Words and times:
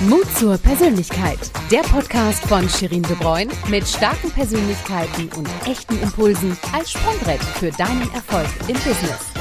Mut 0.00 0.26
zur 0.36 0.58
Persönlichkeit. 0.58 1.38
Der 1.70 1.82
Podcast 1.82 2.44
von 2.46 2.68
Shirin 2.68 3.04
De 3.04 3.14
Bruyne 3.14 3.52
mit 3.68 3.86
starken 3.86 4.30
Persönlichkeiten 4.32 5.30
und 5.36 5.48
echten 5.66 5.98
Impulsen 6.02 6.58
als 6.72 6.90
Sprungbrett 6.90 7.40
für 7.40 7.70
deinen 7.70 8.12
Erfolg 8.12 8.48
im 8.66 8.74
Business. 8.74 9.32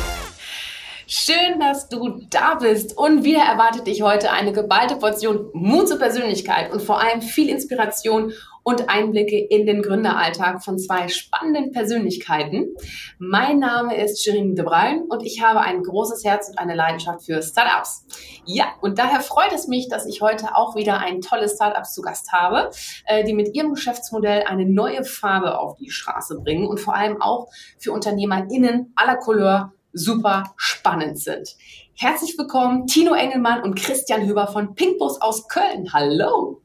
Schön, 1.07 1.59
dass 1.59 1.89
du 1.89 2.21
da 2.29 2.55
bist. 2.55 2.95
Und 2.95 3.23
wieder 3.23 3.41
erwartet 3.41 3.87
dich 3.87 4.03
heute 4.03 4.31
eine 4.31 4.53
geballte 4.53 4.95
Portion 4.95 5.49
Mut 5.53 5.87
zur 5.87 5.97
Persönlichkeit 5.97 6.71
und 6.71 6.81
vor 6.81 7.01
allem 7.01 7.21
viel 7.21 7.49
Inspiration 7.49 8.31
und 8.63 8.89
Einblicke 8.89 9.37
in 9.37 9.65
den 9.65 9.81
Gründeralltag 9.81 10.63
von 10.63 10.79
zwei 10.79 11.07
spannenden 11.09 11.71
Persönlichkeiten. 11.71 12.73
Mein 13.19 13.59
Name 13.59 14.01
ist 14.01 14.23
Shirin 14.23 14.55
de 14.55 14.65
Bruyn 14.65 15.03
und 15.09 15.23
ich 15.23 15.41
habe 15.43 15.59
ein 15.61 15.83
großes 15.83 16.23
Herz 16.23 16.49
und 16.49 16.57
eine 16.57 16.75
Leidenschaft 16.75 17.25
für 17.25 17.41
Startups. 17.41 18.05
Ja, 18.45 18.67
und 18.81 18.97
daher 18.97 19.21
freut 19.21 19.53
es 19.53 19.67
mich, 19.67 19.89
dass 19.89 20.05
ich 20.05 20.21
heute 20.21 20.55
auch 20.55 20.75
wieder 20.75 20.99
ein 20.99 21.21
tolles 21.21 21.55
Startup 21.55 21.85
zu 21.85 22.01
Gast 22.01 22.31
habe, 22.31 22.71
äh, 23.05 23.23
die 23.23 23.33
mit 23.33 23.53
ihrem 23.53 23.73
Geschäftsmodell 23.73 24.43
eine 24.43 24.65
neue 24.65 25.03
Farbe 25.03 25.59
auf 25.59 25.75
die 25.77 25.89
Straße 25.89 26.39
bringen 26.39 26.67
und 26.67 26.79
vor 26.79 26.95
allem 26.95 27.21
auch 27.21 27.49
für 27.79 27.91
UnternehmerInnen 27.91 28.93
aller 28.95 29.17
Couleur 29.17 29.73
super 29.91 30.53
spannend 30.57 31.19
sind. 31.19 31.55
Herzlich 31.95 32.35
willkommen, 32.37 32.87
Tino 32.87 33.13
Engelmann 33.13 33.61
und 33.61 33.75
Christian 33.75 34.25
Hüber 34.27 34.47
von 34.47 34.73
Pinkbus 34.73 35.21
aus 35.21 35.47
Köln. 35.47 35.93
Hallo! 35.93 36.62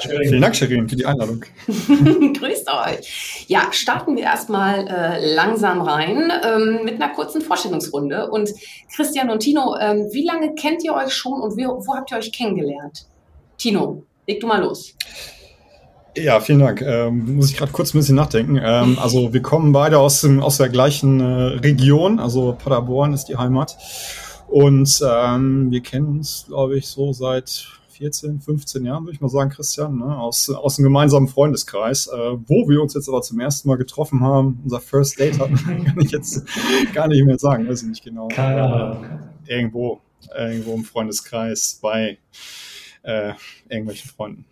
Vielen 0.00 0.40
Dank, 0.40 0.56
Sherin, 0.56 0.88
für 0.88 0.96
die 0.96 1.04
Einladung. 1.04 1.44
Grüßt 1.66 2.68
euch. 2.68 3.44
Ja, 3.48 3.68
starten 3.70 4.16
wir 4.16 4.22
erstmal 4.22 4.88
äh, 4.88 5.34
langsam 5.34 5.82
rein 5.82 6.32
ähm, 6.42 6.84
mit 6.84 6.94
einer 6.94 7.12
kurzen 7.12 7.42
Vorstellungsrunde. 7.42 8.30
Und 8.30 8.50
Christian 8.94 9.28
und 9.28 9.40
Tino, 9.40 9.76
ähm, 9.78 10.08
wie 10.10 10.24
lange 10.24 10.54
kennt 10.54 10.82
ihr 10.84 10.94
euch 10.94 11.12
schon 11.12 11.38
und 11.40 11.58
wie, 11.58 11.66
wo 11.66 11.94
habt 11.94 12.10
ihr 12.12 12.16
euch 12.16 12.32
kennengelernt? 12.32 13.06
Tino, 13.58 14.04
leg 14.26 14.40
du 14.40 14.46
mal 14.46 14.62
los. 14.62 14.94
Ja, 16.16 16.40
vielen 16.40 16.60
Dank. 16.60 16.80
Ähm, 16.80 17.36
muss 17.36 17.50
ich 17.50 17.56
gerade 17.56 17.72
kurz 17.72 17.92
ein 17.92 17.98
bisschen 17.98 18.16
nachdenken. 18.16 18.58
Ähm, 18.62 18.98
also 19.02 19.34
wir 19.34 19.42
kommen 19.42 19.72
beide 19.72 19.98
aus, 19.98 20.22
dem, 20.22 20.42
aus 20.42 20.56
der 20.56 20.70
gleichen 20.70 21.20
äh, 21.20 21.58
Region, 21.58 22.20
also 22.20 22.56
Paderborn 22.58 23.12
ist 23.12 23.26
die 23.26 23.36
Heimat. 23.36 23.76
Und 24.48 25.02
ähm, 25.06 25.70
wir 25.70 25.82
kennen 25.82 26.06
uns, 26.06 26.46
glaube 26.48 26.78
ich, 26.78 26.86
so 26.86 27.12
seit 27.12 27.66
14, 27.96 28.40
15 28.40 28.84
Jahren, 28.84 29.04
würde 29.04 29.14
ich 29.14 29.20
mal 29.20 29.28
sagen, 29.28 29.50
Christian, 29.50 29.98
ne, 29.98 30.18
aus, 30.18 30.50
aus 30.50 30.78
einem 30.78 30.84
gemeinsamen 30.84 31.28
Freundeskreis, 31.28 32.08
äh, 32.08 32.16
wo 32.46 32.68
wir 32.68 32.82
uns 32.82 32.94
jetzt 32.94 33.08
aber 33.08 33.22
zum 33.22 33.40
ersten 33.40 33.68
Mal 33.68 33.76
getroffen 33.76 34.20
haben. 34.20 34.60
Unser 34.64 34.80
First 34.80 35.18
Date 35.20 35.38
hatten, 35.38 35.56
kann 35.84 36.00
ich 36.00 36.10
jetzt 36.10 36.44
gar 36.92 37.08
nicht 37.08 37.24
mehr 37.24 37.38
sagen, 37.38 37.68
weiß 37.68 37.82
ich 37.82 37.88
nicht 37.88 38.04
genau. 38.04 38.28
Keine 38.28 38.62
Ahnung. 38.62 39.04
Äh, 39.46 39.56
irgendwo, 39.56 40.00
irgendwo 40.36 40.74
im 40.74 40.84
Freundeskreis 40.84 41.78
bei 41.80 42.18
äh, 43.02 43.32
irgendwelchen 43.68 44.10
Freunden. 44.10 44.44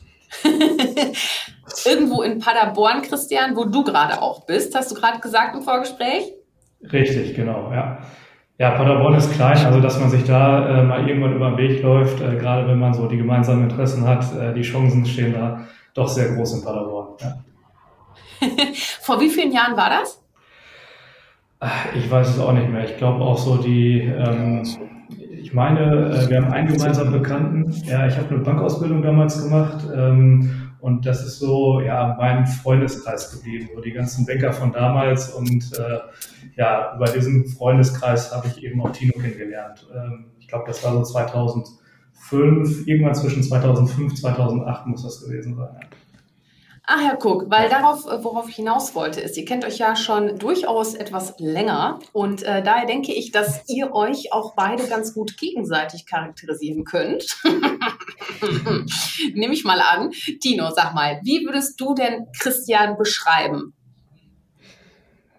Irgendwo 1.84 2.22
in 2.22 2.38
Paderborn, 2.38 3.02
Christian, 3.02 3.54
wo 3.54 3.64
du 3.64 3.84
gerade 3.84 4.22
auch 4.22 4.46
bist, 4.46 4.74
hast 4.74 4.90
du 4.90 4.94
gerade 4.94 5.20
gesagt 5.20 5.54
im 5.54 5.62
Vorgespräch? 5.62 6.32
Richtig, 6.90 7.34
genau, 7.34 7.70
ja. 7.70 8.02
Ja, 8.62 8.70
Paderborn 8.70 9.14
ist 9.14 9.32
klein, 9.32 9.58
also 9.66 9.80
dass 9.80 9.98
man 9.98 10.08
sich 10.08 10.22
da 10.22 10.68
äh, 10.68 10.84
mal 10.84 11.08
irgendwann 11.08 11.34
über 11.34 11.50
den 11.50 11.58
Weg 11.58 11.82
läuft, 11.82 12.20
äh, 12.20 12.36
gerade 12.36 12.68
wenn 12.68 12.78
man 12.78 12.94
so 12.94 13.08
die 13.08 13.16
gemeinsamen 13.16 13.64
Interessen 13.68 14.06
hat, 14.06 14.24
äh, 14.36 14.54
die 14.54 14.62
Chancen 14.62 15.04
stehen 15.04 15.32
da 15.32 15.62
doch 15.94 16.06
sehr 16.06 16.32
groß 16.32 16.58
in 16.58 16.64
Paderborn. 16.64 17.08
Ja. 17.18 17.38
Vor 19.00 19.20
wie 19.20 19.30
vielen 19.30 19.50
Jahren 19.50 19.76
war 19.76 19.90
das? 19.90 20.22
Ich 21.96 22.08
weiß 22.08 22.28
es 22.28 22.38
auch 22.38 22.52
nicht 22.52 22.68
mehr. 22.68 22.84
Ich 22.84 22.96
glaube 22.98 23.24
auch 23.24 23.36
so 23.36 23.56
die, 23.56 23.98
ähm, 24.02 24.62
ich 25.28 25.52
meine, 25.52 26.10
äh, 26.10 26.30
wir 26.30 26.36
haben 26.36 26.52
einen 26.52 26.72
gemeinsamen 26.72 27.10
Bekannten. 27.10 27.68
Ja, 27.86 28.06
ich 28.06 28.16
habe 28.16 28.28
eine 28.28 28.44
Bankausbildung 28.44 29.02
damals 29.02 29.42
gemacht. 29.42 29.78
Ähm, 29.92 30.61
und 30.82 31.06
das 31.06 31.24
ist 31.24 31.38
so, 31.38 31.80
ja, 31.80 32.16
mein 32.18 32.44
Freundeskreis 32.44 33.30
geblieben, 33.30 33.70
so 33.72 33.80
die 33.80 33.92
ganzen 33.92 34.26
Banker 34.26 34.52
von 34.52 34.72
damals. 34.72 35.30
Und 35.30 35.78
äh, 35.78 36.00
ja, 36.56 36.96
über 36.96 37.04
diesen 37.04 37.46
Freundeskreis 37.46 38.34
habe 38.34 38.48
ich 38.48 38.64
eben 38.64 38.82
auch 38.82 38.90
Tino 38.90 39.12
kennengelernt. 39.12 39.86
Ähm, 39.94 40.32
ich 40.40 40.48
glaube, 40.48 40.64
das 40.66 40.82
war 40.82 40.92
so 40.92 41.04
2005, 41.04 42.88
irgendwann 42.88 43.14
zwischen 43.14 43.44
2005 43.44 44.10
und 44.10 44.16
2008 44.16 44.86
muss 44.88 45.04
das 45.04 45.24
gewesen 45.24 45.54
sein. 45.54 45.88
Ach 46.84 47.00
ja, 47.00 47.14
guck, 47.14 47.48
weil 47.48 47.68
darauf, 47.68 48.06
äh, 48.06 48.24
worauf 48.24 48.48
ich 48.48 48.56
hinaus 48.56 48.96
wollte, 48.96 49.20
ist, 49.20 49.36
ihr 49.36 49.44
kennt 49.44 49.64
euch 49.64 49.78
ja 49.78 49.94
schon 49.94 50.36
durchaus 50.40 50.96
etwas 50.96 51.34
länger 51.38 52.00
und 52.12 52.42
äh, 52.42 52.60
daher 52.60 52.86
denke 52.86 53.12
ich, 53.12 53.30
dass 53.30 53.68
ihr 53.68 53.94
euch 53.94 54.32
auch 54.32 54.54
beide 54.56 54.88
ganz 54.88 55.14
gut 55.14 55.38
gegenseitig 55.38 56.06
charakterisieren 56.06 56.82
könnt. 56.82 57.40
Nehme 59.34 59.54
ich 59.54 59.64
mal 59.64 59.80
an. 59.80 60.10
Tino, 60.40 60.70
sag 60.74 60.94
mal, 60.94 61.20
wie 61.22 61.44
würdest 61.46 61.80
du 61.80 61.94
denn 61.94 62.26
Christian 62.38 62.96
beschreiben? 62.96 63.74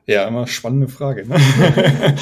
Ja, 0.05 0.27
immer 0.27 0.47
spannende 0.47 0.89
Frage. 0.89 1.27
Ne? 1.27 1.35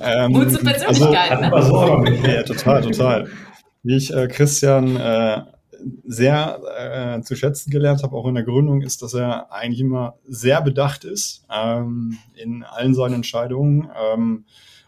ähm, 0.00 0.32
Gute 0.32 0.58
Persönlichkeit, 0.58 1.32
also, 1.52 1.98
ne? 1.98 2.34
Ja, 2.34 2.42
total, 2.44 2.82
total. 2.82 3.28
Wie 3.82 3.96
ich 3.96 4.14
äh, 4.14 4.28
Christian 4.28 4.96
äh, 4.96 5.42
sehr 6.06 6.60
äh, 6.78 7.22
zu 7.22 7.34
schätzen 7.34 7.70
gelernt 7.70 8.02
habe, 8.02 8.16
auch 8.16 8.26
in 8.26 8.34
der 8.34 8.44
Gründung, 8.44 8.82
ist, 8.82 9.02
dass 9.02 9.14
er 9.14 9.52
eigentlich 9.52 9.80
immer 9.80 10.14
sehr 10.26 10.62
bedacht 10.62 11.04
ist 11.04 11.44
ähm, 11.52 12.18
in 12.34 12.62
allen 12.62 12.94
seinen 12.94 13.14
Entscheidungen. 13.14 13.90
Ähm, 14.12 14.44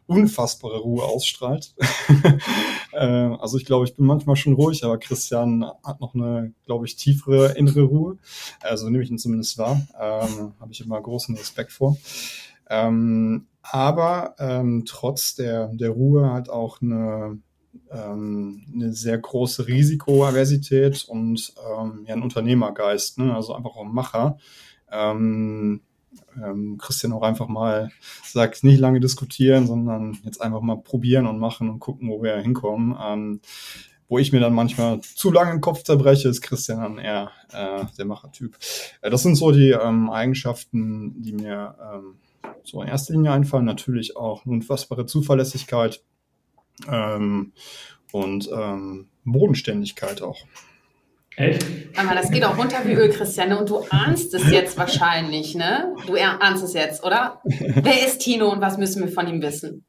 unfassbare 0.06 0.78
Ruhe 0.78 1.02
ausstrahlt. 1.04 1.74
äh, 2.92 2.98
also 2.98 3.58
ich 3.58 3.64
glaube, 3.64 3.84
ich 3.86 3.94
bin 3.94 4.06
manchmal 4.06 4.36
schon 4.36 4.54
ruhig, 4.54 4.84
aber 4.84 4.98
Christian 4.98 5.64
hat 5.84 6.00
noch 6.00 6.14
eine, 6.14 6.52
glaube 6.64 6.86
ich, 6.86 6.96
tiefere 6.96 7.52
innere 7.56 7.82
Ruhe. 7.82 8.18
Also 8.60 8.88
nehme 8.88 9.02
ich 9.02 9.10
ihn 9.10 9.18
zumindest 9.18 9.58
wahr. 9.58 9.80
Ähm, 10.00 10.54
Habe 10.60 10.72
ich 10.72 10.80
immer 10.80 11.00
großen 11.00 11.36
Respekt 11.36 11.72
vor. 11.72 11.96
Ähm, 12.68 13.46
aber 13.62 14.34
ähm, 14.38 14.84
trotz 14.86 15.34
der, 15.34 15.68
der 15.68 15.90
Ruhe 15.90 16.32
hat 16.32 16.48
auch 16.48 16.80
eine 16.80 17.40
ähm, 17.90 18.64
eine 18.72 18.92
sehr 18.92 19.18
große 19.18 19.66
Risikoaversität 19.66 21.04
und 21.08 21.52
ähm, 21.58 22.04
ja, 22.06 22.14
ein 22.14 22.22
Unternehmergeist, 22.22 23.18
ne? 23.18 23.34
also 23.34 23.54
einfach 23.54 23.76
auch 23.76 23.84
ein 23.84 23.92
Macher. 23.92 24.38
Ähm, 24.90 25.82
ähm, 26.42 26.78
Christian 26.78 27.12
auch 27.12 27.22
einfach 27.22 27.48
mal 27.48 27.90
sagt, 28.24 28.64
nicht 28.64 28.78
lange 28.78 29.00
diskutieren, 29.00 29.66
sondern 29.66 30.18
jetzt 30.24 30.40
einfach 30.40 30.60
mal 30.60 30.76
probieren 30.76 31.26
und 31.26 31.38
machen 31.38 31.68
und 31.68 31.80
gucken, 31.80 32.08
wo 32.08 32.22
wir 32.22 32.36
hinkommen. 32.36 32.96
Ähm, 33.00 33.40
wo 34.08 34.18
ich 34.18 34.30
mir 34.30 34.38
dann 34.38 34.54
manchmal 34.54 35.00
zu 35.00 35.32
lange 35.32 35.50
den 35.50 35.60
Kopf 35.60 35.82
zerbreche, 35.82 36.28
ist 36.28 36.40
Christian 36.40 36.80
dann 36.80 36.98
eher 36.98 37.32
äh, 37.52 37.84
der 37.98 38.04
Machertyp. 38.04 38.56
Äh, 39.00 39.10
das 39.10 39.24
sind 39.24 39.34
so 39.34 39.50
die 39.50 39.70
ähm, 39.70 40.10
Eigenschaften, 40.10 41.20
die 41.22 41.32
mir 41.32 41.74
ähm, 41.92 42.14
so 42.62 42.80
in 42.82 42.88
erster 42.88 43.14
Linie 43.14 43.32
einfallen. 43.32 43.64
Natürlich 43.64 44.16
auch 44.16 44.44
eine 44.44 44.54
unfassbare 44.54 45.06
Zuverlässigkeit, 45.06 46.02
ähm, 46.88 47.52
und 48.12 48.48
ähm, 48.52 49.08
Bodenständigkeit 49.24 50.22
auch. 50.22 50.38
Echt? 51.36 51.66
Aber 51.96 52.14
das 52.14 52.30
geht 52.30 52.44
auch 52.44 52.56
runter 52.56 52.78
wie 52.84 52.94
Öl, 52.94 53.10
Christiane. 53.10 53.58
Und 53.58 53.68
du 53.68 53.84
ahnst 53.90 54.32
es 54.34 54.50
jetzt 54.50 54.78
wahrscheinlich, 54.78 55.54
ne? 55.54 55.94
Du 56.06 56.14
ahnst 56.16 56.64
es 56.64 56.72
jetzt, 56.72 57.04
oder? 57.04 57.40
Wer 57.44 58.06
ist 58.06 58.18
Tino 58.18 58.50
und 58.50 58.60
was 58.60 58.78
müssen 58.78 59.02
wir 59.02 59.12
von 59.12 59.26
ihm 59.26 59.42
wissen? 59.42 59.84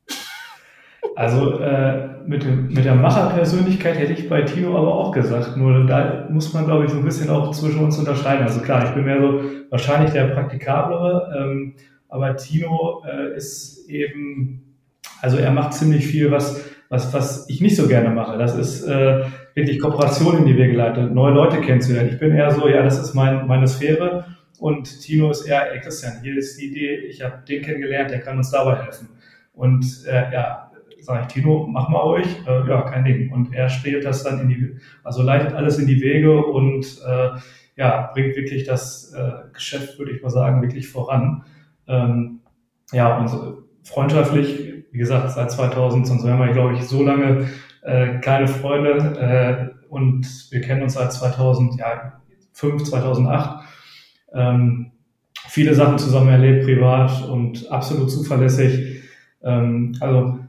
Also 1.16 1.60
äh, 1.60 2.10
mit, 2.26 2.44
dem, 2.44 2.68
mit 2.68 2.84
der 2.84 2.96
Macherpersönlichkeit 2.96 3.98
hätte 3.98 4.14
ich 4.14 4.30
bei 4.30 4.42
Tino 4.42 4.78
aber 4.78 4.94
auch 4.94 5.12
gesagt. 5.12 5.56
Nur 5.56 5.86
da 5.86 6.28
muss 6.30 6.54
man, 6.54 6.66
glaube 6.66 6.86
ich, 6.86 6.92
so 6.92 6.98
ein 6.98 7.06
bisschen 7.06 7.30
auch 7.30 7.52
zwischen 7.52 7.80
uns 7.80 7.98
unterscheiden. 7.98 8.46
Also 8.46 8.60
klar, 8.60 8.84
ich 8.84 8.92
bin 8.92 9.06
mehr 9.06 9.22
so 9.22 9.42
wahrscheinlich 9.70 10.12
der 10.12 10.26
Praktikablere, 10.28 11.34
ähm, 11.38 11.76
aber 12.10 12.36
Tino 12.36 13.04
äh, 13.08 13.36
ist 13.36 13.90
eben, 13.90 14.78
also 15.22 15.38
er 15.38 15.52
macht 15.52 15.74
ziemlich 15.74 16.06
viel, 16.06 16.30
was 16.30 16.62
was, 16.90 17.14
was 17.14 17.50
ich 17.50 17.62
nicht 17.62 17.76
so 17.76 17.88
gerne 17.88 18.10
mache. 18.10 18.38
Das 18.38 18.56
ist 18.56 18.84
äh, 18.84 19.24
wirklich 19.58 19.80
Kooperation 19.80 20.38
in 20.38 20.46
die 20.46 20.56
Wege 20.56 20.78
leiten, 20.78 21.14
neue 21.16 21.34
Leute 21.34 21.60
kennenzulernen. 21.60 22.12
Ich 22.14 22.20
bin 22.20 22.32
eher 22.32 22.52
so, 22.52 22.68
ja, 22.68 22.84
das 22.84 23.00
ist 23.00 23.16
mein, 23.16 23.48
meine 23.48 23.68
Sphäre 23.68 24.26
und 24.60 25.02
Tino 25.02 25.32
ist 25.32 25.48
eher, 25.48 25.74
ey 25.74 25.82
Christian, 25.82 26.22
hier 26.22 26.38
ist 26.38 26.62
die 26.62 26.68
Idee, 26.68 26.96
ich 27.08 27.24
habe 27.24 27.44
den 27.48 27.64
kennengelernt, 27.64 28.12
der 28.12 28.20
kann 28.20 28.38
uns 28.38 28.52
dabei 28.52 28.76
helfen. 28.84 29.10
Und 29.54 30.06
äh, 30.08 30.32
ja, 30.32 30.72
sage 31.00 31.22
ich, 31.22 31.34
Tino, 31.34 31.68
mach 31.68 31.90
mal 31.90 32.04
euch, 32.04 32.28
äh, 32.48 32.70
ja, 32.70 32.84
kein 32.84 33.04
Ding. 33.04 33.32
Und 33.34 33.52
er 33.52 33.68
strebt 33.70 34.06
das 34.06 34.24
dann 34.24 34.40
in 34.42 34.48
die, 34.48 34.76
also 35.04 35.24
leitet 35.24 35.54
alles 35.54 35.80
in 35.80 35.88
die 35.88 36.02
Wege 36.02 36.46
und 36.46 36.86
äh, 37.08 37.30
ja, 37.78 38.12
bringt 38.14 38.36
wirklich 38.36 38.64
das 38.64 39.12
äh, 39.14 39.52
Geschäft, 39.54 39.98
würde 39.98 40.12
ich 40.12 40.22
mal 40.22 40.30
sagen, 40.30 40.62
wirklich 40.62 40.88
voran. 40.88 41.44
Ähm, 41.88 42.42
ja, 42.92 43.18
und 43.18 43.28
so 43.28 43.64
freundschaftlich 43.84 44.68
wie 44.92 44.98
gesagt, 45.00 45.30
seit 45.32 45.52
2000, 45.52 46.08
sonst 46.08 46.26
wären 46.26 46.40
wir, 46.40 46.52
glaube 46.54 46.74
ich, 46.74 46.84
so 46.84 47.04
lange 47.04 47.48
äh, 47.88 48.20
keine 48.20 48.48
Freunde. 48.48 48.98
Äh, 49.18 49.88
und 49.90 50.28
wir 50.52 50.62
kennen 50.62 50.84
uns 50.84 50.94
seit 50.94 51.14
2005, 51.14 52.84
2008. 52.84 53.64
Ähm, 54.34 54.92
viele 55.48 55.74
Sachen 55.74 55.98
zusammen 55.98 56.30
erlebt, 56.30 56.66
privat 56.66 57.28
und 57.30 57.72
absolut 57.72 58.12
zuverlässig. 58.12 59.04
Ähm, 59.42 59.96
also 60.02 60.40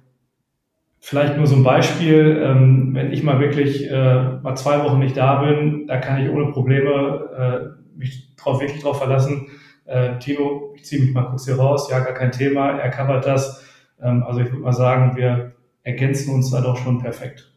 vielleicht 0.98 1.36
nur 1.36 1.46
so 1.46 1.54
ein 1.54 1.62
Beispiel, 1.62 2.42
ähm, 2.44 2.94
wenn 2.94 3.12
ich 3.12 3.22
mal 3.22 3.38
wirklich 3.38 3.88
äh, 3.88 4.32
mal 4.42 4.56
zwei 4.56 4.82
Wochen 4.82 4.98
nicht 4.98 5.16
da 5.16 5.42
bin, 5.42 5.86
da 5.86 5.98
kann 5.98 6.20
ich 6.20 6.30
ohne 6.30 6.50
Probleme 6.50 7.76
äh, 7.96 7.98
mich 7.98 8.34
drauf, 8.34 8.60
wirklich 8.60 8.82
drauf 8.82 8.98
verlassen. 8.98 9.46
Äh, 9.84 10.18
Tino, 10.18 10.72
ich 10.74 10.84
ziehe 10.84 11.00
mich 11.00 11.14
mal 11.14 11.26
kurz 11.26 11.44
hier 11.44 11.56
raus, 11.56 11.88
ja, 11.88 12.00
gar 12.00 12.14
kein 12.14 12.32
Thema, 12.32 12.70
er 12.70 12.90
covert 12.90 13.24
das. 13.24 13.64
Ähm, 14.02 14.24
also 14.24 14.40
ich 14.40 14.50
würde 14.50 14.62
mal 14.62 14.72
sagen, 14.72 15.16
wir 15.16 15.52
ergänzen 15.88 16.34
uns 16.34 16.50
da 16.50 16.60
doch 16.60 16.76
schon 16.76 16.98
perfekt. 16.98 17.50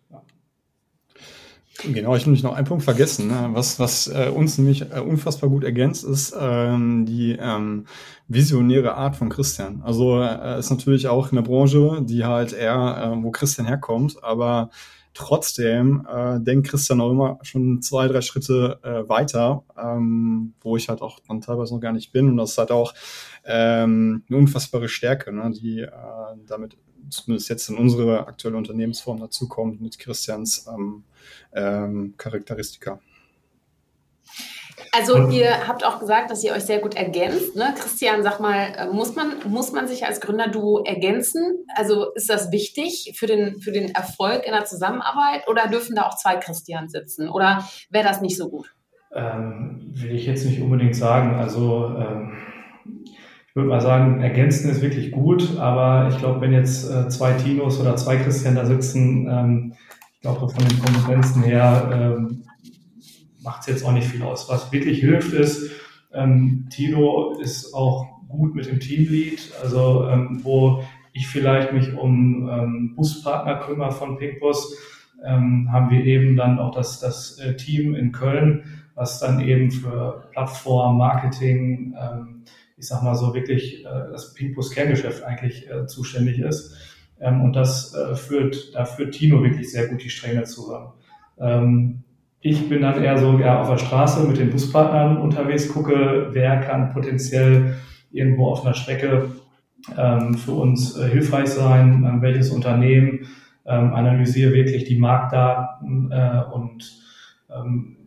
Genau, 1.83 2.15
ich 2.15 2.25
will 2.25 2.33
nicht 2.33 2.43
noch 2.43 2.53
einen 2.53 2.67
Punkt 2.67 2.83
vergessen. 2.83 3.27
Ne? 3.27 3.49
Was, 3.53 3.79
was 3.79 4.07
äh, 4.07 4.29
uns 4.29 4.57
nämlich 4.57 4.83
äh, 4.91 4.99
unfassbar 4.99 5.49
gut 5.49 5.63
ergänzt, 5.63 6.03
ist 6.03 6.33
ähm, 6.39 7.05
die 7.05 7.37
ähm, 7.41 7.87
visionäre 8.27 8.93
Art 8.95 9.15
von 9.15 9.29
Christian. 9.29 9.81
Also 9.83 10.21
äh, 10.21 10.59
ist 10.59 10.69
natürlich 10.69 11.07
auch 11.07 11.31
eine 11.31 11.41
Branche, 11.41 12.03
die 12.03 12.23
halt 12.23 12.53
eher, 12.53 13.15
äh, 13.17 13.23
wo 13.23 13.31
Christian 13.31 13.65
herkommt, 13.65 14.23
aber 14.23 14.69
trotzdem 15.13 16.07
äh, 16.09 16.39
denkt 16.39 16.67
Christian 16.67 17.01
auch 17.01 17.11
immer 17.11 17.39
schon 17.41 17.81
zwei, 17.81 18.07
drei 18.07 18.21
Schritte 18.21 18.79
äh, 18.83 19.07
weiter, 19.09 19.63
ähm, 19.77 20.53
wo 20.61 20.77
ich 20.77 20.89
halt 20.89 21.01
auch 21.01 21.19
dann 21.27 21.41
teilweise 21.41 21.73
noch 21.73 21.81
gar 21.81 21.93
nicht 21.93 22.11
bin. 22.11 22.29
Und 22.29 22.37
das 22.37 22.51
ist 22.51 22.57
halt 22.57 22.71
auch 22.71 22.93
ähm, 23.45 24.23
eine 24.27 24.37
unfassbare 24.37 24.87
Stärke, 24.87 25.31
ne? 25.33 25.51
die 25.51 25.81
äh, 25.81 25.91
damit 26.47 26.77
zumindest 27.09 27.49
jetzt 27.49 27.69
in 27.69 27.77
unsere 27.77 28.27
aktuelle 28.27 28.57
Unternehmensform 28.57 29.19
dazukommt 29.19 29.81
mit 29.81 29.99
Christians 29.99 30.67
ähm, 30.67 31.03
ähm, 31.53 32.13
Charakteristika. 32.17 32.99
Also 34.93 35.29
ihr 35.29 35.67
habt 35.67 35.85
auch 35.85 35.99
gesagt, 35.99 36.31
dass 36.31 36.43
ihr 36.43 36.51
euch 36.51 36.63
sehr 36.63 36.79
gut 36.79 36.95
ergänzt. 36.95 37.55
Ne? 37.55 37.73
Christian, 37.77 38.23
sag 38.23 38.41
mal, 38.41 38.73
äh, 38.77 38.87
muss 38.87 39.15
man, 39.15 39.35
muss 39.47 39.71
man 39.71 39.87
sich 39.87 40.05
als 40.05 40.19
Gründerduo 40.19 40.83
ergänzen? 40.83 41.65
Also 41.75 42.11
ist 42.13 42.29
das 42.29 42.51
wichtig 42.51 43.13
für 43.17 43.25
den, 43.25 43.61
für 43.61 43.71
den 43.71 43.95
Erfolg 43.95 44.45
in 44.45 44.51
der 44.51 44.65
Zusammenarbeit 44.65 45.47
oder 45.47 45.67
dürfen 45.69 45.95
da 45.95 46.03
auch 46.03 46.17
zwei 46.17 46.35
Christian 46.35 46.89
sitzen? 46.89 47.29
Oder 47.29 47.65
wäre 47.89 48.05
das 48.05 48.21
nicht 48.21 48.35
so 48.35 48.49
gut? 48.49 48.75
Ähm, 49.13 49.93
will 49.93 50.11
ich 50.11 50.25
jetzt 50.25 50.45
nicht 50.45 50.61
unbedingt 50.61 50.95
sagen. 50.95 51.35
Also 51.35 51.95
ähm, 51.97 52.33
ich 53.47 53.55
würde 53.55 53.69
mal 53.69 53.81
sagen, 53.81 54.21
ergänzen 54.21 54.69
ist 54.69 54.81
wirklich 54.81 55.11
gut, 55.11 55.57
aber 55.57 56.09
ich 56.09 56.17
glaube, 56.17 56.41
wenn 56.41 56.51
jetzt 56.51 56.89
äh, 56.89 57.07
zwei 57.07 57.31
Tinos 57.33 57.79
oder 57.79 57.95
zwei 57.95 58.17
Christian 58.17 58.55
da 58.55 58.65
sitzen, 58.65 59.27
ähm, 59.29 59.73
ich 60.15 60.21
glaube, 60.21 60.49
von 60.49 60.67
den 60.67 60.79
Kompetenzen 60.81 61.43
her 61.43 61.89
ähm, 61.93 62.43
macht 63.41 63.61
es 63.61 63.67
jetzt 63.67 63.85
auch 63.85 63.91
nicht 63.91 64.07
viel 64.07 64.23
aus. 64.23 64.49
Was 64.49 64.71
wirklich 64.71 64.99
hilft 64.99 65.33
ist, 65.33 65.71
ähm, 66.13 66.67
Tino 66.69 67.37
ist 67.39 67.73
auch 67.73 68.07
gut 68.27 68.55
mit 68.55 68.65
dem 68.65 68.79
Teamlead, 68.79 69.51
also 69.61 70.07
ähm, 70.07 70.39
wo 70.43 70.83
ich 71.13 71.27
vielleicht 71.27 71.73
mich 71.73 71.93
um 71.93 72.49
ähm, 72.49 72.95
Buspartner 72.95 73.55
kümmere 73.55 73.91
von 73.91 74.17
Pinkbus, 74.17 74.77
ähm, 75.23 75.71
haben 75.71 75.89
wir 75.89 76.03
eben 76.05 76.35
dann 76.35 76.59
auch 76.59 76.73
das, 76.73 76.99
das 76.99 77.37
äh, 77.39 77.55
Team 77.55 77.95
in 77.95 78.11
Köln, 78.11 78.63
was 78.95 79.19
dann 79.19 79.41
eben 79.41 79.71
für 79.71 80.27
Plattform, 80.31 80.97
Marketing, 80.97 81.95
ähm, 81.99 82.43
ich 82.77 82.87
sag 82.87 83.03
mal 83.03 83.15
so 83.15 83.33
wirklich 83.33 83.85
äh, 83.85 84.11
das 84.11 84.33
Pinkbus 84.33 84.71
Kerngeschäft 84.71 85.23
eigentlich 85.23 85.69
äh, 85.69 85.85
zuständig 85.85 86.39
ist. 86.39 86.75
Ähm, 87.19 87.41
und 87.41 87.55
das 87.55 87.93
äh, 87.93 88.15
führt, 88.15 88.73
da 88.73 88.85
führt 88.85 89.13
Tino 89.13 89.43
wirklich 89.43 89.71
sehr 89.71 89.87
gut 89.87 90.03
die 90.03 90.09
Stränge 90.09 90.43
zusammen. 90.43 90.93
Ähm, 91.39 92.03
ich 92.41 92.67
bin 92.67 92.81
dann 92.81 93.03
eher 93.03 93.17
so 93.17 93.37
ja, 93.39 93.61
auf 93.61 93.69
der 93.69 93.77
Straße 93.77 94.27
mit 94.27 94.37
den 94.37 94.49
Buspartnern 94.49 95.17
unterwegs, 95.17 95.69
gucke, 95.69 96.29
wer 96.31 96.59
kann 96.59 96.91
potenziell 96.91 97.75
irgendwo 98.11 98.47
auf 98.47 98.65
einer 98.65 98.73
Strecke 98.73 99.31
ähm, 99.97 100.33
für 100.35 100.53
uns 100.53 100.97
äh, 100.97 101.07
hilfreich 101.07 101.47
sein, 101.47 102.05
ähm, 102.07 102.21
welches 102.21 102.49
Unternehmen, 102.49 103.27
ähm, 103.65 103.93
analysiere 103.93 104.53
wirklich 104.53 104.85
die 104.85 104.97
Marktdaten 104.97 106.11
äh, 106.11 106.41
und 106.51 106.99
ähm, 107.49 107.97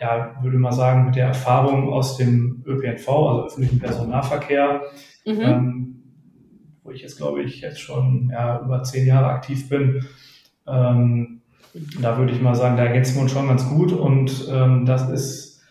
ja, 0.00 0.36
würde 0.42 0.58
mal 0.58 0.72
sagen, 0.72 1.06
mit 1.06 1.16
der 1.16 1.28
Erfahrung 1.28 1.92
aus 1.92 2.16
dem 2.16 2.62
ÖPNV, 2.66 3.08
also 3.08 3.46
öffentlichen 3.46 3.78
Personennahverkehr, 3.78 4.82
mhm. 5.24 5.40
ähm, 5.40 6.02
wo 6.82 6.90
ich 6.90 7.02
jetzt 7.02 7.16
glaube 7.16 7.42
ich 7.42 7.60
jetzt 7.60 7.80
schon 7.80 8.30
ja, 8.32 8.60
über 8.60 8.82
zehn 8.82 9.06
Jahre 9.06 9.26
aktiv 9.26 9.68
bin. 9.68 10.04
Da 12.00 12.18
würde 12.18 12.32
ich 12.32 12.40
mal 12.40 12.54
sagen, 12.54 12.76
da 12.76 12.84
ergänzen 12.84 13.16
wir 13.16 13.22
uns 13.22 13.32
schon 13.32 13.48
ganz 13.48 13.68
gut 13.68 13.92
und 13.92 14.48
ähm, 14.50 14.86
das 14.86 15.10
ist, 15.10 15.62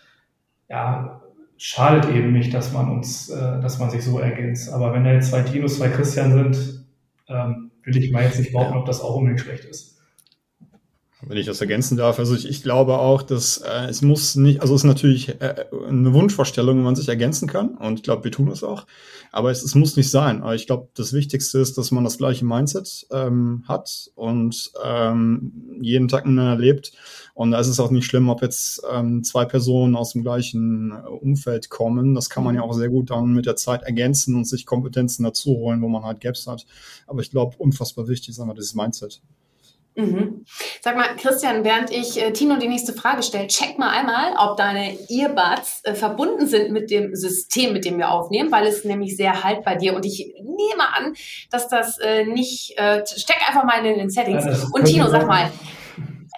ja, 0.69 1.21
schadet 1.57 2.13
eben 2.13 2.33
nicht, 2.33 2.53
dass 2.53 2.73
man 2.73 2.89
uns, 2.89 3.29
äh, 3.29 3.61
dass 3.61 3.79
man 3.79 3.89
sich 3.89 4.03
so 4.03 4.19
ergänzt. 4.19 4.71
Aber 4.73 4.93
wenn 4.93 5.05
da 5.05 5.13
jetzt 5.13 5.29
zwei 5.29 5.43
Tinos, 5.43 5.77
zwei 5.77 5.89
Christian 5.89 6.33
sind, 6.33 6.85
ähm, 7.29 7.71
will 7.83 7.95
ich 7.95 8.11
mal 8.11 8.23
jetzt 8.23 8.39
nicht 8.39 8.51
behaupten, 8.51 8.77
ob 8.77 8.85
das 8.85 9.01
auch 9.01 9.15
unbedingt 9.15 9.41
schlecht 9.41 9.65
ist 9.65 9.92
wenn 11.27 11.37
ich 11.37 11.45
das 11.45 11.61
ergänzen 11.61 11.97
darf. 11.97 12.19
Also 12.19 12.35
ich, 12.35 12.47
ich 12.47 12.63
glaube 12.63 12.97
auch, 12.99 13.21
dass 13.21 13.57
äh, 13.57 13.87
es 13.89 14.01
muss 14.01 14.35
nicht, 14.35 14.61
also 14.61 14.75
es 14.75 14.81
ist 14.81 14.87
natürlich 14.87 15.29
äh, 15.41 15.65
eine 15.87 16.13
Wunschvorstellung, 16.13 16.77
wenn 16.77 16.83
man 16.83 16.95
sich 16.95 17.09
ergänzen 17.09 17.47
kann. 17.47 17.75
Und 17.75 17.99
ich 17.99 18.03
glaube, 18.03 18.23
wir 18.23 18.31
tun 18.31 18.49
es 18.49 18.63
auch. 18.63 18.85
Aber 19.31 19.51
es, 19.51 19.63
es 19.63 19.75
muss 19.75 19.95
nicht 19.95 20.11
sein. 20.11 20.41
Aber 20.43 20.55
ich 20.55 20.67
glaube, 20.67 20.89
das 20.95 21.13
Wichtigste 21.13 21.59
ist, 21.59 21.77
dass 21.77 21.91
man 21.91 22.03
das 22.03 22.17
gleiche 22.17 22.45
Mindset 22.45 23.07
ähm, 23.11 23.63
hat 23.67 24.11
und 24.15 24.71
ähm, 24.83 25.79
jeden 25.81 26.07
Tag 26.07 26.25
miteinander 26.25 26.61
lebt. 26.61 26.93
Und 27.33 27.51
da 27.51 27.59
ist 27.59 27.67
es 27.67 27.79
auch 27.79 27.89
nicht 27.89 28.05
schlimm, 28.05 28.29
ob 28.29 28.41
jetzt 28.41 28.83
ähm, 28.91 29.23
zwei 29.23 29.45
Personen 29.45 29.95
aus 29.95 30.13
dem 30.13 30.21
gleichen 30.21 30.91
äh, 30.91 31.07
Umfeld 31.07 31.69
kommen. 31.69 32.13
Das 32.13 32.29
kann 32.29 32.43
man 32.43 32.55
ja 32.55 32.61
auch 32.61 32.73
sehr 32.73 32.89
gut 32.89 33.09
dann 33.09 33.33
mit 33.33 33.45
der 33.45 33.55
Zeit 33.55 33.83
ergänzen 33.83 34.35
und 34.35 34.47
sich 34.47 34.65
Kompetenzen 34.65 35.23
dazu 35.23 35.51
holen, 35.51 35.81
wo 35.81 35.87
man 35.87 36.03
halt 36.03 36.21
Gaps 36.21 36.45
hat. 36.45 36.65
Aber 37.07 37.21
ich 37.21 37.31
glaube, 37.31 37.57
unfassbar 37.57 38.07
wichtig 38.07 38.29
ist 38.29 38.39
einfach 38.39 38.55
dieses 38.55 38.75
Mindset. 38.75 39.21
Mhm. 39.95 40.45
Sag 40.81 40.95
mal, 40.95 41.15
Christian, 41.17 41.63
während 41.63 41.91
ich 41.91 42.21
äh, 42.21 42.31
Tino 42.33 42.57
die 42.57 42.67
nächste 42.67 42.93
Frage 42.93 43.21
stelle, 43.21 43.47
check 43.47 43.77
mal 43.77 43.89
einmal, 43.89 44.33
ob 44.37 44.57
deine 44.57 44.97
Earbuds 45.09 45.81
äh, 45.83 45.93
verbunden 45.93 46.47
sind 46.47 46.71
mit 46.71 46.89
dem 46.89 47.15
System, 47.15 47.73
mit 47.73 47.85
dem 47.85 47.97
wir 47.97 48.09
aufnehmen, 48.09 48.51
weil 48.51 48.65
es 48.65 48.83
nämlich 48.83 49.15
sehr 49.15 49.43
halt 49.43 49.63
bei 49.63 49.75
dir 49.75 49.95
und 49.95 50.05
ich 50.05 50.33
nehme 50.37 50.95
an, 50.95 51.13
dass 51.51 51.67
das 51.67 51.99
äh, 51.99 52.25
nicht, 52.25 52.77
äh, 52.77 53.03
steck 53.05 53.47
einfach 53.47 53.65
mal 53.65 53.85
in 53.85 53.99
den 53.99 54.09
Settings. 54.09 54.45
Ja, 54.45 54.67
und 54.73 54.85
Tino, 54.85 55.07
sag 55.09 55.27
mal, 55.27 55.51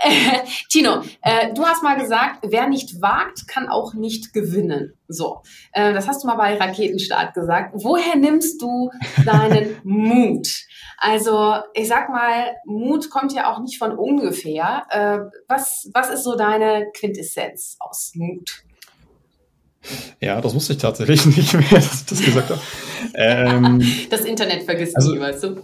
Tino, 0.70 1.02
äh, 1.22 1.54
du 1.54 1.64
hast 1.66 1.84
mal 1.84 1.96
gesagt, 1.96 2.40
wer 2.44 2.68
nicht 2.68 3.02
wagt, 3.02 3.48
kann 3.48 3.70
auch 3.70 3.94
nicht 3.94 4.34
gewinnen. 4.34 4.94
So, 5.08 5.42
äh, 5.72 5.94
das 5.94 6.08
hast 6.08 6.24
du 6.24 6.28
mal 6.28 6.36
bei 6.36 6.58
Raketenstart 6.58 7.34
gesagt. 7.34 7.72
Woher 7.76 8.16
nimmst 8.16 8.62
du 8.62 8.92
deinen 9.26 9.78
Mut? 9.84 10.65
Also, 10.98 11.56
ich 11.74 11.88
sag 11.88 12.10
mal, 12.10 12.56
Mut 12.66 13.10
kommt 13.10 13.34
ja 13.34 13.52
auch 13.52 13.60
nicht 13.60 13.78
von 13.78 13.98
ungefähr. 13.98 14.86
Äh, 14.90 15.20
was, 15.48 15.90
was 15.94 16.10
ist 16.10 16.24
so 16.24 16.36
deine 16.36 16.88
Quintessenz 16.94 17.78
aus 17.80 18.12
Mut? 18.16 18.66
Ja, 20.20 20.42
das 20.42 20.56
wusste 20.56 20.74
ich 20.74 20.80
tatsächlich 20.80 21.26
nicht 21.38 21.54
mehr, 21.54 21.64
dass 21.70 22.02
ich 22.02 22.06
das 22.06 22.24
gesagt 22.24 22.50
habe. 22.50 22.60
Ähm, 23.14 23.82
das 24.10 24.22
Internet 24.22 24.64
vergisst 24.64 24.96
also, 24.96 25.14
nie, 25.14 25.20
weißt 25.20 25.44
du? 25.44 25.56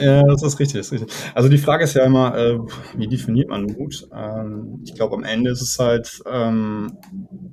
Ja, 0.00 0.22
das 0.22 0.42
ist 0.42 0.58
richtig, 0.58 0.78
das 0.78 0.86
ist 0.86 0.92
richtig. 0.92 1.10
Also 1.34 1.48
die 1.48 1.58
Frage 1.58 1.84
ist 1.84 1.94
ja 1.94 2.04
immer, 2.04 2.36
äh, 2.36 2.58
wie 2.96 3.06
definiert 3.06 3.48
man 3.48 3.64
Mut? 3.64 4.08
Ähm, 4.14 4.82
ich 4.84 4.94
glaube, 4.94 5.16
am 5.16 5.24
Ende 5.24 5.50
ist 5.50 5.62
es 5.62 5.78
halt 5.78 6.20
ähm, 6.30 6.98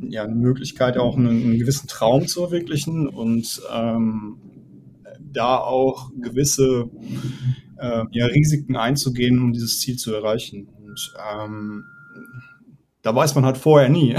ja 0.01 0.23
eine 0.23 0.35
Möglichkeit, 0.35 0.97
auch 0.97 1.17
einen, 1.17 1.27
einen, 1.27 1.59
gewissen 1.59 1.87
Traum 1.87 2.27
zu 2.27 2.41
verwirklichen 2.41 3.07
und 3.07 3.61
ähm, 3.73 4.37
da 5.35 5.57
auch 5.57 6.11
gewisse 6.19 6.89
äh, 7.77 8.03
ja, 8.11 8.25
Risiken 8.27 8.75
einzugehen, 8.75 9.39
um 9.39 9.53
dieses 9.53 9.79
Ziel 9.79 9.97
zu 9.97 10.13
erreichen. 10.13 10.67
Und 10.67 11.13
ähm, 11.31 11.83
da 13.05 13.13
weiß 13.13 13.35
man 13.35 13.45
halt 13.45 13.57
vorher 13.57 13.87
nie, 13.87 14.15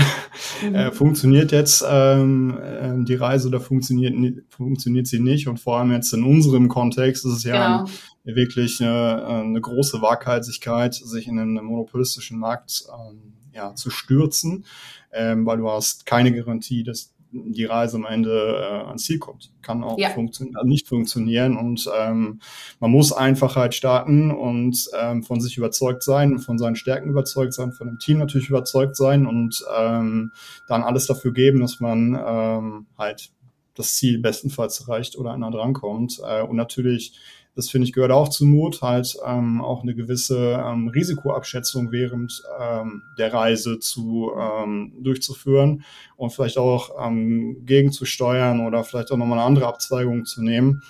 mhm. 0.62 0.74
äh, 0.74 0.92
funktioniert 0.92 1.50
jetzt 1.50 1.84
ähm, 1.88 2.56
äh, 2.56 3.04
die 3.04 3.16
Reise 3.16 3.48
oder 3.48 3.60
funktioniert, 3.60 4.14
funktioniert 4.48 5.08
sie 5.08 5.18
nicht. 5.18 5.48
Und 5.48 5.58
vor 5.58 5.78
allem 5.78 5.90
jetzt 5.90 6.12
in 6.12 6.22
unserem 6.22 6.68
Kontext 6.68 7.26
ist 7.26 7.32
es 7.32 7.42
ja 7.42 7.78
genau. 7.78 7.90
wirklich 8.22 8.80
eine, 8.80 9.26
eine, 9.26 9.60
große 9.60 10.00
Waghalsigkeit, 10.02 10.94
sich 10.94 11.26
in 11.26 11.38
einen 11.38 11.64
monopolistischen 11.64 12.38
Markt 12.38 12.84
ähm, 12.88 13.32
ja, 13.52 13.74
zu 13.74 13.90
stürzen, 13.90 14.64
ähm, 15.12 15.46
weil 15.46 15.58
du 15.58 15.68
hast 15.68 16.06
keine 16.06 16.32
Garantie, 16.32 16.84
dass 16.84 17.15
die 17.32 17.64
Reise 17.64 17.96
am 17.96 18.06
Ende 18.06 18.30
äh, 18.30 18.86
ans 18.86 19.04
Ziel 19.04 19.18
kommt. 19.18 19.52
Kann 19.62 19.82
auch 19.82 19.98
ja. 19.98 20.10
funktio 20.10 20.46
also 20.54 20.66
nicht 20.66 20.88
funktionieren 20.88 21.56
und 21.56 21.88
ähm, 21.98 22.40
man 22.80 22.90
muss 22.90 23.12
einfach 23.12 23.56
halt 23.56 23.74
starten 23.74 24.30
und 24.30 24.88
ähm, 24.98 25.22
von 25.22 25.40
sich 25.40 25.56
überzeugt 25.56 26.02
sein, 26.02 26.38
von 26.38 26.58
seinen 26.58 26.76
Stärken 26.76 27.10
überzeugt 27.10 27.52
sein, 27.52 27.72
von 27.72 27.88
dem 27.88 27.98
Team 27.98 28.18
natürlich 28.18 28.48
überzeugt 28.48 28.96
sein 28.96 29.26
und 29.26 29.64
ähm, 29.76 30.32
dann 30.68 30.82
alles 30.82 31.06
dafür 31.06 31.32
geben, 31.32 31.60
dass 31.60 31.80
man 31.80 32.18
ähm, 32.26 32.86
halt 32.96 33.30
das 33.76 33.94
Ziel 33.94 34.18
bestenfalls 34.18 34.80
erreicht 34.80 35.16
oder 35.16 35.32
einer 35.32 35.50
drankommt. 35.50 36.20
Äh, 36.26 36.42
und 36.42 36.56
natürlich 36.56 37.18
das 37.56 37.70
finde 37.70 37.86
ich 37.86 37.94
gehört 37.94 38.12
auch 38.12 38.28
zu 38.28 38.44
Mut, 38.44 38.82
halt 38.82 39.16
ähm, 39.26 39.62
auch 39.62 39.82
eine 39.82 39.94
gewisse 39.94 40.62
ähm, 40.62 40.88
Risikoabschätzung 40.88 41.90
während 41.90 42.42
ähm, 42.60 43.02
der 43.18 43.32
Reise 43.32 43.78
zu 43.78 44.30
ähm, 44.38 44.92
durchzuführen 45.00 45.82
und 46.16 46.30
vielleicht 46.30 46.58
auch 46.58 46.90
ähm, 47.04 47.64
gegenzusteuern 47.64 48.64
oder 48.66 48.84
vielleicht 48.84 49.10
auch 49.10 49.16
nochmal 49.16 49.38
eine 49.38 49.46
andere 49.46 49.66
Abzweigung 49.66 50.26
zu 50.26 50.42
nehmen. 50.42 50.82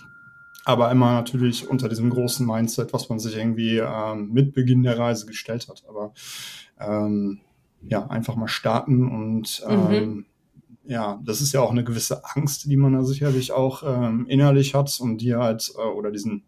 aber 0.64 0.90
immer 0.90 1.12
natürlich 1.12 1.68
unter 1.70 1.88
diesem 1.88 2.11
großen 2.11 2.44
Mindset, 2.44 2.92
was 2.92 3.08
man 3.08 3.20
sich 3.20 3.37
irgendwie 3.37 3.78
ähm, 3.78 4.32
mit 4.32 4.52
Beginn 4.52 4.82
der 4.82 4.99
Reise 4.99 5.25
gestellt 5.26 5.68
hat. 5.68 5.85
Aber 5.88 6.12
ähm, 6.80 7.40
ja, 7.82 8.04
einfach 8.08 8.35
mal 8.35 8.49
starten 8.49 9.08
und 9.08 9.62
mhm. 9.68 10.26
Ja, 10.88 11.20
das 11.24 11.40
ist 11.40 11.52
ja 11.52 11.60
auch 11.60 11.70
eine 11.70 11.84
gewisse 11.84 12.22
Angst, 12.34 12.64
die 12.66 12.76
man 12.76 12.92
da 12.92 13.02
sicherlich 13.02 13.52
auch 13.52 13.82
ähm, 13.84 14.26
innerlich 14.28 14.74
hat 14.74 14.98
und 15.00 15.18
die 15.18 15.34
halt, 15.34 15.72
äh, 15.76 15.80
oder 15.80 16.10
diesen, 16.10 16.44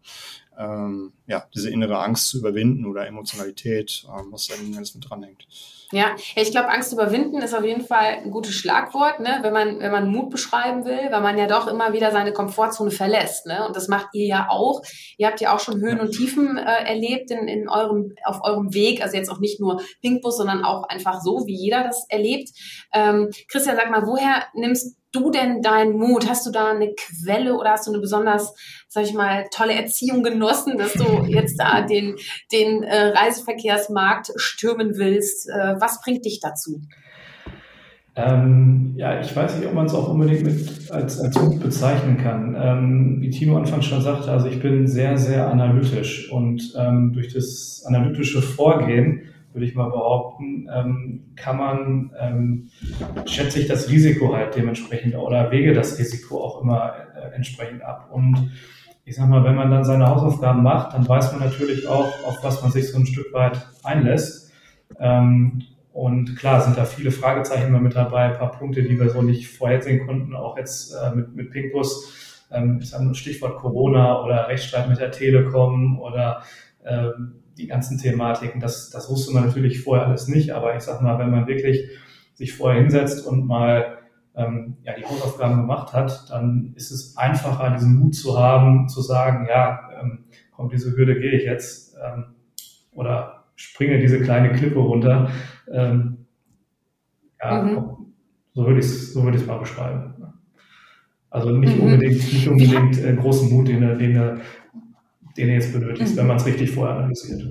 ähm, 0.59 1.13
ja, 1.25 1.47
diese 1.55 1.69
innere 1.69 1.99
Angst 1.99 2.27
zu 2.27 2.39
überwinden 2.39 2.85
oder 2.85 3.07
Emotionalität, 3.07 4.05
ähm, 4.07 4.27
was 4.31 4.47
da 4.47 4.55
alles 4.75 4.93
mit 4.93 5.09
dranhängt. 5.09 5.47
Ja, 5.91 6.15
ich 6.35 6.51
glaube, 6.51 6.69
Angst 6.69 6.93
überwinden 6.93 7.41
ist 7.41 7.55
auf 7.55 7.63
jeden 7.63 7.83
Fall 7.83 8.19
ein 8.23 8.29
gutes 8.29 8.53
Schlagwort, 8.53 9.21
ne? 9.21 9.39
wenn, 9.41 9.53
man, 9.53 9.79
wenn 9.79 9.91
man 9.91 10.11
Mut 10.11 10.29
beschreiben 10.29 10.85
will, 10.85 10.99
weil 11.09 11.21
man 11.21 11.35
ja 11.35 11.47
doch 11.47 11.67
immer 11.67 11.93
wieder 11.93 12.11
seine 12.11 12.31
Komfortzone 12.31 12.91
verlässt. 12.91 13.47
Ne? 13.47 13.65
Und 13.65 13.75
das 13.75 13.87
macht 13.87 14.09
ihr 14.13 14.27
ja 14.27 14.47
auch. 14.49 14.83
Ihr 15.17 15.25
habt 15.25 15.41
ja 15.41 15.55
auch 15.55 15.59
schon 15.59 15.81
Höhen 15.81 15.99
und 15.99 16.11
Tiefen 16.11 16.57
äh, 16.57 16.83
erlebt 16.85 17.31
in, 17.31 17.47
in 17.47 17.67
eurem, 17.69 18.13
auf 18.23 18.41
eurem 18.43 18.71
Weg. 18.75 19.01
Also 19.01 19.17
jetzt 19.17 19.31
auch 19.31 19.39
nicht 19.39 19.59
nur 19.59 19.81
Pinkbus, 20.01 20.37
sondern 20.37 20.63
auch 20.63 20.83
einfach 20.83 21.21
so, 21.21 21.47
wie 21.47 21.55
jeder 21.55 21.83
das 21.83 22.05
erlebt. 22.09 22.49
Ähm, 22.93 23.31
Christian, 23.47 23.75
sag 23.75 23.89
mal, 23.89 24.05
woher 24.05 24.43
nimmst 24.53 24.98
du 25.11 25.31
denn 25.31 25.61
deinen 25.61 25.97
Mut? 25.97 26.29
Hast 26.29 26.45
du 26.45 26.51
da 26.51 26.71
eine 26.71 26.93
Quelle 26.93 27.55
oder 27.55 27.71
hast 27.71 27.87
du 27.87 27.91
eine 27.91 27.99
besonders, 27.99 28.53
sag 28.87 29.03
ich 29.03 29.13
mal, 29.13 29.45
tolle 29.51 29.73
Erziehung 29.73 30.23
genossen, 30.23 30.77
dass 30.77 30.93
du 30.93 31.25
jetzt 31.25 31.59
da 31.59 31.81
den, 31.81 32.15
den 32.51 32.83
äh, 32.83 33.07
Reiseverkehrsmarkt 33.09 34.31
stürmen 34.35 34.97
willst? 34.97 35.49
Äh, 35.49 35.75
was 35.79 36.01
bringt 36.01 36.25
dich 36.25 36.39
dazu? 36.39 36.81
Ähm, 38.15 38.93
ja, 38.97 39.21
ich 39.21 39.33
weiß 39.33 39.57
nicht, 39.57 39.67
ob 39.67 39.73
man 39.73 39.85
es 39.85 39.93
auch 39.93 40.09
unbedingt 40.09 40.43
mit 40.43 40.91
als, 40.91 41.21
als 41.21 41.39
Mut 41.41 41.59
bezeichnen 41.61 42.17
kann. 42.17 42.55
Ähm, 42.59 43.17
wie 43.21 43.29
Tino 43.29 43.57
anfangs 43.57 43.85
schon 43.85 44.01
sagte, 44.01 44.29
also 44.29 44.47
ich 44.47 44.59
bin 44.61 44.87
sehr, 44.87 45.17
sehr 45.17 45.47
analytisch 45.47 46.29
und 46.31 46.73
ähm, 46.77 47.13
durch 47.13 47.33
das 47.33 47.83
analytische 47.85 48.41
Vorgehen 48.41 49.29
würde 49.59 49.65
ich 49.65 49.75
mal 49.75 49.89
behaupten, 49.89 50.69
ähm, 50.73 51.33
kann 51.35 51.57
man, 51.57 52.11
ähm, 52.17 52.69
schätze 53.25 53.59
ich 53.59 53.67
das 53.67 53.89
Risiko 53.89 54.33
halt 54.33 54.55
dementsprechend 54.55 55.15
oder 55.15 55.51
wege 55.51 55.73
das 55.73 55.99
Risiko 55.99 56.41
auch 56.41 56.61
immer 56.61 56.93
äh, 57.13 57.35
entsprechend 57.35 57.83
ab. 57.83 58.09
Und 58.09 58.51
ich 59.03 59.17
sag 59.17 59.27
mal, 59.27 59.43
wenn 59.43 59.55
man 59.55 59.69
dann 59.69 59.83
seine 59.83 60.07
Hausaufgaben 60.07 60.63
macht, 60.63 60.93
dann 60.93 61.07
weiß 61.07 61.33
man 61.33 61.41
natürlich 61.41 61.89
auch, 61.89 62.07
auf 62.25 62.41
was 62.41 62.61
man 62.61 62.71
sich 62.71 62.89
so 62.89 62.97
ein 62.97 63.05
Stück 63.05 63.33
weit 63.33 63.67
einlässt. 63.83 64.53
Ähm, 64.97 65.63
und 65.91 66.37
klar 66.37 66.61
sind 66.61 66.77
da 66.77 66.85
viele 66.85 67.11
Fragezeichen 67.11 67.67
immer 67.67 67.81
mit 67.81 67.95
dabei, 67.95 68.21
ein 68.21 68.37
paar 68.37 68.53
Punkte, 68.53 68.83
die 68.83 68.97
wir 68.97 69.09
so 69.09 69.21
nicht 69.21 69.49
vorhersehen 69.49 70.07
konnten, 70.07 70.35
auch 70.35 70.57
jetzt 70.57 70.93
äh, 70.93 71.13
mit, 71.13 71.35
mit 71.35 71.51
Pinkbus. 71.51 72.47
Ähm, 72.49 72.79
ich 72.81 72.91
sage 72.91 73.13
Stichwort 73.13 73.57
Corona 73.57 74.23
oder 74.23 74.47
Rechtsstreit 74.47 74.87
mit 74.87 74.99
der 74.99 75.11
Telekom 75.11 75.99
oder 75.99 76.43
die 77.57 77.67
ganzen 77.67 77.97
Thematiken, 77.97 78.59
das, 78.59 78.89
das 78.89 79.09
wusste 79.09 79.33
man 79.33 79.45
natürlich 79.45 79.83
vorher 79.83 80.07
alles 80.07 80.27
nicht, 80.27 80.51
aber 80.51 80.75
ich 80.75 80.81
sag 80.81 81.01
mal, 81.01 81.19
wenn 81.19 81.29
man 81.29 81.47
wirklich 81.47 81.89
sich 82.33 82.53
vorher 82.53 82.81
hinsetzt 82.81 83.27
und 83.27 83.45
mal 83.45 83.97
ähm, 84.35 84.77
ja, 84.83 84.93
die 84.95 85.03
Hausaufgaben 85.03 85.57
gemacht 85.57 85.93
hat, 85.93 86.29
dann 86.29 86.73
ist 86.75 86.91
es 86.91 87.17
einfacher, 87.17 87.71
diesen 87.71 87.99
Mut 87.99 88.15
zu 88.15 88.39
haben, 88.39 88.87
zu 88.87 89.01
sagen, 89.01 89.47
ja, 89.49 89.89
ähm, 89.99 90.25
komm, 90.51 90.69
diese 90.69 90.95
Hürde 90.95 91.19
gehe 91.19 91.33
ich 91.33 91.43
jetzt 91.43 91.95
ähm, 92.01 92.35
oder 92.93 93.43
springe 93.55 93.99
diese 93.99 94.21
kleine 94.21 94.53
Klippe 94.53 94.79
runter. 94.79 95.29
Ähm, 95.69 96.25
ja, 97.41 97.61
mhm. 97.61 97.75
komm, 97.75 98.13
so 98.53 98.65
würde 98.65 98.79
ich 98.79 98.85
es 98.85 99.13
so 99.13 99.23
würd 99.23 99.45
mal 99.45 99.59
beschreiben. 99.59 100.15
Also 101.29 101.51
nicht 101.51 101.75
mhm. 101.75 101.83
unbedingt, 101.83 102.33
nicht 102.33 102.47
unbedingt 102.47 103.03
äh, 103.03 103.13
großen 103.13 103.49
Mut, 103.49 103.67
den, 103.67 103.81
den, 103.99 104.41
den 105.39 105.49
er 105.49 105.55
jetzt 105.55 105.71
benötigt, 105.71 106.11
mhm. 106.11 106.17
wenn 106.17 106.27
man 106.27 106.37
es 106.37 106.45
richtig 106.45 106.71
vorher 106.71 106.97
analysiert. 106.97 107.41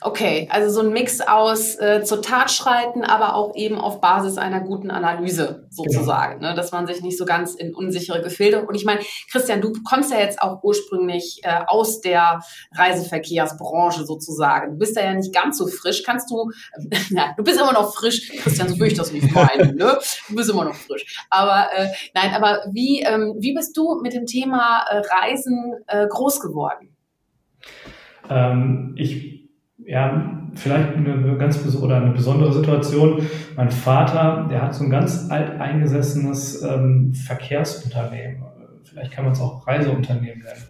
Okay, 0.00 0.48
also 0.50 0.70
so 0.70 0.86
ein 0.86 0.92
Mix 0.92 1.20
aus 1.20 1.74
äh, 1.80 2.02
zur 2.04 2.22
Tat 2.22 2.50
schreiten, 2.50 3.02
aber 3.02 3.34
auch 3.34 3.56
eben 3.56 3.78
auf 3.78 4.00
Basis 4.00 4.38
einer 4.38 4.60
guten 4.60 4.90
Analyse 4.90 5.66
sozusagen, 5.70 6.38
genau. 6.38 6.50
ne? 6.50 6.54
dass 6.54 6.70
man 6.70 6.86
sich 6.86 7.02
nicht 7.02 7.18
so 7.18 7.24
ganz 7.24 7.54
in 7.54 7.74
unsichere 7.74 8.22
Gefilde. 8.22 8.64
Und 8.64 8.76
ich 8.76 8.84
meine, 8.84 9.00
Christian, 9.30 9.60
du 9.60 9.72
kommst 9.88 10.12
ja 10.12 10.20
jetzt 10.20 10.40
auch 10.40 10.62
ursprünglich 10.62 11.40
äh, 11.42 11.60
aus 11.66 12.00
der 12.00 12.40
Reiseverkehrsbranche 12.76 14.04
sozusagen. 14.04 14.72
Du 14.72 14.78
bist 14.78 14.96
da 14.96 15.02
ja 15.02 15.14
nicht 15.14 15.34
ganz 15.34 15.58
so 15.58 15.66
frisch. 15.66 16.04
Kannst 16.04 16.30
du, 16.30 16.50
äh, 16.90 16.96
na, 17.10 17.34
du 17.36 17.42
bist 17.42 17.60
immer 17.60 17.72
noch 17.72 17.92
frisch, 17.92 18.30
Christian, 18.40 18.68
so 18.68 18.76
würde 18.76 18.92
ich 18.92 18.98
das 18.98 19.12
nicht 19.12 19.32
meinen. 19.34 19.74
ne? 19.76 19.98
Du 20.28 20.34
bist 20.36 20.48
immer 20.48 20.64
noch 20.64 20.76
frisch. 20.76 21.26
Aber 21.28 21.68
äh, 21.74 21.88
nein, 22.14 22.34
aber 22.34 22.62
wie, 22.70 23.00
ähm, 23.02 23.34
wie 23.38 23.52
bist 23.52 23.76
du 23.76 24.00
mit 24.00 24.14
dem 24.14 24.26
Thema 24.26 24.84
äh, 24.88 24.98
Reisen 24.98 25.74
äh, 25.88 26.06
groß 26.06 26.40
geworden? 26.40 26.94
Ähm, 28.30 28.94
ich 28.96 29.37
ja, 29.88 30.38
vielleicht 30.54 30.96
eine 30.96 31.38
ganz 31.38 31.64
oder 31.76 31.96
eine 31.96 32.10
besondere 32.10 32.52
Situation. 32.52 33.26
Mein 33.56 33.70
Vater, 33.70 34.46
der 34.50 34.60
hat 34.60 34.74
so 34.74 34.84
ein 34.84 34.90
ganz 34.90 35.30
alteingesessenes 35.30 36.62
ähm, 36.62 37.14
Verkehrsunternehmen. 37.14 38.44
Vielleicht 38.84 39.12
kann 39.12 39.24
man 39.24 39.32
es 39.32 39.40
auch 39.40 39.66
Reiseunternehmen 39.66 40.40
nennen. 40.40 40.64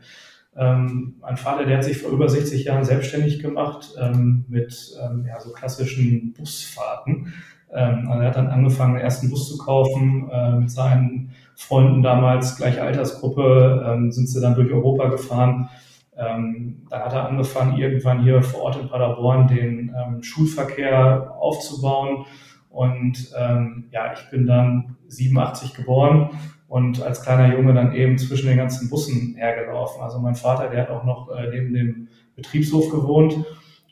Ähm, 0.57 1.15
mein 1.21 1.37
Vater, 1.37 1.67
der 1.67 1.79
hat 1.79 1.85
sich 1.85 1.99
vor 1.99 2.13
über 2.13 2.29
60 2.29 2.65
Jahren 2.65 2.85
selbstständig 2.85 3.41
gemacht 3.41 3.89
ähm, 4.01 4.45
mit 4.49 4.97
ähm, 5.03 5.25
ja, 5.27 5.41
so 5.41 5.51
klassischen 5.51 6.33
Busfahrten. 6.35 7.33
Ähm, 7.75 8.09
also 8.09 8.23
er 8.23 8.29
hat 8.29 8.37
dann 8.37 8.49
angefangen, 8.49 8.95
den 8.95 9.03
ersten 9.03 9.31
Bus 9.31 9.49
zu 9.49 9.59
kaufen 9.59 10.31
äh, 10.31 10.53
mit 10.53 10.71
seinen 10.71 11.33
Freunden 11.57 12.05
damals, 12.05 12.57
gleiche 12.57 12.83
Altersgruppe, 12.83 13.85
ähm, 13.85 14.13
sind 14.13 14.29
sie 14.29 14.41
dann 14.41 14.55
durch 14.55 14.73
Europa 14.73 15.09
gefahren 15.09 15.71
ähm, 16.19 16.87
dann 16.91 17.03
hat 17.03 17.13
er 17.13 17.29
angefangen, 17.29 17.79
irgendwann 17.79 18.23
hier 18.23 18.43
vor 18.43 18.63
Ort 18.63 18.81
in 18.81 18.89
Paderborn 18.89 19.47
den 19.49 19.95
ähm, 19.97 20.23
Schulverkehr 20.23 21.37
aufzubauen. 21.39 22.27
Und 22.71 23.33
ähm, 23.39 23.89
ja, 23.91 24.13
ich 24.13 24.29
bin 24.31 24.47
dann 24.47 24.97
87 25.09 25.75
geboren 25.75 26.31
und 26.67 27.03
als 27.03 27.23
kleiner 27.23 27.55
Junge 27.57 27.73
dann 27.73 27.95
eben 27.95 28.19
zwischen 28.19 28.49
den 28.49 28.59
ganzen 28.59 28.91
Bussen 28.91 29.35
hergelaufen. 29.37 30.03
Also 30.03 30.19
mein 30.19 30.35
Vater, 30.35 30.69
der 30.69 30.83
hat 30.83 30.91
auch 30.91 31.05
noch 31.05 31.31
äh, 31.31 31.49
neben 31.51 31.73
dem 31.73 32.09
Betriebshof 32.37 32.91
gewohnt. 32.91 33.37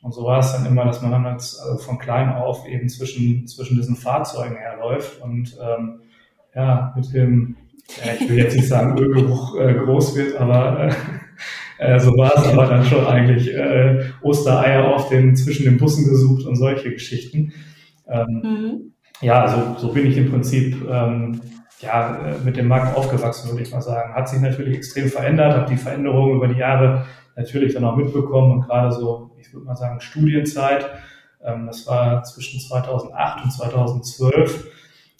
Und 0.02 0.12
so 0.12 0.25
war 0.25 0.38
es 0.38 0.52
dann 0.52 0.66
immer, 0.66 0.85
dass 0.85 1.02
man 1.02 1.11
dann 1.11 1.26
als, 1.26 1.59
also 1.59 1.78
von 1.78 1.99
klein 1.99 2.33
auf 2.33 2.66
eben 2.68 2.88
zwischen, 2.88 3.47
zwischen 3.47 3.76
diesen 3.76 3.97
Fahrzeugen 3.97 4.56
herläuft 4.56 5.21
und 5.21 5.59
ähm, 5.61 6.00
ja, 6.54 6.92
mit 6.95 7.12
dem, 7.12 7.56
ja, 8.04 8.12
ich 8.12 8.28
will 8.28 8.38
jetzt 8.38 8.54
nicht 8.54 8.68
sagen, 8.68 8.97
Ölgeruch 8.99 9.59
äh, 9.59 9.75
groß 9.75 10.16
wird, 10.16 10.37
aber 10.37 10.88
äh, 10.88 10.95
äh, 11.78 11.99
so 12.00 12.11
war 12.16 12.33
es 12.37 12.47
aber 12.47 12.66
dann 12.66 12.85
schon 12.85 13.06
eigentlich 13.06 13.52
äh, 13.52 14.04
Ostereier 14.23 14.95
auf 14.95 15.09
den, 15.09 15.37
zwischen 15.37 15.64
den 15.64 15.76
Bussen 15.78 16.09
gesucht 16.09 16.47
und 16.47 16.56
solche 16.56 16.90
Geschichten. 16.90 17.52
Ähm, 18.09 18.42
mhm. 18.42 18.92
Ja, 19.21 19.49
so, 19.49 19.87
so 19.87 19.92
bin 19.92 20.06
ich 20.06 20.16
im 20.16 20.30
Prinzip 20.30 20.76
ähm, 20.88 21.40
ja, 21.80 22.16
äh, 22.16 22.38
mit 22.45 22.56
dem 22.56 22.68
Markt 22.68 22.97
aufgewachsen, 22.97 23.50
würde 23.50 23.62
ich 23.62 23.73
mal 23.73 23.83
sagen. 23.83 24.14
Hat 24.14 24.28
sich 24.28 24.40
natürlich 24.40 24.76
extrem 24.76 25.09
verändert, 25.09 25.54
habe 25.54 25.71
die 25.71 25.76
Veränderungen 25.76 26.37
über 26.37 26.49
die 26.49 26.59
Jahre 26.59 27.06
natürlich 27.37 27.75
dann 27.75 27.85
auch 27.85 27.97
mitbekommen 27.97 28.52
und 28.52 28.61
gerade 28.62 28.92
so, 28.92 29.30
ich 29.38 29.52
würde 29.52 29.66
mal 29.66 29.76
sagen, 29.76 30.00
Studienzeit, 30.00 30.88
ähm, 31.45 31.66
das 31.66 31.87
war 31.87 32.23
zwischen 32.25 32.61
2008 32.61 33.45
und 33.45 33.50
2012, 33.50 34.73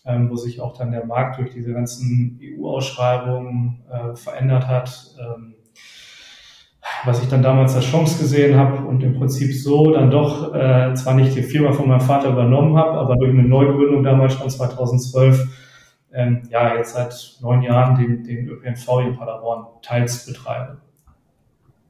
ähm, 0.07 0.31
wo 0.31 0.37
sich 0.37 0.61
auch 0.61 0.77
dann 0.77 0.93
der 0.93 1.05
Markt 1.05 1.39
durch 1.39 1.51
diese 1.51 1.73
ganzen 1.73 2.41
EU-Ausschreibungen 2.43 3.85
äh, 3.91 4.17
verändert 4.17 4.67
hat. 4.67 5.15
Ähm, 5.21 5.56
was 7.05 7.23
ich 7.23 7.29
dann 7.29 7.43
damals 7.43 7.75
als 7.75 7.85
Chance 7.85 8.19
gesehen 8.19 8.57
habe 8.57 8.87
und 8.87 9.03
im 9.03 9.19
Prinzip 9.19 9.55
so 9.55 9.91
dann 9.91 10.11
doch 10.11 10.55
äh, 10.55 10.95
zwar 10.95 11.15
nicht 11.15 11.37
die 11.37 11.43
Firma 11.43 11.73
von 11.73 11.89
meinem 11.89 12.01
Vater 12.01 12.31
übernommen 12.31 12.77
habe, 12.77 12.93
aber 12.93 13.17
durch 13.17 13.31
eine 13.31 13.45
Neugründung 13.45 14.03
damals 14.03 14.35
schon 14.35 14.51
2012, 14.51 15.47
ähm, 16.13 16.43
ja, 16.51 16.75
jetzt 16.75 16.95
seit 16.95 17.37
neun 17.41 17.63
Jahren 17.63 17.97
den, 17.97 18.25
den 18.25 18.49
ÖPNV 18.49 18.89
in 19.01 19.17
Paderborn 19.17 19.67
teils 19.83 20.27
betreibe. 20.27 20.79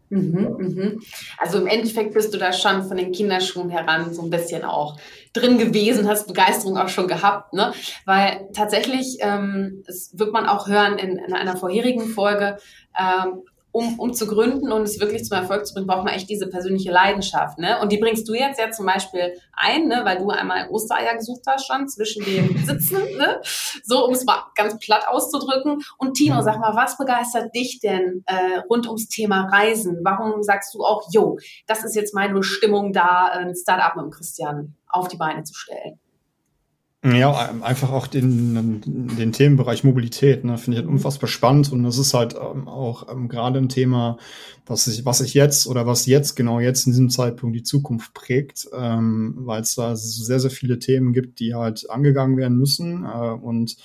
Mhm, 0.09 0.57
mhm. 0.59 1.03
Also 1.39 1.59
im 1.59 1.67
Endeffekt 1.67 2.15
bist 2.15 2.33
du 2.33 2.39
da 2.39 2.53
schon 2.53 2.85
von 2.85 2.97
den 2.97 3.11
Kinderschuhen 3.11 3.71
heran 3.71 4.15
so 4.15 4.23
ein 4.23 4.31
bisschen 4.31 4.65
auch 4.65 4.97
drin 5.33 5.59
gewesen, 5.59 6.09
hast 6.09 6.29
Begeisterung 6.29 6.79
auch 6.79 6.89
schon 6.89 7.09
gehabt, 7.09 7.53
ne? 7.53 7.73
Weil 8.05 8.49
tatsächlich, 8.55 9.19
ähm, 9.21 9.83
das 9.87 10.17
wird 10.17 10.33
man 10.33 10.47
auch 10.47 10.69
hören 10.69 10.99
in, 10.99 11.19
in 11.19 11.35
einer 11.35 11.57
vorherigen 11.57 12.07
Folge, 12.07 12.57
ähm, 12.99 13.43
um, 13.77 13.99
um 13.99 14.15
zu 14.15 14.27
gründen 14.27 14.73
und 14.73 14.83
es 14.85 14.99
wirklich 15.01 15.25
zum 15.25 15.37
Erfolg 15.37 15.67
zu 15.67 15.75
bringen, 15.75 15.87
braucht 15.87 16.05
man 16.05 16.15
echt 16.15 16.31
diese 16.31 16.47
persönliche 16.47 16.91
Leidenschaft. 16.91 17.59
Ne? 17.59 17.79
Und 17.81 17.93
die 17.93 17.99
bringst 17.99 18.27
du 18.27 18.33
jetzt 18.33 18.59
ja 18.59 18.71
zum 18.71 18.87
Beispiel 18.87 19.35
ein, 19.53 19.87
ne? 19.87 20.01
weil 20.05 20.17
du 20.17 20.31
einmal 20.31 20.71
Ostereier 20.71 21.15
gesucht 21.15 21.43
hast 21.47 21.67
schon 21.67 21.87
zwischen 21.87 22.25
dem 22.25 22.57
Sitzen, 22.65 23.03
ne? 23.19 23.43
so 23.85 24.07
um 24.07 24.15
es 24.15 24.25
mal 24.25 24.45
ganz 24.55 24.79
platt 24.79 25.07
auszudrücken. 25.07 25.83
Und 25.99 26.15
Tino, 26.15 26.41
sag 26.41 26.59
mal, 26.59 26.75
was 26.75 26.97
begeistert 26.97 27.55
dich 27.55 27.79
denn 27.81 28.25
äh, 28.25 28.61
rund 28.71 28.87
ums 28.87 29.09
Thema 29.09 29.51
Reisen? 29.53 30.01
Warum 30.03 30.43
sagst 30.43 30.75
du 30.75 30.83
auch, 30.83 31.07
jo, 31.13 31.37
das 31.67 31.85
ist 31.85 31.95
jetzt 31.97 32.15
meine 32.15 32.33
Bestimmung, 32.33 32.95
da 32.95 33.27
ein 33.27 33.55
Startup 33.55 33.95
mit 33.95 34.07
dem 34.07 34.11
Christian 34.11 34.75
auf 34.89 35.09
die 35.09 35.19
Beine 35.19 35.43
zu 35.43 35.53
stellen? 35.53 36.01
Ja, 37.15 37.55
einfach 37.61 37.93
auch 37.93 38.09
den, 38.09 38.81
den 38.85 39.31
Themenbereich 39.31 39.85
Mobilität, 39.85 40.45
ne, 40.45 40.59
finde 40.59 40.79
ich 40.79 40.85
halt 40.85 40.93
unfassbar 40.93 41.29
spannend. 41.29 41.71
Und 41.71 41.85
das 41.85 41.99
ist 41.99 42.15
halt 42.15 42.35
ähm, 42.35 42.67
auch 42.67 43.09
ähm, 43.09 43.29
gerade 43.29 43.59
ein 43.59 43.69
Thema, 43.69 44.19
was 44.65 44.89
ich, 44.89 45.05
was 45.05 45.21
ich 45.21 45.33
jetzt 45.33 45.69
oder 45.69 45.87
was 45.87 46.07
jetzt 46.07 46.35
genau 46.35 46.59
jetzt 46.59 46.87
in 46.87 46.93
diesem 46.93 47.11
Zeitpunkt 47.11 47.55
die 47.55 47.63
Zukunft 47.63 48.13
prägt, 48.13 48.67
ähm, 48.77 49.35
weil 49.39 49.63
es 49.63 49.77
da 49.77 49.95
sehr, 49.95 50.41
sehr 50.41 50.51
viele 50.51 50.81
Themen 50.81 51.13
gibt, 51.13 51.39
die 51.39 51.55
halt 51.55 51.89
angegangen 51.91 52.37
werden 52.37 52.59
müssen 52.59 53.05
äh, 53.05 53.31
und 53.31 53.77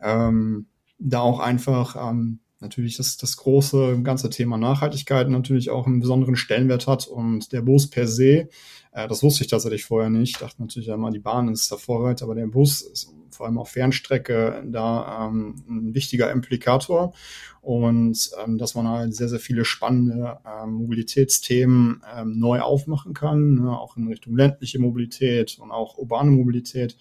ähm, 0.00 0.66
da 1.00 1.18
auch 1.18 1.40
einfach 1.40 1.96
ähm, 2.10 2.38
natürlich 2.60 2.96
das, 2.96 3.16
das 3.16 3.36
große 3.38 4.02
ganze 4.04 4.30
Thema 4.30 4.56
Nachhaltigkeit 4.56 5.28
natürlich 5.28 5.70
auch 5.70 5.88
einen 5.88 6.00
besonderen 6.00 6.36
Stellenwert 6.36 6.86
hat 6.86 7.08
und 7.08 7.52
der 7.52 7.62
Bus 7.62 7.90
per 7.90 8.06
se 8.06 8.48
äh, 8.92 9.08
das 9.08 9.22
wusste 9.22 9.44
ich 9.44 9.50
tatsächlich 9.50 9.84
vorher 9.84 10.10
nicht. 10.10 10.36
Ich 10.36 10.38
dachte 10.38 10.60
natürlich 10.60 10.88
immer, 10.88 11.10
die 11.10 11.18
Bahn 11.18 11.48
ist 11.48 11.70
der 11.70 11.78
Vorreiter, 11.78 12.24
aber 12.24 12.34
der 12.34 12.46
Bus 12.46 12.82
ist 12.82 13.12
vor 13.30 13.46
allem 13.46 13.58
auf 13.58 13.70
Fernstrecke 13.70 14.62
da 14.66 15.26
ähm, 15.26 15.64
ein 15.68 15.94
wichtiger 15.94 16.30
Implikator 16.30 17.14
und 17.62 18.30
ähm, 18.44 18.58
dass 18.58 18.74
man 18.74 18.86
halt 18.88 19.14
sehr, 19.14 19.28
sehr 19.28 19.40
viele 19.40 19.64
spannende 19.64 20.38
ähm, 20.46 20.74
Mobilitätsthemen 20.74 22.02
ähm, 22.14 22.38
neu 22.38 22.60
aufmachen 22.60 23.14
kann, 23.14 23.54
ne, 23.54 23.70
auch 23.70 23.96
in 23.96 24.08
Richtung 24.08 24.36
ländliche 24.36 24.78
Mobilität 24.78 25.58
und 25.58 25.70
auch 25.70 25.96
urbane 25.96 26.30
Mobilität, 26.30 26.96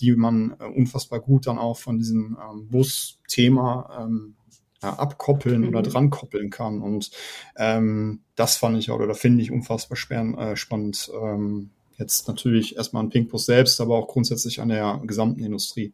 die 0.00 0.14
man 0.16 0.56
äh, 0.58 0.64
unfassbar 0.64 1.20
gut 1.20 1.46
dann 1.46 1.58
auch 1.58 1.76
von 1.76 1.98
diesem 1.98 2.38
ähm, 2.40 2.68
Bus-Thema 2.68 4.04
ähm, 4.04 4.36
ja, 4.84 4.94
abkoppeln 4.94 5.62
mhm. 5.62 5.68
oder 5.68 5.82
dran 5.82 6.10
koppeln 6.10 6.50
kann. 6.50 6.80
Und 6.80 7.10
ähm, 7.56 8.20
das 8.36 8.56
fand 8.56 8.78
ich 8.78 8.90
oder 8.90 9.14
finde 9.14 9.42
ich 9.42 9.50
unfassbar 9.50 9.96
spann, 9.96 10.36
äh, 10.36 10.56
spannend. 10.56 11.10
Ähm, 11.20 11.70
jetzt 11.96 12.28
natürlich 12.28 12.76
erstmal 12.76 13.02
an 13.02 13.10
Pinkbus 13.10 13.46
selbst, 13.46 13.80
aber 13.80 13.96
auch 13.96 14.08
grundsätzlich 14.08 14.60
an 14.60 14.68
der 14.68 15.00
gesamten 15.04 15.42
Industrie. 15.42 15.92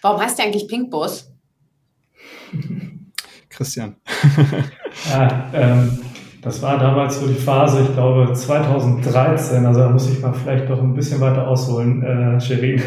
Warum 0.00 0.20
heißt 0.20 0.38
der 0.38 0.46
eigentlich 0.46 0.68
Pinkbus? 0.68 1.30
Christian. 3.48 3.96
ja, 5.08 5.50
ähm, 5.54 6.00
das 6.42 6.60
war 6.60 6.76
damals 6.76 7.20
so 7.20 7.28
die 7.28 7.34
Phase, 7.34 7.82
ich 7.82 7.94
glaube 7.94 8.32
2013, 8.32 9.64
also 9.64 9.78
da 9.78 9.88
muss 9.88 10.10
ich 10.10 10.20
mal 10.20 10.32
vielleicht 10.32 10.68
doch 10.68 10.82
ein 10.82 10.92
bisschen 10.92 11.20
weiter 11.20 11.46
ausholen, 11.46 12.02
äh, 12.02 12.40
Sherin. 12.40 12.82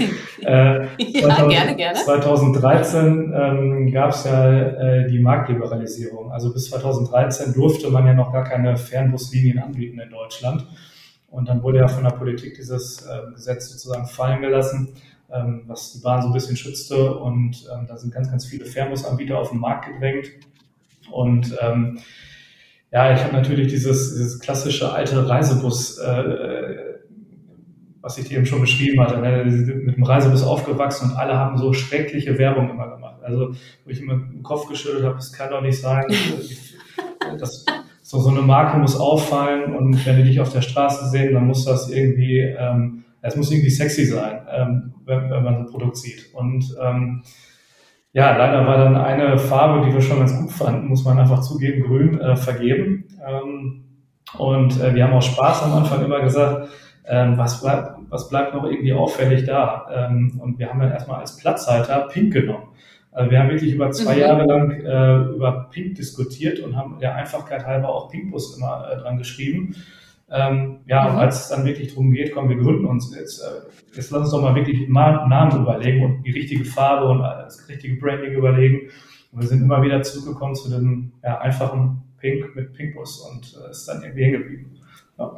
äh, 0.42 0.84
ja, 0.96 1.20
2000, 1.20 1.50
gerne, 1.50 1.76
gerne. 1.76 1.98
2013 1.98 3.34
ähm, 3.34 3.92
gab 3.92 4.10
es 4.10 4.22
ja 4.22 4.52
äh, 4.52 5.10
die 5.10 5.18
Marktliberalisierung. 5.18 6.30
Also 6.30 6.52
bis 6.52 6.70
2013 6.70 7.52
durfte 7.52 7.90
man 7.90 8.06
ja 8.06 8.14
noch 8.14 8.32
gar 8.32 8.44
keine 8.44 8.76
Fernbuslinien 8.76 9.58
anbieten 9.58 9.98
in 9.98 10.10
Deutschland. 10.10 10.64
Und 11.30 11.48
dann 11.48 11.64
wurde 11.64 11.78
ja 11.78 11.88
von 11.88 12.04
der 12.04 12.10
Politik 12.10 12.54
dieses 12.54 13.04
äh, 13.06 13.32
Gesetz 13.34 13.70
sozusagen 13.70 14.06
fallen 14.06 14.40
gelassen, 14.40 14.90
ähm, 15.32 15.64
was 15.66 15.94
die 15.94 15.98
Bahn 15.98 16.22
so 16.22 16.28
ein 16.28 16.32
bisschen 16.32 16.56
schützte. 16.56 17.12
Und 17.16 17.68
ähm, 17.74 17.86
da 17.88 17.96
sind 17.96 18.14
ganz, 18.14 18.30
ganz 18.30 18.46
viele 18.46 18.66
Fernbusanbieter 18.66 19.36
auf 19.36 19.50
den 19.50 19.58
Markt 19.58 19.88
gedrängt. 19.88 20.30
Und 21.10 21.56
ähm, 21.60 21.98
ja, 22.92 23.14
ich 23.14 23.22
habe 23.22 23.34
natürlich 23.34 23.68
dieses, 23.68 24.12
dieses 24.12 24.40
klassische 24.40 24.92
alte 24.92 25.28
Reisebus, 25.28 25.98
äh, 25.98 26.76
was 28.00 28.18
ich 28.18 28.28
dir 28.28 28.38
eben 28.38 28.46
schon 28.46 28.60
beschrieben 28.60 29.00
hatte, 29.00 29.18
ne? 29.18 29.44
mit 29.44 29.96
dem 29.96 30.02
Reisebus 30.02 30.42
aufgewachsen 30.42 31.10
und 31.10 31.16
alle 31.16 31.34
haben 31.36 31.58
so 31.58 31.72
schreckliche 31.72 32.36
Werbung 32.38 32.70
immer 32.70 32.88
gemacht. 32.88 33.22
Also, 33.22 33.54
wo 33.84 33.90
ich 33.90 34.00
immer 34.00 34.16
den 34.16 34.42
Kopf 34.42 34.66
geschüttelt 34.68 35.04
habe, 35.04 35.16
das 35.16 35.32
kann 35.32 35.50
doch 35.50 35.60
nicht 35.60 35.80
sein. 35.80 36.04
das, 37.38 37.64
so, 38.02 38.18
so 38.18 38.30
eine 38.30 38.42
Marke 38.42 38.76
muss 38.78 38.98
auffallen 38.98 39.76
und 39.76 40.04
wenn 40.04 40.16
die 40.16 40.24
dich 40.24 40.40
auf 40.40 40.52
der 40.52 40.62
Straße 40.62 41.10
sehen, 41.10 41.34
dann 41.34 41.46
muss 41.46 41.64
das 41.64 41.90
irgendwie, 41.90 42.40
ähm, 42.40 43.04
es 43.22 43.36
muss 43.36 43.52
irgendwie 43.52 43.70
sexy 43.70 44.04
sein, 44.06 44.40
ähm, 44.50 44.94
wenn, 45.04 45.30
wenn 45.30 45.44
man 45.44 45.54
so 45.54 45.60
ein 45.60 45.66
Produkt 45.66 45.96
sieht. 45.96 46.34
Und 46.34 46.74
ähm, 46.82 47.22
ja, 48.12 48.36
leider 48.36 48.66
war 48.66 48.78
dann 48.78 48.96
eine 48.96 49.38
Farbe, 49.38 49.86
die 49.86 49.92
wir 49.92 50.00
schon 50.00 50.18
ganz 50.18 50.36
gut 50.38 50.50
fanden, 50.50 50.88
muss 50.88 51.04
man 51.04 51.18
einfach 51.18 51.40
zugeben, 51.42 51.82
grün, 51.82 52.20
äh, 52.20 52.36
vergeben. 52.36 53.04
Ähm, 53.26 53.84
und 54.36 54.80
äh, 54.80 54.94
wir 54.94 55.04
haben 55.04 55.12
auch 55.12 55.22
Spaß 55.22 55.62
am 55.64 55.74
Anfang 55.74 56.04
immer 56.04 56.20
gesagt, 56.20 56.68
ähm, 57.06 57.38
was, 57.38 57.60
bleibt, 57.60 57.92
was 58.08 58.28
bleibt 58.28 58.54
noch 58.54 58.64
irgendwie 58.64 58.92
auffällig 58.92 59.44
da? 59.44 59.86
Ähm, 59.92 60.40
und 60.40 60.58
wir 60.58 60.68
haben 60.68 60.80
dann 60.80 60.90
erstmal 60.90 61.20
als 61.20 61.36
Platzhalter 61.36 62.08
Pink 62.12 62.32
genommen. 62.32 62.68
Also 63.12 63.30
wir 63.30 63.40
haben 63.40 63.50
wirklich 63.50 63.74
über 63.74 63.90
zwei 63.90 64.14
mhm. 64.14 64.20
Jahre 64.20 64.44
lang 64.44 64.70
äh, 64.70 65.34
über 65.34 65.68
Pink 65.70 65.96
diskutiert 65.96 66.60
und 66.60 66.76
haben 66.76 66.98
der 67.00 67.16
Einfachkeit 67.16 67.66
halber 67.66 67.88
auch 67.88 68.10
Pinkbus 68.10 68.56
immer 68.56 68.88
äh, 68.90 68.96
dran 68.98 69.18
geschrieben. 69.18 69.74
Ähm, 70.32 70.80
ja, 70.86 71.10
mhm. 71.10 71.18
als 71.18 71.42
es 71.42 71.48
dann 71.48 71.64
wirklich 71.64 71.88
darum 71.88 72.12
geht, 72.12 72.32
kommen 72.32 72.48
wir 72.48 72.56
gründen 72.56 72.86
uns 72.86 73.12
jetzt, 73.14 73.40
äh, 73.40 73.96
jetzt 73.96 74.10
lass 74.12 74.22
uns 74.22 74.30
doch 74.30 74.42
mal 74.42 74.54
wirklich 74.54 74.88
mal 74.88 75.26
Namen 75.28 75.62
überlegen 75.62 76.04
und 76.04 76.22
die 76.22 76.30
richtige 76.30 76.64
Farbe 76.64 77.06
und 77.06 77.18
das 77.18 77.68
richtige 77.68 77.96
Branding 77.96 78.32
überlegen. 78.32 78.90
Und 79.32 79.40
wir 79.40 79.48
sind 79.48 79.62
immer 79.62 79.82
wieder 79.82 80.02
zurückgekommen 80.02 80.54
zu 80.54 80.70
dem 80.70 81.12
ja, 81.24 81.38
einfachen 81.38 82.02
Pink 82.20 82.54
mit 82.54 82.72
Pinkbus 82.74 83.20
und 83.20 83.56
äh, 83.60 83.70
ist 83.70 83.86
dann 83.86 84.02
irgendwie 84.02 84.24
hängen 84.24 84.42
geblieben. 84.42 84.80
Ja. 85.18 85.36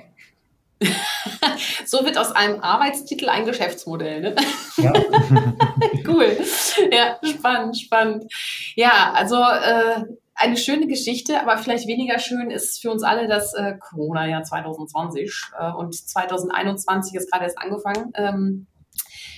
so 1.87 2.05
wird 2.05 2.19
aus 2.19 2.33
einem 2.33 2.61
Arbeitstitel 2.61 3.29
ein 3.29 3.47
Geschäftsmodell, 3.47 4.21
ne? 4.21 4.37
Ja. 4.77 4.93
cool. 6.07 6.37
Ja, 6.91 7.19
spannend, 7.25 7.79
spannend. 7.79 8.25
Ja, 8.75 9.13
also 9.15 9.37
äh, 9.37 10.05
eine 10.35 10.57
schöne 10.57 10.87
Geschichte, 10.87 11.41
aber 11.41 11.59
vielleicht 11.59 11.87
weniger 11.87 12.19
schön 12.19 12.51
ist 12.51 12.81
für 12.81 12.91
uns 12.91 13.03
alle 13.03 13.29
das 13.29 13.55
äh, 13.55 13.75
Corona-Jahr 13.79 14.43
2020 14.43 15.31
äh, 15.59 15.73
und 15.73 15.95
2021 15.95 17.15
ist 17.15 17.31
gerade 17.31 17.45
erst 17.45 17.59
angefangen. 17.59 18.13
Ähm, 18.15 18.67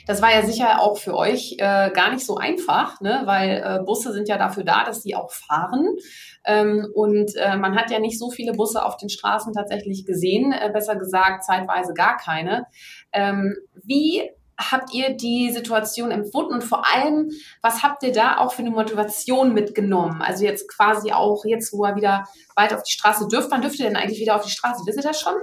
das 0.06 0.20
war 0.20 0.32
ja 0.32 0.42
sicher 0.42 0.80
auch 0.80 0.98
für 0.98 1.16
euch 1.16 1.54
äh, 1.58 1.90
gar 1.90 2.12
nicht 2.12 2.26
so 2.26 2.36
einfach, 2.36 3.00
ne? 3.00 3.22
weil 3.24 3.62
äh, 3.64 3.84
Busse 3.84 4.12
sind 4.12 4.28
ja 4.28 4.36
dafür 4.36 4.64
da, 4.64 4.84
dass 4.84 5.02
sie 5.02 5.14
auch 5.14 5.32
fahren. 5.32 5.96
Ähm, 6.44 6.86
und 6.94 7.34
äh, 7.36 7.56
man 7.56 7.74
hat 7.74 7.90
ja 7.90 7.98
nicht 7.98 8.18
so 8.18 8.30
viele 8.30 8.52
Busse 8.52 8.84
auf 8.84 8.96
den 8.98 9.08
Straßen 9.08 9.54
tatsächlich 9.54 10.04
gesehen, 10.04 10.52
äh, 10.52 10.70
besser 10.72 10.96
gesagt 10.96 11.44
zeitweise 11.44 11.94
gar 11.94 12.18
keine. 12.18 12.66
Ähm, 13.12 13.56
wie 13.82 14.30
habt 14.58 14.92
ihr 14.94 15.16
die 15.16 15.50
Situation 15.52 16.10
empfunden 16.10 16.54
und 16.54 16.64
vor 16.64 16.84
allem, 16.92 17.30
was 17.62 17.82
habt 17.82 18.02
ihr 18.02 18.12
da 18.12 18.38
auch 18.38 18.52
für 18.52 18.62
eine 18.62 18.70
Motivation 18.70 19.54
mitgenommen? 19.54 20.22
Also 20.22 20.44
jetzt 20.44 20.68
quasi 20.68 21.12
auch 21.12 21.44
jetzt, 21.44 21.72
wo 21.72 21.84
er 21.84 21.94
wieder 21.96 22.24
weiter 22.54 22.76
auf 22.76 22.82
die 22.82 22.92
Straße 22.92 23.26
dürft, 23.28 23.50
wann 23.50 23.62
dürft 23.62 23.78
ihr 23.78 23.86
denn 23.86 23.96
eigentlich 23.96 24.20
wieder 24.20 24.36
auf 24.36 24.44
die 24.44 24.50
Straße? 24.50 24.82
Wisst 24.86 24.98
ihr 24.98 25.02
das 25.02 25.18
schon? 25.20 25.34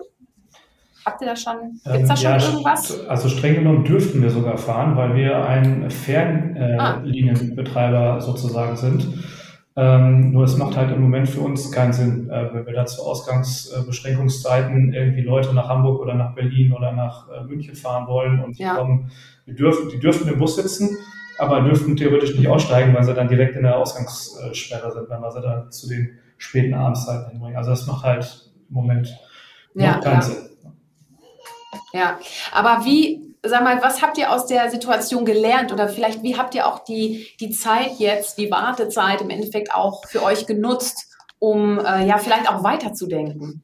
Habt 1.06 1.22
ihr 1.22 1.28
da 1.28 1.36
schon, 1.36 1.80
gibt's 1.92 2.10
da 2.10 2.16
schon 2.16 2.32
ja, 2.32 2.38
irgendwas? 2.38 3.06
Also 3.08 3.28
streng 3.28 3.56
genommen 3.56 3.84
dürften 3.84 4.22
wir 4.22 4.30
sogar 4.30 4.60
fahren, 4.60 4.96
weil 4.96 5.16
wir 5.16 5.44
ein 5.46 5.90
Fernlinienbetreiber 5.90 8.18
ah. 8.18 8.22
sozusagen 8.22 8.78
sind. 8.78 9.08
Ähm, 9.78 10.32
nur 10.32 10.44
es 10.44 10.58
macht 10.58 10.76
halt 10.76 10.92
im 10.92 11.02
Moment 11.02 11.30
für 11.30 11.40
uns 11.40 11.72
keinen 11.72 11.94
Sinn, 11.94 12.30
äh, 12.30 12.54
wenn 12.54 12.66
wir 12.66 12.74
da 12.74 12.86
zu 12.86 13.04
Ausgangsbeschränkungszeiten 13.04 14.94
irgendwie 14.94 15.22
Leute 15.22 15.54
nach 15.54 15.70
Hamburg 15.70 16.02
oder 16.02 16.14
nach 16.14 16.36
Berlin 16.36 16.74
oder 16.74 16.92
nach 16.92 17.30
äh, 17.30 17.44
München 17.44 17.76
fahren 17.76 18.06
wollen 18.08 18.44
und 18.44 18.58
ja. 18.58 18.76
kommen, 18.76 19.12
die 19.48 19.56
dürfen, 19.56 19.88
die 19.90 20.00
dürfen 20.00 20.28
im 20.28 20.38
Bus 20.38 20.58
sitzen, 20.58 20.98
aber 21.38 21.62
dürften 21.62 21.96
theoretisch 21.96 22.36
nicht 22.36 22.50
aussteigen, 22.50 22.94
weil 22.94 23.04
sie 23.04 23.14
dann 23.14 23.30
direkt 23.30 23.56
in 23.56 23.64
der 23.64 23.78
Ausgangssperre 23.78 24.92
sind, 24.92 25.10
wenn 25.10 25.22
wir 25.22 25.32
sie 25.32 25.42
dann 25.42 25.72
zu 25.72 25.88
den 25.88 26.20
späten 26.38 26.74
Abendszeiten 26.74 27.32
hinbringen. 27.32 27.56
Also 27.56 27.70
das 27.70 27.88
macht 27.88 28.04
halt 28.04 28.52
im 28.68 28.76
Moment 28.76 29.16
ja, 29.74 30.00
keinen 30.00 30.16
ja. 30.16 30.22
Sinn. 30.22 30.38
Ja, 31.94 32.20
aber 32.52 32.84
wie 32.84 33.31
sag 33.44 33.64
mal, 33.64 33.82
was 33.82 34.02
habt 34.02 34.18
ihr 34.18 34.32
aus 34.32 34.46
der 34.46 34.70
Situation 34.70 35.26
gelernt 35.26 35.72
oder 35.72 35.88
vielleicht 35.90 36.24
wie 36.24 36.38
habt 36.38 36.54
ihr 36.56 36.68
auch 36.68 36.84
die, 36.84 37.28
die 37.40 37.50
Zeit 37.52 37.98
jetzt, 37.98 38.38
die 38.38 38.52
Wartezeit 38.52 39.22
im 39.22 39.30
Endeffekt 39.30 39.74
auch 39.74 40.06
für 40.08 40.24
euch 40.24 40.46
genutzt, 40.46 41.08
um 41.40 41.80
äh, 41.80 42.06
ja 42.06 42.18
vielleicht 42.18 42.50
auch 42.50 42.64
weiterzudenken? 42.64 43.64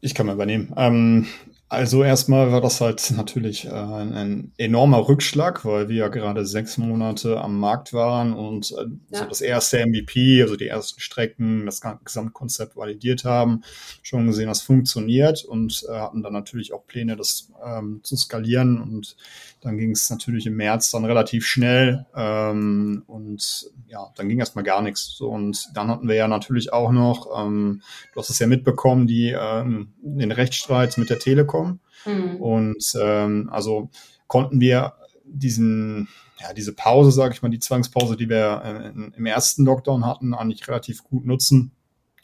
Ich 0.00 0.14
kann 0.14 0.26
mal 0.26 0.34
übernehmen. 0.34 0.72
Ähm, 0.76 1.26
also 1.70 2.02
erstmal 2.02 2.50
war 2.50 2.60
das 2.60 2.80
halt 2.80 3.12
natürlich 3.16 3.66
äh, 3.66 3.70
ein 3.70 4.52
enormer 4.56 5.06
Rückschlag, 5.08 5.64
weil 5.64 5.88
wir 5.88 5.96
ja 5.96 6.08
gerade 6.08 6.46
sechs 6.46 6.78
Monate 6.78 7.40
am 7.40 7.60
Markt 7.60 7.92
waren 7.92 8.32
und 8.32 8.72
äh, 8.72 8.86
ja. 9.10 9.20
so 9.20 9.24
das 9.26 9.40
erste 9.40 9.84
MVP, 9.86 10.42
also 10.42 10.56
die 10.56 10.68
ersten 10.68 11.00
Strecken, 11.00 11.66
das 11.66 11.82
Gesamtkonzept 12.04 12.76
validiert 12.76 13.24
haben, 13.24 13.62
schon 14.02 14.26
gesehen, 14.26 14.48
das 14.48 14.62
funktioniert 14.62 15.44
und 15.44 15.84
äh, 15.88 15.92
hatten 15.92 16.22
dann 16.22 16.32
natürlich 16.32 16.72
auch 16.72 16.86
Pläne, 16.86 17.16
das 17.16 17.52
ähm, 17.64 18.00
zu 18.02 18.16
skalieren 18.16 18.80
und 18.80 19.16
dann 19.60 19.76
ging 19.76 19.90
es 19.90 20.08
natürlich 20.08 20.46
im 20.46 20.56
März 20.56 20.90
dann 20.90 21.04
relativ 21.04 21.44
schnell 21.46 22.06
ähm, 22.14 23.02
und 23.06 23.70
ja, 23.88 24.10
dann 24.16 24.28
ging 24.28 24.38
erstmal 24.38 24.64
gar 24.64 24.82
nichts. 24.82 25.16
So, 25.16 25.28
und 25.28 25.70
dann 25.74 25.88
hatten 25.88 26.08
wir 26.08 26.14
ja 26.14 26.28
natürlich 26.28 26.72
auch 26.72 26.92
noch, 26.92 27.28
ähm, 27.36 27.82
du 28.12 28.20
hast 28.20 28.30
es 28.30 28.38
ja 28.38 28.46
mitbekommen, 28.46 29.06
die 29.06 29.34
ähm, 29.38 29.92
den 30.00 30.30
Rechtsstreit 30.30 30.96
mit 30.98 31.10
der 31.10 31.18
Telekom. 31.18 31.57
Mhm. 32.04 32.36
Und 32.36 32.94
ähm, 33.00 33.48
also 33.52 33.90
konnten 34.26 34.60
wir 34.60 34.94
diesen, 35.24 36.08
ja, 36.40 36.52
diese 36.52 36.72
Pause, 36.72 37.10
sage 37.12 37.34
ich 37.34 37.42
mal, 37.42 37.48
die 37.48 37.58
Zwangspause, 37.58 38.16
die 38.16 38.28
wir 38.28 38.62
äh, 38.64 39.16
im 39.16 39.26
ersten 39.26 39.64
Lockdown 39.64 40.06
hatten, 40.06 40.34
eigentlich 40.34 40.66
relativ 40.68 41.04
gut 41.04 41.26
nutzen, 41.26 41.72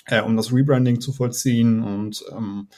äh, 0.06 0.20
um 0.20 0.36
das 0.36 0.52
Rebranding 0.52 1.00
zu 1.00 1.12
vollziehen 1.12 1.82
und 1.82 2.24
ähm, 2.30 2.68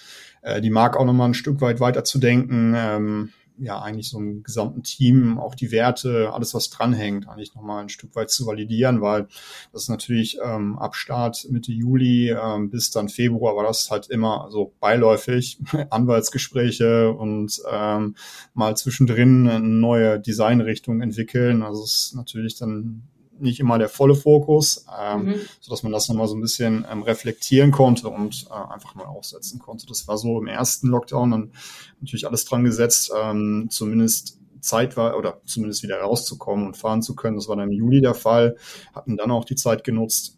äh, 0.43 0.61
die 0.61 0.71
Marke 0.71 0.99
auch 0.99 1.05
nochmal 1.05 1.29
ein 1.29 1.35
Stück 1.35 1.61
weit 1.61 1.81
weiter 1.81 2.05
zu 2.05 2.19
denken. 2.19 2.75
Ähm, 2.77 3.33
ja 3.59 3.81
eigentlich 3.81 4.11
so 4.11 4.19
einem 4.19 4.43
gesamten 4.43 4.83
Team 4.83 5.39
auch 5.39 5.55
die 5.55 5.71
Werte, 5.71 6.33
alles 6.33 6.55
was 6.55 6.71
dranhängt, 6.71 7.29
eigentlich 7.29 7.55
nochmal 7.55 7.83
ein 7.83 7.89
Stück 7.89 8.15
weit 8.15 8.31
zu 8.31 8.47
validieren, 8.47 9.01
weil 9.01 9.29
das 9.73 9.83
ist 9.83 9.89
natürlich 9.89 10.39
ähm, 10.43 10.79
ab 10.79 10.95
Start 10.95 11.47
Mitte 11.51 11.73
Juli 11.73 12.31
ähm, 12.31 12.71
bis 12.71 12.91
dann 12.91 13.09
Februar 13.09 13.57
war 13.57 13.65
das 13.65 13.91
halt 13.91 14.09
immer 14.09 14.49
so 14.51 14.75
beiläufig, 14.81 15.59
Anwaltsgespräche 15.91 17.13
und 17.13 17.61
ähm, 17.71 18.15
mal 18.55 18.77
zwischendrin 18.77 19.49
eine 19.49 19.67
neue 19.67 20.21
Designrichtung 20.21 21.01
entwickeln. 21.01 21.63
Also 21.63 21.85
es 21.85 22.07
ist 22.07 22.15
natürlich 22.15 22.57
dann 22.59 23.03
nicht 23.39 23.61
immer 23.61 23.79
der 23.79 23.89
volle 23.89 24.15
Fokus, 24.15 24.87
ähm, 25.01 25.27
mhm. 25.27 25.35
so 25.61 25.71
dass 25.71 25.83
man 25.83 25.93
das 25.93 26.09
nochmal 26.09 26.29
so 26.29 26.35
ein 26.35 26.41
bisschen 26.41 26.87
ähm, 26.91 27.03
reflektieren 27.03 27.71
konnte 27.71 28.09
und 28.09 28.47
äh, 28.51 28.73
einfach 28.73 28.95
mal 28.95 29.05
aufsetzen 29.05 29.59
konnte. 29.59 29.87
Das 29.87 30.09
war 30.09 30.19
so 30.19 30.39
im 30.39 30.47
ersten 30.47 30.89
Lockdown 30.89 31.31
dann 31.31 31.53
natürlich 32.01 32.27
alles 32.27 32.45
dran 32.45 32.65
gesetzt, 32.65 33.13
ähm, 33.17 33.69
zumindest 33.71 34.39
Zeit 34.61 34.97
war 34.97 35.17
oder 35.17 35.41
zumindest 35.45 35.83
wieder 35.83 36.01
rauszukommen 36.01 36.67
und 36.67 36.77
fahren 36.77 37.03
zu 37.03 37.15
können. 37.15 37.37
Das 37.37 37.49
war 37.49 37.57
dann 37.57 37.71
im 37.71 37.77
Juli 37.77 38.01
der 38.01 38.15
Fall. 38.15 38.57
Hatten 38.95 39.17
dann 39.17 39.31
auch 39.31 39.45
die 39.45 39.55
Zeit 39.55 39.85
genutzt, 39.85 40.37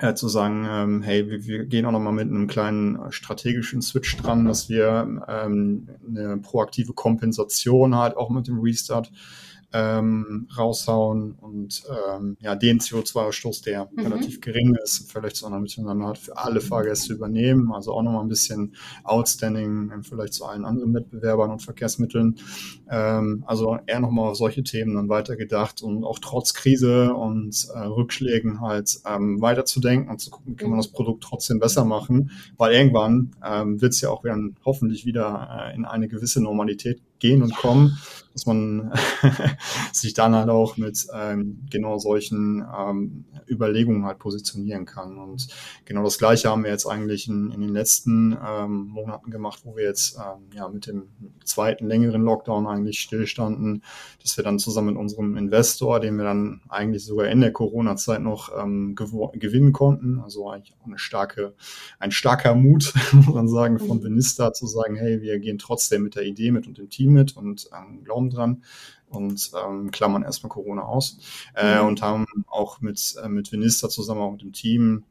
äh, 0.00 0.14
zu 0.14 0.28
sagen, 0.28 0.66
ähm, 0.68 1.02
hey, 1.02 1.28
wir, 1.28 1.44
wir 1.44 1.66
gehen 1.66 1.84
auch 1.84 1.92
nochmal 1.92 2.12
mit 2.12 2.28
einem 2.28 2.46
kleinen 2.46 2.98
strategischen 3.10 3.82
Switch 3.82 4.16
dran, 4.16 4.46
dass 4.46 4.68
wir 4.68 5.22
ähm, 5.28 5.88
eine 6.08 6.38
proaktive 6.38 6.94
Kompensation 6.94 7.94
halt 7.94 8.16
auch 8.16 8.30
mit 8.30 8.48
dem 8.48 8.60
Restart 8.60 9.12
ähm, 9.72 10.48
raushauen 10.56 11.32
und 11.32 11.82
ähm, 11.88 12.36
ja, 12.40 12.56
den 12.56 12.80
CO2-Ausstoß, 12.80 13.62
der 13.64 13.88
mhm. 13.92 14.02
relativ 14.02 14.40
gering 14.40 14.76
ist, 14.82 15.10
vielleicht 15.10 15.36
so 15.36 15.46
einer 15.46 15.60
miteinander 15.60 16.08
hat, 16.08 16.18
für 16.18 16.36
alle 16.36 16.60
Fahrgäste 16.60 17.12
übernehmen. 17.12 17.72
Also 17.72 17.92
auch 17.92 18.02
nochmal 18.02 18.22
ein 18.22 18.28
bisschen 18.28 18.74
outstanding 19.04 19.92
vielleicht 20.02 20.34
zu 20.34 20.44
allen 20.44 20.64
anderen 20.64 20.94
Wettbewerbern 20.94 21.50
und 21.50 21.62
Verkehrsmitteln. 21.62 22.36
Ähm, 22.90 23.44
also 23.46 23.78
eher 23.86 24.00
nochmal 24.00 24.30
auf 24.30 24.36
solche 24.36 24.64
Themen 24.64 24.94
dann 24.94 25.08
weitergedacht 25.08 25.82
und 25.82 26.04
auch 26.04 26.18
trotz 26.18 26.54
Krise 26.54 27.14
und 27.14 27.68
äh, 27.74 27.78
Rückschlägen 27.78 28.60
halt 28.60 29.00
ähm, 29.06 29.40
weiterzudenken 29.40 30.10
und 30.10 30.18
zu 30.18 30.30
gucken, 30.30 30.52
wie 30.52 30.56
kann 30.56 30.70
man 30.70 30.78
mhm. 30.78 30.82
das 30.82 30.92
Produkt 30.92 31.22
trotzdem 31.22 31.60
besser 31.60 31.84
machen, 31.84 32.32
weil 32.56 32.72
irgendwann 32.72 33.32
ähm, 33.44 33.80
wird 33.80 33.92
es 33.92 34.00
ja 34.00 34.10
auch 34.10 34.24
wieder 34.24 34.36
hoffentlich 34.64 35.06
wieder 35.06 35.70
äh, 35.70 35.76
in 35.76 35.84
eine 35.84 36.08
gewisse 36.08 36.42
Normalität 36.42 37.00
gehen 37.20 37.42
und 37.42 37.54
kommen, 37.54 37.98
dass 38.32 38.46
man 38.46 38.92
sich 39.92 40.14
dann 40.14 40.34
halt 40.34 40.48
auch 40.48 40.76
mit 40.76 41.06
ähm, 41.14 41.66
genau 41.70 41.98
solchen 41.98 42.64
ähm, 42.76 43.24
Überlegungen 43.48 44.04
halt 44.04 44.18
positionieren 44.18 44.86
kann. 44.86 45.18
Und 45.18 45.48
genau 45.84 46.04
das 46.04 46.18
Gleiche 46.18 46.48
haben 46.48 46.64
wir 46.64 46.70
jetzt 46.70 46.86
eigentlich 46.86 47.28
in, 47.28 47.50
in 47.50 47.60
den 47.60 47.70
letzten 47.70 48.36
ähm, 48.46 48.86
Monaten 48.86 49.30
gemacht, 49.30 49.60
wo 49.64 49.76
wir 49.76 49.84
jetzt 49.84 50.16
ähm, 50.16 50.46
ja 50.54 50.68
mit 50.68 50.86
dem 50.86 51.08
zweiten 51.44 51.86
längeren 51.86 52.22
Lockdown 52.22 52.66
eigentlich 52.66 53.00
stillstanden, 53.00 53.82
dass 54.22 54.36
wir 54.36 54.44
dann 54.44 54.58
zusammen 54.58 54.88
mit 54.88 54.96
unserem 54.96 55.36
Investor, 55.36 56.00
den 56.00 56.16
wir 56.16 56.24
dann 56.24 56.60
eigentlich 56.68 57.04
sogar 57.04 57.26
in 57.28 57.40
der 57.40 57.52
Corona-Zeit 57.52 58.22
noch 58.22 58.50
ähm, 58.56 58.94
gewinnen 58.94 59.72
konnten, 59.72 60.20
also 60.20 60.48
eigentlich 60.48 60.74
auch 60.80 60.86
eine 60.86 60.98
starke, 60.98 61.54
ein 61.98 62.12
starker 62.12 62.54
Mut, 62.54 62.92
muss 63.12 63.34
man 63.34 63.48
sagen, 63.48 63.78
von 63.78 63.98
mhm. 63.98 64.04
Vinista 64.04 64.52
zu 64.52 64.66
sagen, 64.66 64.94
hey, 64.96 65.20
wir 65.20 65.38
gehen 65.40 65.58
trotzdem 65.58 66.04
mit 66.04 66.14
der 66.14 66.24
Idee 66.24 66.52
mit 66.52 66.66
und 66.66 66.78
dem 66.78 66.88
Team 66.88 67.09
mit 67.12 67.36
und 67.36 67.68
ähm, 67.76 68.04
glauben 68.04 68.30
dran 68.30 68.64
und 69.08 69.50
ähm, 69.64 69.90
klammern 69.90 70.22
erstmal 70.22 70.50
Corona 70.50 70.82
aus. 70.82 71.18
Äh, 71.54 71.80
mhm. 71.80 71.88
und 71.88 72.02
haben 72.02 72.26
auch 72.46 72.80
mit, 72.80 73.16
äh, 73.22 73.28
mit 73.28 73.52
Vinister 73.52 73.88
zusammen, 73.88 74.20
auch 74.20 74.32
mit 74.32 74.42
dem 74.42 74.52
Team 74.52 75.04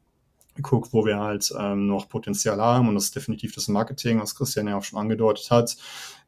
geguckt, 0.54 0.92
wo 0.92 1.04
wir 1.04 1.18
halt 1.18 1.52
ähm, 1.58 1.86
noch 1.86 2.08
Potenzial 2.08 2.60
haben. 2.60 2.88
Und 2.88 2.94
das 2.94 3.04
ist 3.04 3.16
definitiv 3.16 3.54
das 3.54 3.68
Marketing, 3.68 4.20
was 4.20 4.34
Christian 4.34 4.68
ja 4.68 4.76
auch 4.76 4.84
schon 4.84 4.98
angedeutet 4.98 5.50
hat, 5.50 5.76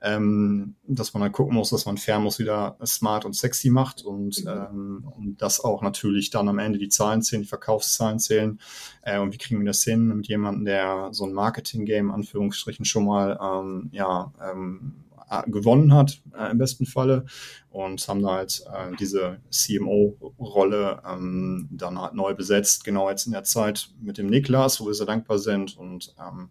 ähm, 0.00 0.76
dass 0.86 1.12
man 1.14 1.22
halt 1.22 1.32
gucken 1.32 1.54
muss, 1.54 1.70
dass 1.70 1.86
man 1.86 1.98
Fernbus 1.98 2.38
wieder 2.38 2.76
smart 2.84 3.24
und 3.24 3.34
sexy 3.34 3.70
macht 3.70 4.02
und, 4.02 4.44
mhm. 4.44 4.50
ähm, 4.50 5.12
und 5.16 5.42
das 5.42 5.60
auch 5.60 5.82
natürlich 5.82 6.30
dann 6.30 6.48
am 6.48 6.58
Ende 6.58 6.78
die 6.78 6.88
Zahlen 6.88 7.22
zählen, 7.22 7.42
die 7.42 7.48
Verkaufszahlen 7.48 8.18
zählen. 8.18 8.60
Äh, 9.02 9.18
und 9.18 9.32
wie 9.32 9.38
kriegen 9.38 9.60
wir 9.60 9.66
das 9.66 9.82
hin? 9.82 10.08
Mit 10.08 10.28
jemandem, 10.28 10.64
der 10.64 11.08
so 11.12 11.24
ein 11.24 11.32
Marketing-Game 11.32 12.10
Anführungsstrichen 12.10 12.84
schon 12.84 13.06
mal 13.06 13.38
ähm, 13.42 13.90
ja 13.92 14.32
ähm, 14.40 15.04
äh, 15.11 15.11
gewonnen 15.46 15.94
hat, 15.94 16.20
äh, 16.38 16.50
im 16.50 16.58
besten 16.58 16.86
Falle, 16.86 17.24
und 17.70 18.06
haben 18.06 18.22
da 18.22 18.32
halt 18.32 18.62
äh, 18.72 18.94
diese 18.98 19.40
CMO-Rolle 19.50 21.02
ähm, 21.08 21.68
dann 21.70 21.98
halt 21.98 22.14
neu 22.14 22.34
besetzt, 22.34 22.84
genau 22.84 23.08
jetzt 23.08 23.26
in 23.26 23.32
der 23.32 23.44
Zeit 23.44 23.90
mit 24.00 24.18
dem 24.18 24.26
Niklas, 24.26 24.80
wo 24.80 24.86
wir 24.86 24.94
sehr 24.94 25.06
dankbar 25.06 25.38
sind. 25.38 25.76
Und 25.78 26.14
ähm, 26.18 26.50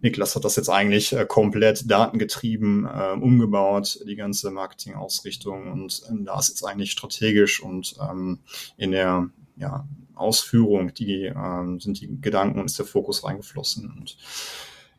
Niklas 0.00 0.36
hat 0.36 0.44
das 0.44 0.56
jetzt 0.56 0.68
eigentlich 0.68 1.12
äh, 1.12 1.26
komplett 1.26 1.90
datengetrieben 1.90 2.86
äh, 2.86 3.12
umgebaut, 3.12 4.00
die 4.06 4.16
ganze 4.16 4.50
Marketingausrichtung. 4.50 5.72
Und 5.72 6.02
äh, 6.08 6.24
da 6.24 6.38
ist 6.38 6.50
jetzt 6.50 6.64
eigentlich 6.64 6.92
strategisch 6.92 7.62
und 7.62 7.96
ähm, 8.00 8.38
in 8.76 8.92
der 8.92 9.30
ja, 9.56 9.86
Ausführung, 10.14 10.94
die 10.94 11.24
ähm, 11.24 11.80
sind 11.80 12.00
die 12.00 12.20
Gedanken 12.20 12.60
und 12.60 12.66
ist 12.66 12.78
der 12.78 12.86
Fokus 12.86 13.24
reingeflossen. 13.24 13.90
Und 13.90 14.16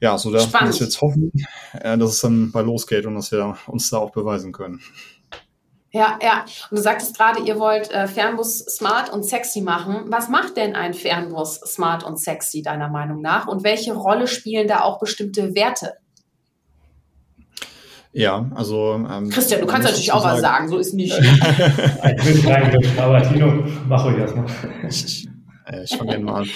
ja, 0.03 0.17
so 0.17 0.31
darf 0.31 0.51
man 0.51 0.69
jetzt 0.69 1.01
hoffen, 1.01 1.31
äh, 1.79 1.97
dass 1.97 2.09
es 2.11 2.19
dann 2.19 2.51
bei 2.51 2.61
losgeht 2.61 3.05
und 3.05 3.15
dass 3.15 3.31
wir 3.31 3.55
uns 3.67 3.89
da 3.89 3.99
auch 3.99 4.11
beweisen 4.11 4.51
können. 4.51 4.81
Ja, 5.91 6.19
ja. 6.21 6.43
Und 6.69 6.77
du 6.77 6.81
sagtest 6.81 7.17
gerade, 7.17 7.39
ihr 7.43 7.57
wollt 7.57 7.89
äh, 7.91 8.07
Fernbus 8.07 8.59
smart 8.59 9.13
und 9.13 9.23
sexy 9.23 9.61
machen. 9.61 10.07
Was 10.07 10.27
macht 10.27 10.57
denn 10.57 10.75
ein 10.75 10.93
Fernbus 10.93 11.55
smart 11.61 12.03
und 12.03 12.19
sexy 12.19 12.61
deiner 12.61 12.89
Meinung 12.89 13.21
nach? 13.21 13.47
Und 13.47 13.63
welche 13.63 13.93
Rolle 13.93 14.27
spielen 14.27 14.67
da 14.67 14.81
auch 14.81 14.99
bestimmte 14.99 15.55
Werte? 15.55 15.93
Ja, 18.11 18.51
also. 18.55 18.95
Ähm, 19.09 19.29
Christian, 19.29 19.61
du 19.61 19.67
kannst 19.67 19.87
natürlich 19.87 20.11
auch 20.11 20.21
sagen, 20.21 20.33
was 20.33 20.41
sagen, 20.41 20.67
so 20.67 20.77
ist 20.79 20.93
nicht. 20.93 21.17
ich 21.17 22.25
will 22.25 22.33
nicht 22.33 22.47
reingehen, 22.47 22.99
aber 22.99 23.21
Tino, 23.21 23.63
mach 23.87 24.03
euch 24.03 24.17
erstmal. 24.17 24.47
Ich, 24.89 25.29
äh, 25.65 25.83
ich 25.85 25.95
fange 25.95 26.09
gerne 26.09 26.25
mal 26.25 26.41
an. 26.41 26.49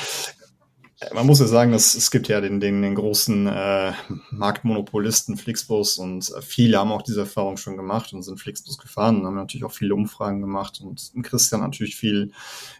Man 1.14 1.28
muss 1.28 1.40
ja 1.40 1.46
sagen, 1.46 1.72
dass 1.72 1.94
es 1.94 2.10
gibt 2.10 2.28
ja 2.28 2.42
den, 2.42 2.60
den, 2.60 2.82
den 2.82 2.96
großen 2.96 3.46
äh, 3.46 3.94
Marktmonopolisten 4.32 5.38
Flixbus 5.38 6.00
und 6.00 6.32
äh, 6.36 6.42
viele 6.42 6.80
haben 6.80 6.92
auch 6.92 7.04
diese 7.04 7.20
Erfahrung 7.20 7.58
schon 7.58 7.78
gemacht 7.78 8.14
und 8.14 8.24
sind 8.24 8.40
Flixbus 8.40 8.80
gefahren 8.80 9.18
und 9.18 9.28
haben 9.28 9.36
natürlich 9.36 9.64
auch 9.64 9.72
viele 9.72 9.94
Umfragen 9.94 10.42
gemacht 10.42 10.82
und 10.82 11.12
Christian 11.22 11.62
natürlich 11.62 11.96
viel 11.96 12.32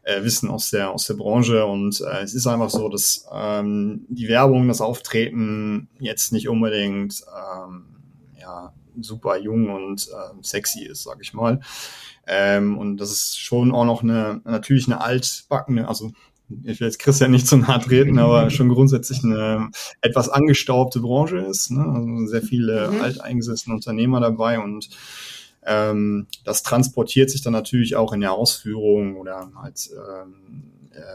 äh, 0.02 0.24
Wissen 0.24 0.50
aus 0.50 0.72
der 0.72 0.90
aus 0.90 1.06
der 1.06 1.14
Branche 1.14 1.68
und 1.68 2.02
äh, 2.02 2.24
es 2.24 2.34
ist 2.34 2.48
einfach 2.48 2.72
so, 2.72 2.90
dass 2.90 3.28
ähm, 3.32 4.08
die 4.10 4.28
Werbung, 4.28 4.68
das 4.68 4.82
Auftreten 4.82 5.88
jetzt 6.00 6.34
nicht 6.34 6.50
unbedingt 6.50 7.24
ähm, 7.32 7.86
ja 8.40 8.74
super 9.00 9.38
jung 9.38 9.70
und 9.70 10.08
äh, 10.08 10.42
sexy 10.42 10.86
ist, 10.86 11.04
sag 11.04 11.20
ich 11.22 11.36
mal. 11.36 11.60
Ähm, 12.26 12.80
und 12.80 12.98
das 12.98 13.12
ist 13.12 13.40
schon 13.40 13.72
auch 13.72 13.86
noch 13.86 14.02
eine 14.02 14.42
natürlich 14.44 14.88
eine 14.88 15.02
altbackene, 15.02 15.88
also 15.88 16.14
ich 16.64 16.80
will 16.80 16.88
jetzt 16.88 17.00
Christian 17.00 17.32
nicht 17.32 17.48
zu 17.48 17.58
nahe 17.58 17.80
treten, 17.80 18.20
aber 18.20 18.50
schon 18.50 18.70
grundsätzlich 18.70 19.24
eine 19.24 19.70
etwas 20.02 20.30
angestaubte 20.30 21.00
Branche 21.00 21.40
ist. 21.40 21.72
Ne? 21.72 21.86
Also 21.86 22.28
sehr 22.28 22.42
viele 22.42 22.92
mhm. 22.92 23.02
alteingesessene 23.02 23.76
Unternehmer 23.76 24.20
dabei 24.20 24.60
und 24.60 24.90
ähm, 25.66 26.28
das 26.46 26.64
transportiert 26.64 27.30
sich 27.30 27.42
dann 27.42 27.54
natürlich 27.54 27.96
auch 27.96 28.14
in 28.14 28.22
der 28.22 28.32
Ausführung 28.32 29.18
oder 29.18 29.52
halt 29.62 29.90
ähm, 29.92 30.64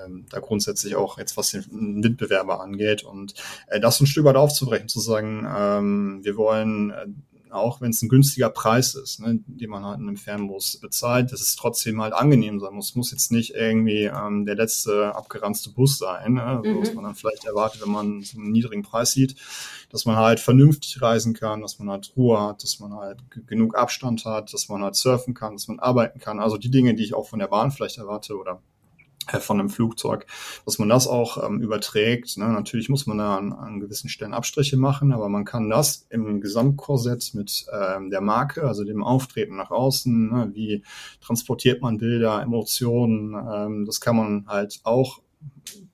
ähm, 0.05 0.27
da 0.31 0.41
grundsätzlich 0.41 0.95
auch 0.95 1.19
jetzt 1.19 1.37
was 1.37 1.51
den 1.51 2.05
Wettbewerber 2.05 2.61
angeht 2.61 3.03
und 3.03 3.35
äh, 3.69 3.81
das 3.81 4.01
ein 4.01 4.07
Stück 4.07 4.25
weit 4.25 4.37
aufzubrechen, 4.37 4.89
zu 4.89 5.01
sagen, 5.01 5.47
ähm, 5.57 6.21
wir 6.23 6.37
wollen 6.37 6.91
äh, 6.91 7.07
auch 7.53 7.81
wenn 7.81 7.91
es 7.91 8.03
ein 8.03 8.09
günstiger 8.09 8.51
Preis 8.51 8.95
ist, 8.95 9.21
ne, 9.21 9.41
den 9.47 9.71
man 9.71 9.85
halt 9.85 9.99
in 10.01 10.09
einem 10.09 10.17
Fernbus 10.17 10.79
bezahlt, 10.81 11.33
dass 11.33 11.41
es 11.41 11.57
trotzdem 11.57 12.01
halt 12.01 12.13
angenehm 12.13 12.61
sein 12.61 12.75
muss. 12.75 12.95
Muss 12.95 13.11
jetzt 13.11 13.33
nicht 13.33 13.55
irgendwie 13.55 14.05
ähm, 14.05 14.45
der 14.47 14.55
letzte 14.55 15.15
abgeranzte 15.15 15.71
Bus 15.71 15.99
sein, 15.99 16.35
ne, 16.35 16.63
mhm. 16.65 16.81
was 16.81 16.95
man 16.95 17.05
dann 17.05 17.15
vielleicht 17.15 17.45
erwartet, 17.45 17.83
wenn 17.83 17.93
man 17.93 18.23
so 18.23 18.39
einen 18.39 18.53
niedrigen 18.53 18.83
Preis 18.83 19.13
sieht, 19.13 19.37
dass 19.91 20.05
man 20.05 20.17
halt 20.17 20.41
vernünftig 20.41 21.01
reisen 21.03 21.35
kann, 21.35 21.61
dass 21.61 21.79
man 21.79 21.91
halt 21.91 22.13
Ruhe 22.17 22.41
hat, 22.41 22.63
dass 22.63 22.81
man 22.81 22.95
halt 22.95 23.21
genug 23.47 23.77
Abstand 23.77 24.25
hat, 24.25 24.53
dass 24.53 24.69
man 24.69 24.83
halt 24.83 24.97
surfen 24.97 25.35
kann, 25.35 25.55
dass 25.55 25.69
man 25.69 25.79
arbeiten 25.79 26.19
kann. 26.19 26.41
Also 26.41 26.57
die 26.57 26.71
Dinge, 26.71 26.95
die 26.95 27.05
ich 27.05 27.15
auch 27.15 27.29
von 27.29 27.39
der 27.39 27.49
Bahn 27.49 27.71
vielleicht 27.71 27.99
erwarte 27.99 28.37
oder 28.37 28.63
von 29.41 29.61
einem 29.61 29.69
Flugzeug, 29.69 30.27
dass 30.65 30.79
man 30.79 30.89
das 30.89 31.07
auch 31.07 31.43
ähm, 31.45 31.61
überträgt. 31.61 32.37
Ne? 32.37 32.49
Natürlich 32.49 32.89
muss 32.89 33.07
man 33.07 33.19
da 33.19 33.37
an, 33.37 33.53
an 33.53 33.81
gewissen 33.81 34.09
Stellen 34.09 34.35
Abstriche 34.35 34.77
machen, 34.77 35.13
aber 35.13 35.29
man 35.29 35.45
kann 35.45 35.71
das 35.71 36.07
im 36.11 36.41
Gesamtkorsett 36.41 37.33
mit 37.35 37.67
ähm, 37.73 38.11
der 38.11 38.21
Marke, 38.21 38.65
also 38.65 38.85
dem 38.85 39.03
Auftreten 39.03 39.57
nach 39.57 39.71
außen, 39.71 40.31
ne? 40.31 40.51
wie 40.55 40.83
transportiert 41.21 41.83
man 41.83 41.99
Bilder, 41.99 42.43
Emotionen, 42.43 43.35
ähm, 43.35 43.85
das 43.87 44.01
kann 44.01 44.17
man 44.17 44.47
halt 44.47 44.81
auch 44.85 45.21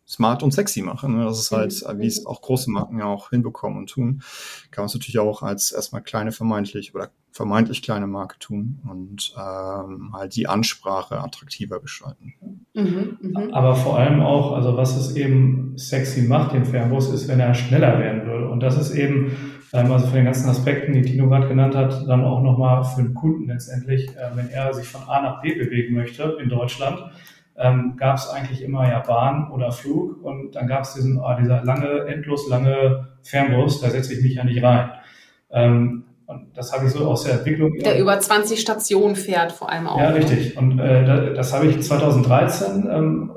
smart 0.09 0.43
und 0.43 0.53
sexy 0.53 0.83
machen. 0.83 1.19
Ne? 1.19 1.25
Das 1.25 1.39
ist 1.39 1.53
halt, 1.53 1.75
mhm. 1.87 2.01
wie 2.01 2.07
es 2.07 2.25
auch 2.27 2.41
große 2.41 2.71
Marken 2.71 2.99
ja 2.99 3.05
auch 3.05 3.31
hinbekommen 3.31 3.79
und 3.79 3.91
tun, 3.91 4.23
kann 4.71 4.83
man 4.83 4.87
es 4.87 4.95
natürlich 4.95 5.19
auch 5.19 5.43
als 5.43 5.73
erstmal 5.73 6.03
kleine 6.03 6.33
vermeintlich 6.33 6.95
oder 6.95 7.11
vermeintlich 7.31 7.83
kleine 7.83 8.07
Marke 8.07 8.39
tun 8.39 8.81
und 8.91 9.35
ähm, 9.37 10.13
halt 10.13 10.35
die 10.35 10.49
Ansprache 10.49 11.21
attraktiver 11.21 11.79
gestalten. 11.79 12.35
Mhm, 12.75 13.19
mh. 13.21 13.53
Aber 13.53 13.77
vor 13.77 13.99
allem 13.99 14.21
auch, 14.21 14.53
also 14.53 14.77
was 14.77 14.97
es 14.97 15.15
eben 15.15 15.75
sexy 15.77 16.23
macht, 16.23 16.53
den 16.53 16.65
Fernbus, 16.65 17.11
ist, 17.11 17.29
wenn 17.29 17.39
er 17.39 17.55
schneller 17.55 18.01
werden 18.01 18.27
würde. 18.27 18.49
Und 18.49 18.61
das 18.61 18.77
ist 18.77 18.93
eben, 18.93 19.37
ähm, 19.73 19.93
also 19.93 20.07
von 20.07 20.17
den 20.17 20.25
ganzen 20.25 20.49
Aspekten, 20.49 20.95
die 20.95 21.03
Tino 21.03 21.29
gerade 21.29 21.47
genannt 21.47 21.77
hat, 21.77 22.09
dann 22.09 22.25
auch 22.25 22.43
nochmal 22.43 22.83
für 22.83 23.03
den 23.03 23.15
Kunden 23.15 23.47
letztendlich, 23.47 24.09
äh, 24.09 24.35
wenn 24.35 24.49
er 24.49 24.75
sich 24.75 24.89
von 24.89 25.03
A 25.07 25.23
nach 25.23 25.41
B 25.41 25.55
bewegen 25.55 25.95
möchte 25.95 26.39
in 26.43 26.49
Deutschland, 26.49 26.99
ähm, 27.59 27.95
gab 27.97 28.17
es 28.17 28.29
eigentlich 28.29 28.63
immer 28.63 28.89
ja 28.89 29.01
Bahn 29.01 29.51
oder 29.51 29.73
Flug 29.73 30.23
und 30.23 30.53
dann 30.55 30.67
gab 30.67 30.83
es 30.83 30.95
diesen, 30.95 31.19
oh, 31.19 31.35
dieser 31.39 31.65
lange, 31.65 32.07
endlos 32.07 32.49
lange 32.49 33.09
Fernbus, 33.23 33.81
da 33.81 33.91
setze 33.91 34.15
ich 34.15 34.23
mich 34.23 34.35
ja 34.35 34.45
nicht 34.45 34.63
rein. 34.63 34.91
Ähm, 35.51 36.05
und 36.27 36.57
das 36.57 36.73
habe 36.73 36.87
ich 36.87 36.93
so 36.93 37.07
aus 37.07 37.25
der 37.25 37.35
Entwicklung. 37.35 37.73
Der 37.79 37.99
über 37.99 38.19
20 38.19 38.61
Stationen 38.61 39.17
fährt, 39.17 39.51
vor 39.51 39.71
allem 39.71 39.87
auch. 39.87 39.99
Ja, 39.99 40.11
ne? 40.11 40.17
richtig. 40.17 40.57
Und 40.57 40.79
äh, 40.79 41.05
das, 41.05 41.35
das 41.35 41.53
habe 41.55 41.67
ich 41.67 41.83
2013 41.83 42.89
ähm, 42.91 43.31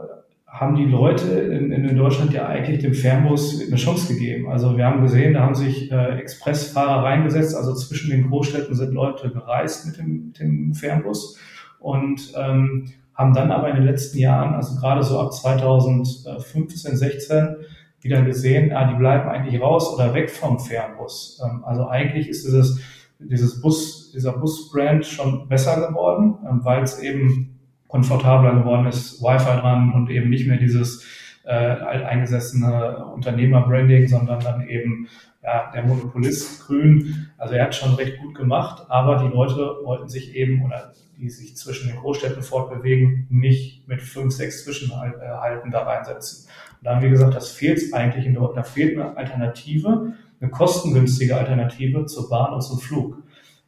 haben 0.62 0.76
die 0.76 0.86
Leute 0.86 1.28
in, 1.28 1.72
in 1.72 1.96
Deutschland 1.96 2.34
ja 2.34 2.46
eigentlich 2.46 2.80
dem 2.80 2.94
Fernbus 2.94 3.66
eine 3.66 3.78
Chance 3.78 4.14
gegeben. 4.14 4.50
Also 4.50 4.78
wir 4.78 4.86
haben 4.86 5.02
gesehen, 5.02 5.34
da 5.34 5.40
haben 5.40 5.56
sich 5.56 5.92
äh, 5.92 6.20
Expressfahrer 6.20 7.04
reingesetzt. 7.04 7.56
Also 7.56 7.74
zwischen 7.74 8.12
den 8.12 8.30
Großstädten 8.30 8.76
sind 8.76 8.94
Leute 8.94 9.32
gereist 9.32 9.88
mit 9.88 9.98
dem, 9.98 10.28
mit 10.28 10.40
dem 10.40 10.74
Fernbus 10.76 11.40
und 11.80 12.34
ähm, 12.38 12.92
haben 13.16 13.34
dann 13.34 13.52
aber 13.52 13.70
in 13.70 13.76
den 13.76 13.86
letzten 13.86 14.18
Jahren, 14.18 14.56
also 14.56 14.76
gerade 14.80 15.04
so 15.04 15.20
ab 15.20 15.34
2015, 15.34 16.98
16, 16.98 17.56
wieder 18.02 18.24
gesehen, 18.24 18.72
ah, 18.74 18.92
die 18.92 18.98
bleiben 18.98 19.30
eigentlich 19.30 19.62
raus 19.62 19.94
oder 19.94 20.14
weg 20.14 20.30
vom 20.30 20.60
Fernbus. 20.60 21.42
Ähm, 21.44 21.64
also 21.64 21.88
eigentlich 21.88 22.28
ist 22.28 22.46
dieses, 22.46 22.82
dieses 23.20 23.62
Bus, 23.62 24.12
dieser 24.12 24.34
Busbrand 24.34 25.06
schon 25.06 25.48
besser 25.48 25.88
geworden, 25.88 26.38
ähm, 26.50 26.62
weil 26.64 26.84
es 26.84 27.00
eben 27.00 27.60
komfortabler 27.88 28.56
geworden 28.56 28.88
ist, 28.88 29.22
Wi-Fi 29.22 29.60
dran 29.60 29.94
und 29.94 30.10
eben 30.10 30.30
nicht 30.30 30.48
mehr 30.48 30.58
dieses 30.58 31.06
äh, 31.44 31.52
alteingesessene 31.52 33.06
Unternehmerbranding, 33.14 34.08
sondern 34.08 34.40
dann 34.40 34.68
eben 34.68 35.08
ja, 35.44 35.72
der 35.74 35.84
Monopolist 35.84 36.66
Grün. 36.66 37.30
Also 37.38 37.56
er 37.56 37.66
hat 37.66 37.76
schon 37.76 37.96
recht 37.96 38.20
gut 38.20 38.36
gemacht, 38.36 38.86
aber 38.90 39.18
die 39.18 39.34
Leute 39.34 39.78
wollten 39.84 40.08
sich 40.08 40.36
eben 40.36 40.64
oder 40.64 40.94
die 41.18 41.30
sich 41.30 41.56
zwischen 41.56 41.88
den 41.88 41.98
Großstädten 41.98 42.42
fortbewegen, 42.42 43.28
nicht 43.30 43.88
mit 43.88 44.02
fünf, 44.02 44.34
sechs 44.34 44.64
Zwischenhalten 44.64 45.72
da 45.72 45.84
reinsetzen. 45.84 46.48
Und 46.80 46.86
da 46.86 46.96
haben 46.96 47.02
wir 47.02 47.10
gesagt, 47.10 47.36
das 47.36 47.52
fehlt 47.52 47.94
eigentlich 47.94 48.26
in 48.26 48.34
Deutschland. 48.34 48.58
Da 48.58 48.64
fehlt 48.64 48.98
eine 48.98 49.16
Alternative, 49.16 50.14
eine 50.40 50.50
kostengünstige 50.50 51.38
Alternative 51.38 52.08
zur 52.08 52.30
Bahn 52.30 52.54
und 52.54 52.62
zum 52.62 52.80
Flug. 52.80 53.22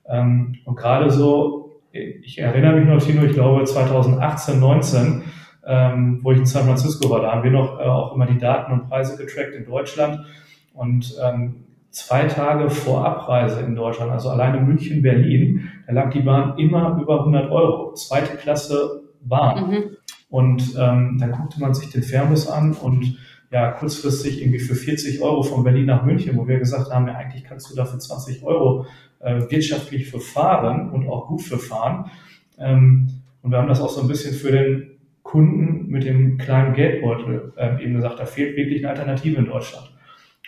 Ähm, 0.08 0.56
und 0.66 0.76
gerade 0.76 1.12
so, 1.12 1.82
ich 1.92 2.40
erinnere 2.40 2.80
mich 2.80 2.88
noch, 2.88 3.04
Tino, 3.04 3.24
ich 3.24 3.34
glaube 3.34 3.64
2018, 3.64 4.60
19, 4.60 5.24
ähm, 5.66 6.20
wo 6.24 6.32
ich 6.32 6.40
in 6.40 6.46
San 6.48 6.66
Francisco 6.66 7.10
war, 7.10 7.22
da 7.22 7.32
haben 7.32 7.44
wir 7.44 7.52
noch 7.52 7.80
äh, 7.80 7.84
auch 7.84 8.16
immer 8.16 8.26
die 8.26 8.40
Daten 8.40 8.74
und 8.74 8.90
Preise 8.90 9.16
getrackt 9.16 9.54
in 9.54 9.66
Deutschland. 9.66 10.26
Und 10.74 11.16
ähm, 11.24 11.63
zwei 11.94 12.24
Tage 12.24 12.70
vor 12.70 13.06
Abreise 13.06 13.62
in 13.62 13.76
Deutschland, 13.76 14.12
also 14.12 14.30
alleine 14.30 14.60
München, 14.60 15.02
Berlin, 15.02 15.70
da 15.88 15.94
lag 15.94 16.12
die 16.12 16.22
Bahn 16.22 16.58
immer 16.58 17.00
über 17.00 17.20
100 17.20 17.52
Euro. 17.52 17.94
Zweite 17.94 18.36
Klasse 18.36 19.04
Bahn. 19.22 19.70
Mhm. 19.70 19.84
Und 20.30 20.76
ähm, 20.78 21.18
dann 21.20 21.32
guckte 21.32 21.62
man 21.62 21.76
sich 21.76 21.92
den 21.92 22.02
Fernbus 22.02 22.48
an 22.48 22.74
und 22.74 23.20
ja, 23.52 23.72
kurzfristig 23.72 24.42
irgendwie 24.42 24.60
für 24.60 24.74
40 24.74 25.22
Euro 25.22 25.44
von 25.44 25.64
Berlin 25.64 25.86
nach 25.86 26.04
München, 26.04 26.36
wo 26.36 26.48
wir 26.48 26.58
gesagt 26.58 26.92
haben, 26.92 27.08
ja, 27.08 27.14
eigentlich 27.14 27.44
kannst 27.44 27.70
du 27.70 27.76
da 27.76 27.86
für 27.86 28.00
20 28.00 28.44
Euro 28.44 28.88
äh, 29.20 29.42
wirtschaftlich 29.52 30.10
für 30.10 30.20
fahren 30.20 30.90
und 30.90 31.08
auch 31.08 31.28
gut 31.28 31.44
für 31.44 31.60
fahren. 31.60 32.10
Ähm, 32.58 33.10
und 33.44 33.52
wir 33.52 33.60
haben 33.60 33.68
das 33.68 33.80
auch 33.80 33.92
so 33.92 34.02
ein 34.02 34.08
bisschen 34.08 34.34
für 34.34 34.52
den 34.52 34.98
Kunden 35.22 35.88
mit 35.90 36.04
dem 36.04 36.40
kleinen 36.40 36.74
Geldbeutel 36.74 37.54
äh, 37.56 37.84
eben 37.84 37.94
gesagt, 37.94 38.20
da 38.20 38.26
fehlt 38.26 38.58
wirklich 38.58 38.80
eine 38.80 38.90
Alternative 38.90 39.38
in 39.38 39.46
Deutschland. 39.46 39.93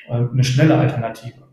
Äh, 0.07 0.13
eine 0.13 0.43
schnelle 0.43 0.77
Alternative. 0.77 1.45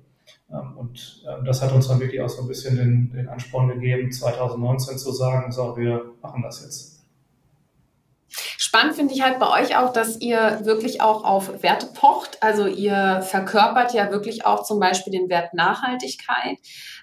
Ähm, 0.51 0.77
und 0.77 1.23
ähm, 1.29 1.45
das 1.45 1.63
hat 1.63 1.73
uns 1.73 1.89
dann 1.89 2.01
wirklich 2.01 2.21
auch 2.21 2.29
so 2.29 2.43
ein 2.43 2.49
bisschen 2.49 2.77
den, 2.77 3.13
den 3.13 3.29
Ansporn 3.29 3.69
gegeben, 3.69 4.11
2019 4.11 4.99
zu 4.99 5.13
sagen, 5.13 5.51
so, 5.51 5.77
wir 5.77 6.13
machen 6.21 6.43
das 6.43 6.63
jetzt. 6.63 6.93
Spannend 8.59 8.95
finde 8.95 9.13
ich 9.13 9.23
halt 9.23 9.39
bei 9.39 9.49
euch 9.61 9.77
auch, 9.77 9.93
dass 9.93 10.19
ihr 10.21 10.61
wirklich 10.65 11.03
auch 11.03 11.25
auf 11.25 11.63
Werte 11.63 11.89
pocht. 11.93 12.43
Also 12.43 12.67
ihr 12.67 13.21
verkörpert 13.21 13.93
ja 13.93 14.11
wirklich 14.11 14.47
auch 14.47 14.63
zum 14.63 14.81
Beispiel 14.81 15.13
den 15.13 15.29
Wert 15.29 15.53
Nachhaltigkeit. 15.53 16.57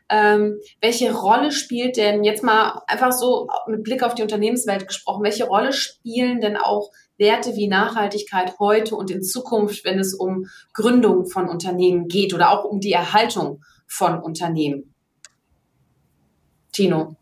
Ähm, 0.10 0.60
welche 0.82 1.14
Rolle 1.14 1.52
spielt 1.52 1.98
denn 1.98 2.24
jetzt 2.24 2.44
mal 2.44 2.82
einfach 2.88 3.12
so 3.12 3.48
mit 3.68 3.84
Blick 3.84 4.02
auf 4.04 4.16
die 4.16 4.24
Unternehmenswelt 4.24 4.88
gesprochen, 4.88 5.24
welche 5.24 5.46
Rolle 5.46 5.72
spielen 5.72 6.42
denn 6.42 6.58
auch 6.58 6.90
Werte 7.18 7.56
wie 7.56 7.68
Nachhaltigkeit 7.68 8.58
heute 8.60 8.96
und 8.96 9.12
in 9.12 9.22
Zukunft, 9.22 9.86
wenn 9.86 10.00
es 10.00 10.14
um 10.14 10.48
Gründung 10.74 11.28
von 11.28 11.48
Unternehmen 11.48 12.08
geht 12.08 12.34
oder 12.34 12.50
auch 12.50 12.64
um 12.64 12.80
die 12.80 12.94
Erhaltung 12.94 13.64
von 13.88 14.20
Unternehmen? 14.20 14.94
Tino. 16.72 17.16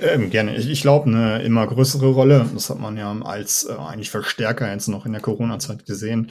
Ähm, 0.00 0.30
gerne. 0.30 0.56
Ich, 0.56 0.68
ich 0.68 0.82
glaube, 0.82 1.06
eine 1.06 1.42
immer 1.42 1.66
größere 1.66 2.12
Rolle, 2.12 2.48
das 2.54 2.70
hat 2.70 2.78
man 2.78 2.96
ja 2.96 3.12
als 3.22 3.64
äh, 3.64 3.72
eigentlich 3.72 4.10
Verstärker 4.10 4.70
jetzt 4.70 4.88
noch 4.88 5.06
in 5.06 5.12
der 5.12 5.22
Corona-Zeit 5.22 5.86
gesehen, 5.86 6.30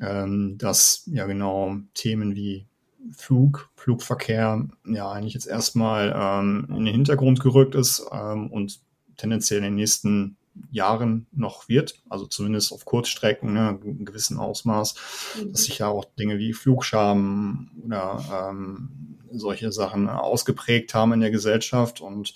ähm, 0.00 0.56
dass 0.58 1.04
ja 1.06 1.26
genau 1.26 1.76
Themen 1.94 2.34
wie 2.34 2.66
Flug, 3.12 3.70
Flugverkehr 3.74 4.68
ja 4.86 5.10
eigentlich 5.10 5.34
jetzt 5.34 5.46
erstmal 5.46 6.14
ähm, 6.14 6.66
in 6.68 6.84
den 6.84 6.94
Hintergrund 6.94 7.40
gerückt 7.40 7.74
ist 7.74 8.06
ähm, 8.12 8.50
und 8.50 8.80
tendenziell 9.16 9.58
in 9.58 9.64
den 9.64 9.74
nächsten 9.74 10.36
Jahren 10.70 11.26
noch 11.32 11.68
wird, 11.68 12.02
also 12.08 12.26
zumindest 12.26 12.72
auf 12.72 12.84
Kurzstrecken, 12.84 13.52
ne, 13.52 13.78
in 13.84 14.04
gewissem 14.04 14.38
Ausmaß, 14.38 14.94
mhm. 15.38 15.52
dass 15.52 15.64
sich 15.64 15.78
ja 15.78 15.88
auch 15.88 16.04
Dinge 16.18 16.38
wie 16.38 16.52
Flugscham 16.52 17.70
oder 17.84 18.50
ähm, 18.50 19.16
solche 19.32 19.72
Sachen 19.72 20.08
ausgeprägt 20.08 20.94
haben 20.94 21.12
in 21.12 21.20
der 21.20 21.30
Gesellschaft 21.30 22.00
und 22.00 22.34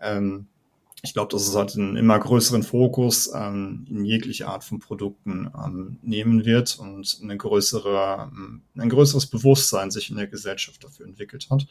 ähm, 0.00 0.48
ich 1.04 1.14
glaube, 1.14 1.32
dass 1.32 1.48
es 1.48 1.56
halt 1.56 1.74
einen 1.74 1.96
immer 1.96 2.16
größeren 2.16 2.62
Fokus 2.62 3.28
ähm, 3.34 3.84
in 3.90 4.04
jegliche 4.04 4.46
Art 4.46 4.62
von 4.62 4.78
Produkten 4.78 5.50
ähm, 5.52 5.98
nehmen 6.00 6.44
wird 6.44 6.78
und 6.78 7.18
eine 7.20 7.36
größere, 7.36 8.30
ähm, 8.32 8.62
ein 8.78 8.88
größeres 8.88 9.26
Bewusstsein 9.26 9.90
sich 9.90 10.10
in 10.10 10.16
der 10.16 10.28
Gesellschaft 10.28 10.84
dafür 10.84 11.06
entwickelt 11.06 11.48
hat. 11.50 11.66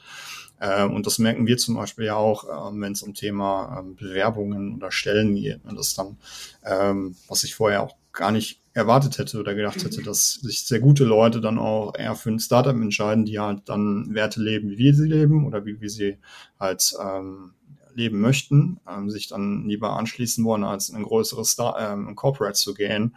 Äh, 0.59 0.83
und 0.83 1.05
das 1.05 1.17
merken 1.17 1.47
wir 1.47 1.55
zum 1.57 1.75
Beispiel 1.75 2.05
ja 2.05 2.15
auch, 2.15 2.43
äh, 2.43 2.77
wenn 2.77 2.91
es 2.91 3.03
um 3.03 3.13
Thema 3.13 3.79
äh, 3.79 3.93
Bewerbungen 3.93 4.75
oder 4.75 4.91
Stellen 4.91 5.33
geht. 5.33 5.63
Und 5.63 5.79
das 5.79 5.93
dann, 5.93 6.17
ähm, 6.65 7.15
was 7.29 7.45
ich 7.45 7.55
vorher 7.55 7.83
auch 7.83 7.95
gar 8.11 8.33
nicht 8.33 8.59
erwartet 8.73 9.17
hätte 9.17 9.39
oder 9.39 9.55
gedacht 9.55 9.81
hätte, 9.81 10.03
dass 10.03 10.33
sich 10.33 10.65
sehr 10.65 10.81
gute 10.81 11.05
Leute 11.05 11.39
dann 11.39 11.57
auch 11.57 11.95
eher 11.95 12.15
für 12.15 12.31
ein 12.31 12.39
Startup 12.39 12.75
entscheiden, 12.75 13.23
die 13.23 13.39
halt 13.39 13.61
dann 13.69 14.13
Werte 14.13 14.41
leben, 14.41 14.71
wie 14.71 14.77
wir 14.77 14.93
sie 14.93 15.07
leben 15.07 15.45
oder 15.45 15.65
wie 15.65 15.79
wir 15.79 15.89
sie 15.89 16.17
halt 16.59 16.93
ähm, 17.01 17.53
leben 17.95 18.19
möchten, 18.19 18.79
ähm, 18.89 19.09
sich 19.09 19.27
dann 19.27 19.67
lieber 19.67 19.97
anschließen 19.97 20.43
wollen, 20.43 20.63
als 20.63 20.89
in 20.89 20.97
ein 20.97 21.03
größeres 21.03 21.51
Star 21.51 21.79
ähm, 21.79 22.15
Corporate 22.15 22.57
zu 22.57 22.73
gehen. 22.73 23.15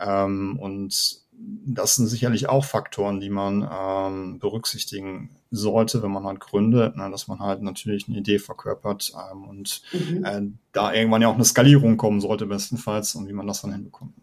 Ähm, 0.00 0.58
und 0.58 1.20
das 1.64 1.96
sind 1.96 2.06
sicherlich 2.06 2.48
auch 2.48 2.64
Faktoren, 2.64 3.20
die 3.20 3.30
man 3.30 3.68
ähm, 3.70 4.38
berücksichtigen 4.38 5.30
sollte, 5.50 6.02
wenn 6.02 6.10
man 6.10 6.24
halt 6.24 6.40
gründet, 6.40 6.96
ne, 6.96 7.10
dass 7.10 7.28
man 7.28 7.40
halt 7.40 7.62
natürlich 7.62 8.08
eine 8.08 8.18
Idee 8.18 8.38
verkörpert 8.38 9.12
ähm, 9.32 9.44
und 9.44 9.82
mhm. 9.92 10.24
äh, 10.24 10.42
da 10.72 10.92
irgendwann 10.92 11.22
ja 11.22 11.28
auch 11.28 11.34
eine 11.34 11.44
Skalierung 11.44 11.96
kommen 11.96 12.20
sollte, 12.20 12.46
bestenfalls, 12.46 13.14
und 13.14 13.28
wie 13.28 13.32
man 13.32 13.46
das 13.46 13.62
dann 13.62 13.72
hinbekommt. 13.72 14.14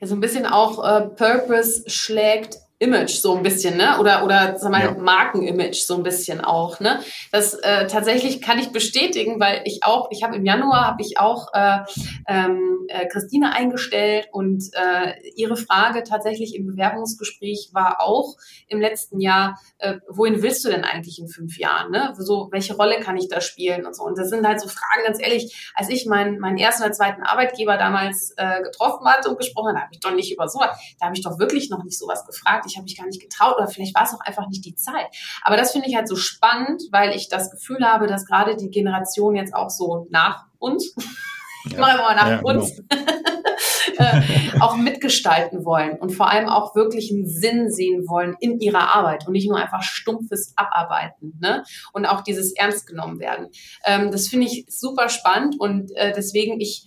Ja, 0.00 0.06
so 0.06 0.14
ein 0.14 0.20
bisschen 0.20 0.46
auch 0.46 0.84
äh, 0.84 1.08
Purpose 1.08 1.88
schlägt 1.88 2.58
Image 2.80 3.20
so 3.20 3.36
ein 3.36 3.42
bisschen, 3.42 3.76
ne? 3.76 3.98
Oder 4.00 4.24
oder 4.24 4.56
sag 4.56 4.72
mal 4.72 4.82
ja. 4.82 4.92
Markenimage 4.92 5.84
so 5.84 5.96
ein 5.96 6.02
bisschen 6.02 6.40
auch, 6.40 6.80
ne? 6.80 7.00
Das 7.30 7.52
äh, 7.52 7.86
tatsächlich 7.86 8.40
kann 8.40 8.58
ich 8.58 8.72
bestätigen, 8.72 9.38
weil 9.38 9.60
ich 9.66 9.84
auch, 9.84 10.08
ich 10.10 10.22
habe 10.22 10.36
im 10.36 10.46
Januar 10.46 10.86
habe 10.86 11.02
ich 11.02 11.18
auch 11.18 11.48
äh, 11.52 11.80
ähm, 12.26 12.86
äh, 12.88 13.06
Christine 13.06 13.52
eingestellt 13.52 14.28
und 14.32 14.64
äh, 14.72 15.12
ihre 15.36 15.58
Frage 15.58 16.04
tatsächlich 16.04 16.56
im 16.56 16.66
Bewerbungsgespräch 16.66 17.68
war 17.74 18.00
auch 18.00 18.36
im 18.66 18.80
letzten 18.80 19.20
Jahr, 19.20 19.60
äh, 19.76 19.98
wohin 20.08 20.42
willst 20.42 20.64
du 20.64 20.70
denn 20.70 20.84
eigentlich 20.84 21.18
in 21.18 21.28
fünf 21.28 21.58
Jahren, 21.58 21.90
ne? 21.90 22.14
So 22.16 22.48
welche 22.50 22.76
Rolle 22.76 22.98
kann 23.00 23.18
ich 23.18 23.28
da 23.28 23.42
spielen 23.42 23.84
und 23.84 23.94
so. 23.94 24.04
Und 24.04 24.16
das 24.16 24.30
sind 24.30 24.46
halt 24.46 24.58
so 24.58 24.68
Fragen, 24.68 25.04
ganz 25.04 25.20
ehrlich, 25.20 25.70
als 25.74 25.90
ich 25.90 26.06
meinen 26.06 26.38
meinen 26.38 26.56
ersten 26.56 26.84
oder 26.84 26.92
zweiten 26.92 27.24
Arbeitgeber 27.24 27.76
damals 27.76 28.32
äh, 28.38 28.62
getroffen 28.62 29.06
hatte 29.06 29.28
und 29.28 29.36
gesprochen, 29.36 29.74
da 29.74 29.82
habe 29.82 29.92
ich 29.92 30.00
doch 30.00 30.14
nicht 30.14 30.32
über 30.32 30.48
sowas, 30.48 30.70
da 30.98 31.06
habe 31.06 31.16
ich 31.16 31.22
doch 31.22 31.38
wirklich 31.38 31.68
noch 31.68 31.84
nicht 31.84 31.98
sowas 31.98 32.24
gefragt 32.24 32.69
ich 32.70 32.76
habe 32.76 32.84
mich 32.84 32.96
gar 32.96 33.06
nicht 33.06 33.20
getraut 33.20 33.56
oder 33.56 33.68
vielleicht 33.68 33.94
war 33.94 34.04
es 34.04 34.14
auch 34.14 34.20
einfach 34.20 34.48
nicht 34.48 34.64
die 34.64 34.74
Zeit. 34.74 35.06
Aber 35.42 35.56
das 35.56 35.72
finde 35.72 35.88
ich 35.88 35.96
halt 35.96 36.08
so 36.08 36.16
spannend, 36.16 36.82
weil 36.90 37.14
ich 37.14 37.28
das 37.28 37.50
Gefühl 37.50 37.84
habe, 37.84 38.06
dass 38.06 38.26
gerade 38.26 38.56
die 38.56 38.70
Generation 38.70 39.36
jetzt 39.36 39.54
auch 39.54 39.70
so 39.70 40.06
nach 40.10 40.44
uns, 40.58 40.94
ja. 41.64 41.70
ich 41.70 41.78
mache 41.78 41.98
immer 41.98 42.14
nach 42.14 42.28
ja, 42.28 42.40
uns, 42.40 42.76
genau. 42.76 44.60
auch 44.60 44.76
mitgestalten 44.76 45.64
wollen 45.64 45.98
und 45.98 46.10
vor 46.10 46.30
allem 46.30 46.48
auch 46.48 46.74
wirklich 46.74 47.10
einen 47.10 47.26
Sinn 47.26 47.70
sehen 47.70 48.08
wollen 48.08 48.36
in 48.40 48.60
ihrer 48.60 48.94
Arbeit 48.94 49.26
und 49.26 49.32
nicht 49.32 49.48
nur 49.48 49.58
einfach 49.58 49.82
stumpfes 49.82 50.52
Abarbeiten 50.56 51.38
ne? 51.40 51.64
und 51.92 52.06
auch 52.06 52.22
dieses 52.22 52.52
Ernst 52.52 52.86
genommen 52.86 53.18
werden. 53.18 53.48
Ähm, 53.84 54.10
das 54.10 54.28
finde 54.28 54.46
ich 54.46 54.66
super 54.68 55.08
spannend 55.08 55.58
und 55.58 55.90
äh, 55.96 56.12
deswegen 56.14 56.60
ich 56.60 56.86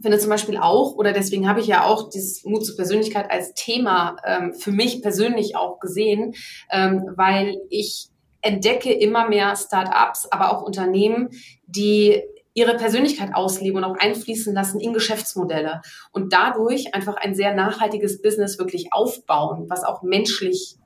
finde 0.00 0.18
zum 0.18 0.30
Beispiel 0.30 0.56
auch, 0.58 0.94
oder 0.94 1.12
deswegen 1.12 1.48
habe 1.48 1.60
ich 1.60 1.66
ja 1.66 1.84
auch 1.84 2.10
dieses 2.10 2.44
Mut 2.44 2.64
zur 2.64 2.76
Persönlichkeit 2.76 3.30
als 3.30 3.54
Thema 3.54 4.16
ähm, 4.24 4.54
für 4.54 4.72
mich 4.72 5.02
persönlich 5.02 5.56
auch 5.56 5.80
gesehen, 5.80 6.34
ähm, 6.70 7.10
weil 7.16 7.56
ich 7.70 8.08
entdecke 8.42 8.92
immer 8.92 9.28
mehr 9.28 9.54
Start-ups, 9.56 10.26
aber 10.30 10.52
auch 10.52 10.62
Unternehmen, 10.62 11.30
die 11.66 12.22
ihre 12.54 12.76
Persönlichkeit 12.76 13.34
ausleben 13.34 13.78
und 13.78 13.84
auch 13.84 13.98
einfließen 13.98 14.52
lassen 14.52 14.80
in 14.80 14.92
Geschäftsmodelle 14.92 15.80
und 16.12 16.32
dadurch 16.32 16.94
einfach 16.94 17.16
ein 17.16 17.34
sehr 17.34 17.54
nachhaltiges 17.54 18.20
Business 18.20 18.58
wirklich 18.58 18.92
aufbauen, 18.92 19.66
was 19.68 19.84
auch 19.84 20.02
menschlich 20.02 20.76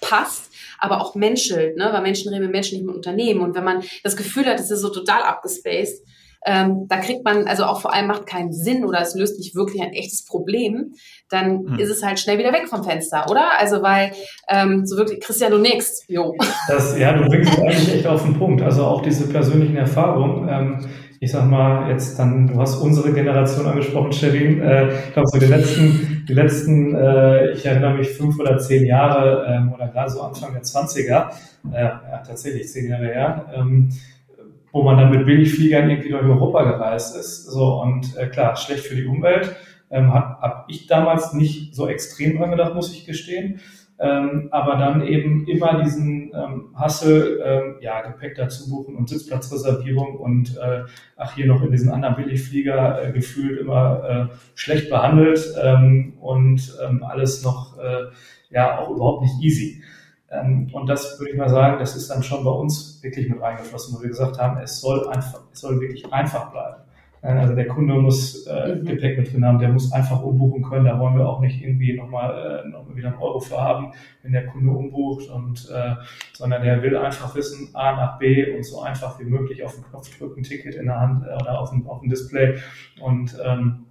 passt, 0.00 0.52
aber 0.78 1.00
auch 1.00 1.16
menschelt, 1.16 1.76
ne? 1.76 1.88
weil 1.92 2.02
Menschen 2.02 2.28
reden 2.28 2.44
mit 2.44 2.52
Menschen 2.52 2.76
nicht 2.76 2.86
mit 2.86 2.94
Unternehmen 2.94 3.40
und 3.40 3.56
wenn 3.56 3.64
man 3.64 3.82
das 4.04 4.16
Gefühl 4.16 4.46
hat, 4.46 4.60
es 4.60 4.70
ist 4.70 4.80
so 4.80 4.90
total 4.90 5.22
abgespaced, 5.22 6.04
ähm, 6.46 6.86
da 6.88 6.98
kriegt 6.98 7.24
man, 7.24 7.46
also 7.46 7.64
auch 7.64 7.80
vor 7.80 7.92
allem 7.92 8.06
macht 8.06 8.26
keinen 8.26 8.52
Sinn 8.52 8.84
oder 8.84 9.00
es 9.00 9.14
löst 9.14 9.38
nicht 9.38 9.54
wirklich 9.54 9.82
ein 9.82 9.92
echtes 9.92 10.24
Problem, 10.24 10.94
dann 11.28 11.66
hm. 11.66 11.78
ist 11.78 11.90
es 11.90 12.02
halt 12.02 12.20
schnell 12.20 12.38
wieder 12.38 12.52
weg 12.52 12.68
vom 12.68 12.84
Fenster, 12.84 13.26
oder? 13.30 13.58
Also 13.58 13.82
weil 13.82 14.12
ähm, 14.48 14.86
so 14.86 14.96
wirklich, 14.96 15.20
Christian, 15.20 15.52
du 15.52 15.58
nix, 15.58 16.04
jo. 16.08 16.34
Das, 16.68 16.98
ja, 16.98 17.12
du 17.12 17.28
bringst 17.28 17.52
es 17.52 17.58
eigentlich 17.58 17.94
echt 17.94 18.06
auf 18.06 18.22
den 18.22 18.38
Punkt. 18.38 18.62
Also 18.62 18.84
auch 18.84 19.02
diese 19.02 19.28
persönlichen 19.28 19.76
Erfahrungen. 19.76 20.48
Ähm, 20.48 20.86
ich 21.20 21.32
sag 21.32 21.46
mal, 21.46 21.90
jetzt 21.90 22.18
dann, 22.18 22.46
du 22.46 22.60
hast 22.60 22.76
unsere 22.76 23.12
Generation 23.12 23.66
angesprochen, 23.66 24.12
Sherin. 24.12 24.62
Äh, 24.62 24.92
ich 25.08 25.12
glaube, 25.12 25.28
so 25.28 25.38
die 25.38 25.46
letzten, 25.46 26.24
die 26.28 26.34
letzten, 26.34 26.94
äh, 26.94 27.50
ich 27.52 27.66
erinnere 27.66 27.94
mich, 27.94 28.10
fünf 28.10 28.38
oder 28.38 28.58
zehn 28.58 28.84
Jahre 28.86 29.44
ähm, 29.48 29.72
oder 29.72 29.88
gerade 29.88 30.10
so 30.10 30.22
Anfang 30.22 30.52
der 30.52 30.62
Zwanziger, 30.62 31.30
äh, 31.72 31.82
ja, 31.82 32.22
tatsächlich 32.24 32.68
zehn 32.68 32.88
Jahre 32.88 33.06
her, 33.06 33.46
ähm, 33.56 33.88
wo 34.72 34.82
man 34.82 34.96
dann 34.98 35.10
mit 35.10 35.26
Billigfliegern 35.26 35.88
irgendwie 35.88 36.10
durch 36.10 36.24
Europa 36.24 36.64
gereist 36.64 37.16
ist. 37.16 37.46
So 37.46 37.80
und 37.80 38.16
äh, 38.16 38.26
klar, 38.26 38.56
schlecht 38.56 38.86
für 38.86 38.96
die 38.96 39.06
Umwelt. 39.06 39.56
Ähm, 39.90 40.12
habe 40.12 40.40
hab 40.40 40.64
ich 40.68 40.86
damals 40.86 41.32
nicht 41.32 41.74
so 41.74 41.88
extrem 41.88 42.38
dran 42.38 42.50
gedacht, 42.50 42.74
muss 42.74 42.92
ich 42.92 43.06
gestehen. 43.06 43.60
Ähm, 44.00 44.48
aber 44.52 44.76
dann 44.76 45.02
eben 45.02 45.48
immer 45.48 45.82
diesen 45.82 46.32
ähm, 46.32 46.70
Hassel, 46.76 47.42
ähm, 47.44 47.76
ja, 47.80 48.00
Gepäck 48.02 48.36
dazu 48.36 48.70
buchen 48.70 48.94
und 48.94 49.08
Sitzplatzreservierung 49.08 50.16
und 50.16 50.56
äh, 50.56 50.84
ach, 51.16 51.34
hier 51.34 51.46
noch 51.46 51.62
in 51.64 51.72
diesen 51.72 51.90
anderen 51.90 52.14
Billigflieger 52.14 53.02
äh, 53.02 53.12
gefühlt 53.12 53.58
immer 53.60 54.30
äh, 54.30 54.34
schlecht 54.54 54.88
behandelt 54.88 55.44
ähm, 55.60 56.12
und 56.20 56.78
ähm, 56.86 57.02
alles 57.02 57.42
noch, 57.42 57.76
äh, 57.78 58.04
ja, 58.50 58.78
auch 58.78 58.90
überhaupt 58.90 59.22
nicht 59.22 59.42
easy. 59.42 59.82
Ähm, 60.30 60.68
und 60.72 60.86
das 60.86 61.18
würde 61.18 61.32
ich 61.32 61.38
mal 61.38 61.48
sagen, 61.48 61.78
das 61.78 61.96
ist 61.96 62.10
dann 62.10 62.22
schon 62.22 62.44
bei 62.44 62.50
uns 62.50 63.02
wirklich 63.02 63.28
mit 63.28 63.40
reingeflossen, 63.40 63.96
wo 63.96 64.02
wir 64.02 64.08
gesagt 64.08 64.38
haben, 64.38 64.58
es 64.58 64.80
soll 64.80 65.08
einfach, 65.08 65.40
es 65.52 65.60
soll 65.60 65.80
wirklich 65.80 66.12
einfach 66.12 66.50
bleiben. 66.50 66.82
Also 67.20 67.54
der 67.54 67.66
Kunde 67.66 67.94
muss 67.94 68.46
äh, 68.46 68.76
mhm. 68.76 68.84
Gepäck 68.84 69.18
mit 69.18 69.32
drin 69.32 69.44
haben, 69.44 69.58
der 69.58 69.70
muss 69.70 69.92
einfach 69.92 70.22
umbuchen 70.22 70.62
können. 70.62 70.84
Da 70.84 70.98
wollen 71.00 71.16
wir 71.16 71.28
auch 71.28 71.40
nicht 71.40 71.60
irgendwie 71.60 71.96
nochmal 71.96 72.62
äh, 72.64 72.68
noch 72.68 72.84
wieder 72.94 73.08
einen 73.08 73.18
Euro 73.18 73.40
für 73.40 73.60
haben, 73.60 73.92
wenn 74.22 74.32
der 74.32 74.46
Kunde 74.46 74.70
umbucht, 74.70 75.28
und, 75.28 75.68
äh, 75.70 75.96
sondern 76.32 76.62
der 76.62 76.82
will 76.82 76.96
einfach 76.96 77.34
wissen, 77.34 77.74
A 77.74 77.92
nach 77.92 78.18
B 78.18 78.54
und 78.54 78.64
so 78.64 78.82
einfach 78.82 79.18
wie 79.18 79.24
möglich 79.24 79.64
auf 79.64 79.74
den 79.74 79.84
Knopf 79.84 80.16
drücken, 80.16 80.42
Ticket 80.44 80.76
in 80.76 80.86
der 80.86 81.00
Hand 81.00 81.24
äh, 81.24 81.34
oder 81.34 81.60
auf 81.60 81.70
dem, 81.70 81.88
auf 81.88 82.00
dem 82.00 82.08
Display 82.08 82.58
und, 83.00 83.36
ähm, 83.44 83.86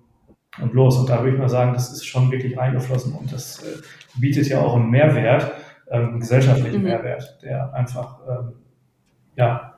und 0.62 0.73
los. 0.73 0.97
Und 0.97 1.10
da 1.10 1.19
würde 1.19 1.34
ich 1.34 1.38
mal 1.38 1.50
sagen, 1.50 1.73
das 1.73 1.91
ist 1.91 2.06
schon 2.06 2.32
wirklich 2.32 2.58
eingeflossen 2.58 3.13
und 3.13 3.34
das 3.34 3.62
äh, 3.62 3.82
bietet 4.19 4.47
ja 4.47 4.62
auch 4.62 4.76
einen 4.76 4.89
Mehrwert 4.89 5.52
ähm, 5.89 6.19
gesellschaftlichen 6.19 6.80
mhm. 6.80 6.86
Mehrwert, 6.86 7.39
der 7.41 7.73
einfach 7.73 8.19
ähm, 8.28 8.54
ja, 9.36 9.76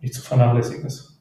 nicht 0.00 0.14
zu 0.14 0.22
vernachlässigen 0.22 0.86
ist. 0.86 1.14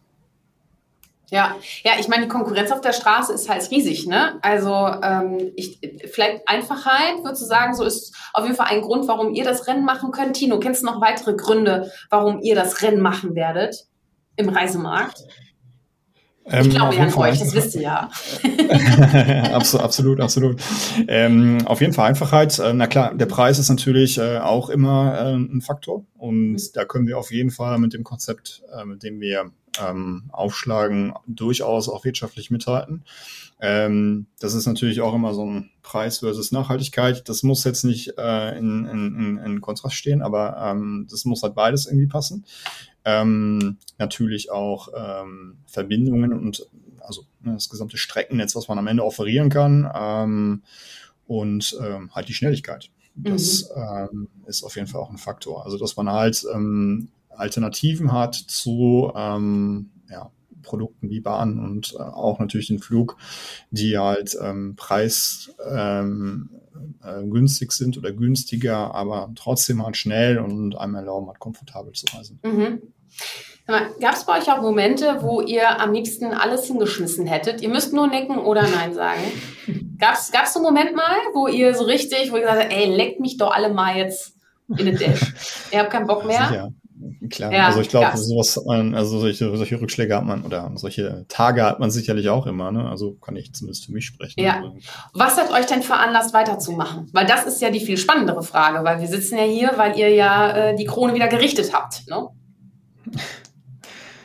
Ja, 1.30 1.56
ja, 1.84 1.94
ich 2.00 2.08
meine, 2.08 2.24
die 2.24 2.30
Konkurrenz 2.30 2.72
auf 2.72 2.82
der 2.82 2.94
Straße 2.94 3.34
ist 3.34 3.50
halt 3.50 3.72
riesig, 3.72 4.06
ne? 4.06 4.38
Also 4.44 4.72
ähm, 5.02 5.52
ich, 5.56 5.80
vielleicht 6.12 6.48
Einfachheit, 6.48 7.24
würdest 7.24 7.42
du 7.42 7.48
sagen, 7.48 7.74
so 7.74 7.84
ist 7.84 8.16
auf 8.34 8.44
jeden 8.44 8.56
Fall 8.56 8.68
ein 8.68 8.82
Grund, 8.82 9.08
warum 9.08 9.34
ihr 9.34 9.44
das 9.44 9.66
Rennen 9.66 9.84
machen 9.84 10.12
könnt. 10.12 10.36
Tino, 10.36 10.60
kennst 10.60 10.84
du 10.84 10.86
noch 10.86 11.02
weitere 11.02 11.34
Gründe, 11.34 11.92
warum 12.12 12.40
ihr 12.42 12.54
das 12.54 12.84
Rennen 12.84 13.02
machen 13.02 13.34
werdet 13.34 13.88
im 14.36 14.50
Reisemarkt? 14.50 15.24
Ähm, 16.46 16.68
ich 16.68 16.76
glaube 16.76 16.96
ja 16.96 17.04
an 17.04 17.14
euch, 17.14 17.40
das 17.40 17.56
wisst 17.56 17.76
ihr 17.76 17.82
ja. 17.82 18.10
absolut, 19.54 20.20
absolut. 20.20 20.62
Ähm, 21.08 21.60
auf 21.66 21.80
jeden 21.80 21.94
Fall 21.94 22.10
Einfachheit. 22.10 22.60
Äh, 22.60 22.74
na 22.74 22.88
klar, 22.88 23.16
der 23.16 23.26
Preis 23.28 23.60
ist 23.60 23.70
natürlich 23.70 24.18
äh, 24.18 24.40
auch 24.40 24.70
immer 24.70 25.18
äh, 25.18 25.34
ein 25.36 25.62
Faktor. 25.62 26.06
Und 26.18 26.54
mhm. 26.54 26.58
da 26.74 26.86
können 26.86 27.08
wir 27.08 27.18
auf 27.18 27.32
jeden 27.32 27.52
Fall 27.52 27.78
mit 27.78 27.94
dem 27.94 28.04
Konzept, 28.04 28.64
äh, 28.78 28.86
mit 28.86 29.04
dem 29.04 29.22
wir 29.22 29.52
ähm, 29.82 30.24
aufschlagen, 30.32 31.14
durchaus 31.28 31.90
auch 31.90 32.06
wirtschaftlich 32.06 32.52
mithalten. 32.52 33.04
Ähm, 33.60 34.28
das 34.40 34.54
ist 34.54 34.66
natürlich 34.66 35.02
auch 35.02 35.14
immer 35.14 35.34
so 35.34 35.46
ein 35.46 35.70
Preis 35.82 36.20
versus 36.20 36.52
Nachhaltigkeit. 36.52 37.28
Das 37.30 37.44
muss 37.44 37.64
jetzt 37.64 37.84
nicht 37.84 38.18
äh, 38.18 38.58
in, 38.58 38.86
in, 38.86 39.38
in 39.38 39.62
Kontrast 39.62 39.96
stehen, 39.96 40.22
aber 40.22 40.58
ähm, 40.60 41.08
das 41.10 41.26
muss 41.26 41.44
halt 41.44 41.56
beides 41.56 41.86
irgendwie 41.86 42.08
passen. 42.08 42.46
Ähm, 43.06 43.78
natürlich 43.98 44.52
auch 44.52 44.90
ähm, 44.96 45.58
Verbindungen 45.66 46.34
und 46.34 46.68
also 47.00 47.26
ne, 47.42 47.54
das 47.54 47.70
gesamte 47.70 47.98
Streckennetz, 47.98 48.56
was 48.56 48.68
man 48.68 48.80
am 48.80 48.88
Ende 48.88 49.04
offerieren 49.04 49.50
kann 49.50 49.90
ähm, 49.94 50.64
und 51.28 51.78
ähm, 51.82 52.14
halt 52.14 52.30
die 52.30 52.34
Schnelligkeit. 52.34 52.90
Das 53.16 53.70
mhm. 53.76 53.82
ähm, 53.82 54.28
ist 54.46 54.64
auf 54.64 54.76
jeden 54.76 54.88
Fall 54.88 55.02
auch 55.02 55.10
ein 55.10 55.18
Faktor. 55.18 55.66
Also 55.66 55.78
dass 55.78 55.96
man 55.96 56.10
halt 56.10 56.46
ähm, 56.54 57.10
Alternativen 57.36 58.12
hat 58.12 58.36
zu 58.36 59.12
ähm, 59.16 59.92
ja, 60.10 60.32
Produkten 60.62 61.10
wie 61.10 61.20
Bahn 61.20 61.60
und 61.60 61.94
äh, 61.94 62.02
auch 62.02 62.40
natürlich 62.40 62.68
den 62.68 62.80
Flug, 62.80 63.18
die 63.70 63.98
halt 63.98 64.36
ähm, 64.42 64.76
preis 64.76 65.54
ähm, 65.70 66.50
äh, 67.04 67.48
sind 67.70 67.98
oder 67.98 68.12
günstiger, 68.12 68.96
aber 68.96 69.32
trotzdem 69.36 69.86
halt 69.86 69.98
schnell 69.98 70.40
und 70.40 70.76
einem 70.76 70.96
erlauben 70.96 71.30
hat, 71.30 71.40
komfortabel 71.40 71.94
zu 71.94 72.06
reisen. 72.16 72.40
Mhm. 72.44 72.82
Gab 73.66 74.14
es 74.14 74.26
bei 74.26 74.40
euch 74.40 74.52
auch 74.52 74.62
Momente, 74.62 75.20
wo 75.22 75.40
ihr 75.40 75.80
am 75.80 75.94
liebsten 75.94 76.26
alles 76.34 76.66
hingeschmissen 76.66 77.26
hättet? 77.26 77.62
Ihr 77.62 77.70
müsst 77.70 77.94
nur 77.94 78.08
nicken 78.08 78.38
oder 78.38 78.64
Nein 78.64 78.94
sagen. 78.94 79.22
Gab 80.00 80.16
es 80.16 80.54
so 80.54 80.60
einen 80.60 80.66
Moment 80.66 80.96
mal, 80.96 81.16
wo 81.34 81.48
ihr 81.48 81.74
so 81.74 81.86
richtig, 81.86 82.32
wo 82.32 82.36
ihr 82.36 82.42
gesagt 82.42 82.64
habt, 82.64 82.74
ey, 82.74 82.94
leckt 82.94 83.22
mich 83.22 83.38
doch 83.38 83.52
alle 83.52 83.72
mal 83.72 83.96
jetzt 83.96 84.36
in 84.68 84.86
den 84.86 84.98
Dash. 84.98 85.34
ihr 85.72 85.80
habt 85.80 85.92
keinen 85.92 86.08
Bock 86.08 86.26
mehr? 86.26 86.48
Sicher. 86.48 86.74
Klar, 87.34 87.52
ja, 87.52 87.66
also 87.66 87.82
ich 87.82 87.90
glaube, 87.90 88.16
sowas, 88.16 88.60
also 88.68 89.20
solche, 89.20 89.58
solche 89.58 89.82
Rückschläge 89.82 90.16
hat 90.16 90.24
man 90.24 90.44
oder 90.44 90.72
solche 90.76 91.26
Tage 91.30 91.64
hat 91.64 91.80
man 91.80 91.90
sicherlich 91.90 92.30
auch 92.30 92.46
immer, 92.46 92.72
ne? 92.72 92.88
Also 92.88 93.14
kann 93.16 93.36
ich 93.36 93.54
zumindest 93.54 93.88
für 93.88 93.92
mich 93.92 94.06
sprechen. 94.06 94.40
Ja. 94.40 94.62
Was 95.16 95.38
hat 95.38 95.52
euch 95.52 95.66
denn 95.66 95.82
veranlasst, 95.82 96.36
weiterzumaben? 96.36 97.10
Weil 97.12 97.26
das 97.26 97.48
ist 97.48 97.60
ja 97.60 97.72
die 97.72 97.80
viel 97.80 97.98
spannendere 97.98 98.44
Frage, 98.44 98.84
weil 98.86 99.02
wir 99.02 99.08
sitzen 99.08 99.40
ja 99.40 99.46
hier, 99.46 99.72
weil 99.78 99.98
ihr 99.98 100.10
ja 100.10 100.56
äh, 100.56 100.76
die 100.76 100.86
Krone 100.86 101.16
wieder 101.16 101.28
gerichtet 101.28 101.74
habt, 101.74 102.08
ne? 102.08 102.28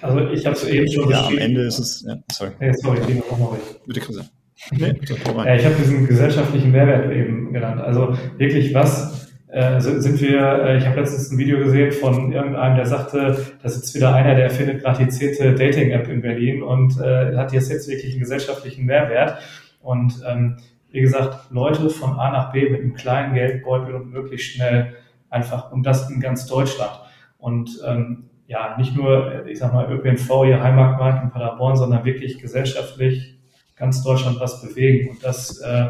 Also 0.03 0.29
ich 0.29 0.45
habe 0.45 0.55
es 0.55 0.65
eben 0.65 0.93
schon 0.93 1.09
Ja, 1.11 1.27
am 1.27 1.39
Ende 1.39 1.63
ist 1.63 1.79
es, 1.79 2.05
ja, 2.07 2.17
sorry. 2.31 2.51
Nee, 2.61 2.73
sorry, 2.75 3.01
Tino, 3.07 3.25
noch 3.31 3.39
mal 3.39 3.59
Bitte, 3.87 4.01
Christian. 4.01 4.29
Nee, 4.73 4.93
bitte, 4.93 5.15
ja, 5.15 5.55
ich 5.55 5.65
habe 5.65 5.77
diesen 5.77 6.07
gesellschaftlichen 6.07 6.73
Mehrwert 6.73 7.11
eben 7.11 7.55
genannt. 7.55 7.81
Also 7.81 8.19
wirklich, 8.37 8.75
was 8.75 9.18
äh, 9.59 9.81
sind 9.81 10.21
wir, 10.21 10.41
äh, 10.41 10.79
ich 10.79 10.87
habe 10.87 11.01
letztens 11.01 11.33
ein 11.33 11.39
Video 11.39 11.59
gesehen 11.59 11.91
von 11.91 12.33
irgendeinem, 12.33 12.77
der 12.77 12.87
sagte, 12.87 13.45
das 13.61 13.77
ist 13.77 13.93
wieder 13.93 14.15
einer, 14.15 14.37
der 14.37 14.45
erfindet 14.45 14.83
gerade 14.83 15.05
die 15.05 15.11
zehnte 15.11 15.53
Dating-App 15.53 16.07
in 16.09 16.21
Berlin 16.23 16.63
und 16.63 17.01
äh, 17.01 17.37
hat 17.37 17.53
jetzt, 17.53 17.69
jetzt 17.69 17.89
wirklich 17.89 18.13
einen 18.13 18.21
gesellschaftlichen 18.21 18.87
Mehrwert. 18.87 19.39
Und 19.81 20.23
ähm, 20.29 20.59
wie 20.91 21.01
gesagt, 21.01 21.51
Leute 21.51 21.91
von 21.91 22.21
A 22.21 22.31
nach 22.31 22.53
B 22.53 22.71
mit 22.71 22.83
einem 22.83 22.95
kleinen 22.95 23.35
Geldbeutel 23.35 23.97
und 23.97 24.13
möglichst 24.13 24.55
schnell 24.55 24.95
einfach, 25.29 25.73
und 25.73 25.83
das 25.83 26.09
in 26.09 26.21
ganz 26.21 26.47
Deutschland. 26.47 26.93
Und 27.39 27.81
ähm, 27.85 28.31
ja, 28.47 28.77
nicht 28.79 28.95
nur, 28.97 29.45
ich 29.47 29.59
sag 29.59 29.75
mal, 29.75 29.91
ÖPNV, 29.93 30.45
ihr 30.47 30.63
Heimatmarkt 30.63 31.25
in 31.25 31.31
Paderborn, 31.31 31.75
sondern 31.75 32.05
wirklich 32.05 32.39
gesellschaftlich 32.39 33.41
ganz 33.75 34.05
Deutschland 34.05 34.39
was 34.39 34.63
bewegen. 34.63 35.11
Und 35.11 35.25
das 35.25 35.61
äh, 35.61 35.89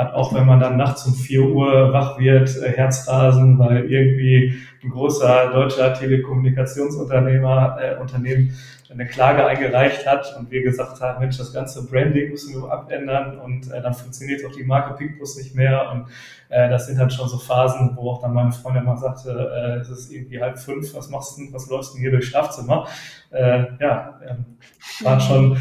hat 0.00 0.14
auch 0.14 0.34
wenn 0.34 0.46
man 0.46 0.60
dann 0.60 0.78
nachts 0.78 1.06
um 1.06 1.14
vier 1.14 1.42
Uhr 1.42 1.92
wach 1.92 2.18
wird, 2.18 2.56
äh, 2.56 2.72
Herzrasen, 2.72 3.58
weil 3.58 3.90
irgendwie 3.90 4.54
ein 4.82 4.88
großer 4.88 5.50
deutscher 5.52 5.92
Telekommunikationsunternehmer, 5.92 7.76
äh, 7.80 8.00
Unternehmen 8.00 8.56
eine 8.90 9.06
Klage 9.06 9.46
eingereicht 9.46 10.06
hat 10.06 10.34
und 10.36 10.50
wir 10.50 10.62
gesagt 10.62 11.00
haben, 11.00 11.20
Mensch, 11.20 11.38
das 11.38 11.52
ganze 11.52 11.86
Branding 11.86 12.30
müssen 12.30 12.60
wir 12.60 12.72
abändern 12.72 13.38
und 13.38 13.70
äh, 13.70 13.80
dann 13.80 13.94
funktioniert 13.94 14.44
auch 14.44 14.52
die 14.52 14.64
Marke 14.64 14.94
Pinkbus 14.94 15.36
nicht 15.36 15.54
mehr 15.54 15.90
und 15.92 16.06
äh, 16.48 16.68
das 16.68 16.86
sind 16.86 16.98
dann 16.98 17.10
schon 17.10 17.28
so 17.28 17.38
Phasen, 17.38 17.92
wo 17.94 18.10
auch 18.10 18.22
dann 18.22 18.32
meine 18.32 18.52
Freundin 18.52 18.84
mal 18.84 18.96
sagte, 18.96 19.30
äh, 19.30 19.80
es 19.80 19.90
ist 19.90 20.10
irgendwie 20.10 20.40
halb 20.40 20.58
fünf, 20.58 20.92
was 20.94 21.08
machst 21.10 21.38
du, 21.38 21.52
was 21.52 21.68
läufst 21.68 21.90
du 21.90 21.94
denn 21.96 22.02
hier 22.02 22.10
durchs 22.10 22.26
Schlafzimmer? 22.28 22.88
Äh, 23.30 23.66
ja, 23.78 24.18
äh, 24.24 25.04
waren 25.04 25.20
schon, 25.20 25.56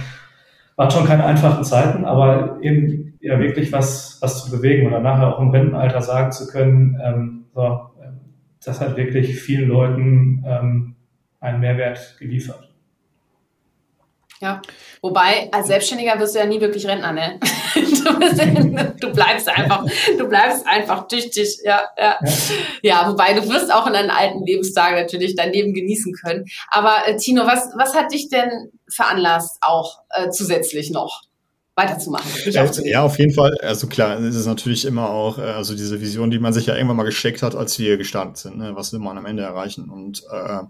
waren 0.76 0.90
schon 0.90 1.06
keine 1.06 1.26
einfachen 1.26 1.64
Zeiten, 1.64 2.06
aber 2.06 2.58
eben 2.62 3.09
ja 3.20 3.40
wirklich 3.40 3.72
was, 3.72 4.18
was 4.22 4.46
zu 4.46 4.52
bewegen 4.52 4.88
oder 4.88 5.00
nachher 5.00 5.36
auch 5.36 5.40
im 5.40 5.50
Rentenalter 5.50 6.02
sagen 6.02 6.32
zu 6.32 6.48
können, 6.48 7.00
ähm, 7.04 7.46
so, 7.54 7.62
ähm, 8.02 8.20
das 8.64 8.80
hat 8.80 8.98
wirklich 8.98 9.40
vielen 9.40 9.70
Leuten 9.70 10.44
ähm, 10.48 10.96
einen 11.40 11.60
Mehrwert 11.60 12.18
geliefert. 12.20 12.70
Ja, 14.42 14.62
wobei 15.02 15.50
als 15.52 15.68
Selbstständiger 15.68 16.18
wirst 16.18 16.34
du 16.34 16.40
ja 16.40 16.46
nie 16.46 16.62
wirklich 16.62 16.88
Rentner, 16.88 17.12
ne? 17.12 17.40
Du, 18.00 19.08
du 19.08 19.14
bleibst 19.14 19.48
einfach, 19.50 19.86
du 20.18 20.28
bleibst 20.28 20.66
einfach 20.66 21.08
tüchtig, 21.08 21.60
ja, 21.64 21.82
ja, 21.98 22.18
ja. 22.22 22.34
Ja, 22.82 23.12
wobei 23.12 23.34
du 23.34 23.48
wirst 23.50 23.72
auch 23.74 23.86
in 23.88 23.94
deinen 23.94 24.10
alten 24.10 24.44
Lebenstagen 24.46 24.98
natürlich 24.98 25.36
dein 25.36 25.52
Leben 25.52 25.74
genießen 25.74 26.14
können. 26.14 26.46
Aber 26.70 27.08
äh, 27.08 27.18
Tino, 27.18 27.46
was, 27.46 27.70
was 27.78 27.94
hat 27.94 28.12
dich 28.14 28.30
denn 28.30 28.72
veranlasst, 28.92 29.58
auch 29.62 30.00
äh, 30.10 30.30
zusätzlich 30.30 30.92
noch 30.92 31.24
weiterzumachen? 31.80 32.30
Äh, 32.46 32.90
ja, 32.90 33.04
auf 33.04 33.18
jeden 33.18 33.34
Fall. 33.34 33.58
Also 33.62 33.88
klar, 33.88 34.20
es 34.20 34.36
ist 34.36 34.46
natürlich 34.46 34.86
immer 34.86 35.10
auch, 35.10 35.38
äh, 35.38 35.42
also 35.42 35.76
diese 35.76 36.02
Vision, 36.02 36.32
die 36.32 36.40
man 36.40 36.54
sich 36.54 36.66
ja 36.66 36.76
irgendwann 36.76 36.98
mal 36.98 37.04
gesteckt 37.04 37.42
hat, 37.42 37.56
als 37.56 37.80
wir 37.80 37.98
gestartet 37.98 38.38
sind, 38.38 38.58
ne? 38.58 38.72
was 38.76 38.94
will 38.94 39.00
man 39.00 39.18
am 39.18 39.26
Ende 39.26 39.44
erreichen 39.44 39.90
und 39.90 40.24
äh, 40.32 40.64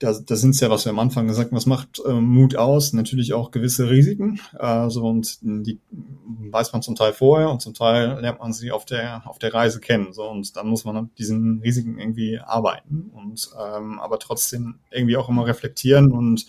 da, 0.00 0.14
da 0.14 0.34
sind 0.34 0.54
es 0.54 0.60
ja, 0.60 0.70
was 0.70 0.86
wir 0.86 0.90
am 0.90 0.98
Anfang 0.98 1.28
gesagt 1.28 1.50
haben, 1.50 1.56
was 1.56 1.66
macht 1.66 2.00
äh, 2.06 2.12
Mut 2.12 2.56
aus? 2.56 2.94
Natürlich 2.94 3.34
auch 3.34 3.50
gewisse 3.50 3.90
Risiken. 3.90 4.40
Also 4.54 5.04
und 5.04 5.38
die 5.42 5.78
weiß 5.90 6.72
man 6.72 6.80
zum 6.80 6.96
Teil 6.96 7.12
vorher 7.12 7.50
und 7.50 7.60
zum 7.60 7.74
Teil 7.74 8.18
lernt 8.18 8.40
man 8.40 8.54
sie 8.54 8.72
auf 8.72 8.86
der 8.86 9.22
auf 9.26 9.38
der 9.38 9.52
Reise 9.52 9.78
kennen. 9.78 10.14
So 10.14 10.26
und 10.26 10.56
dann 10.56 10.68
muss 10.68 10.86
man 10.86 10.96
an 10.96 11.10
diesen 11.18 11.60
Risiken 11.60 11.98
irgendwie 11.98 12.38
arbeiten 12.38 13.10
und 13.14 13.50
ähm, 13.62 14.00
aber 14.00 14.18
trotzdem 14.18 14.76
irgendwie 14.90 15.18
auch 15.18 15.28
immer 15.28 15.46
reflektieren 15.46 16.12
und 16.12 16.46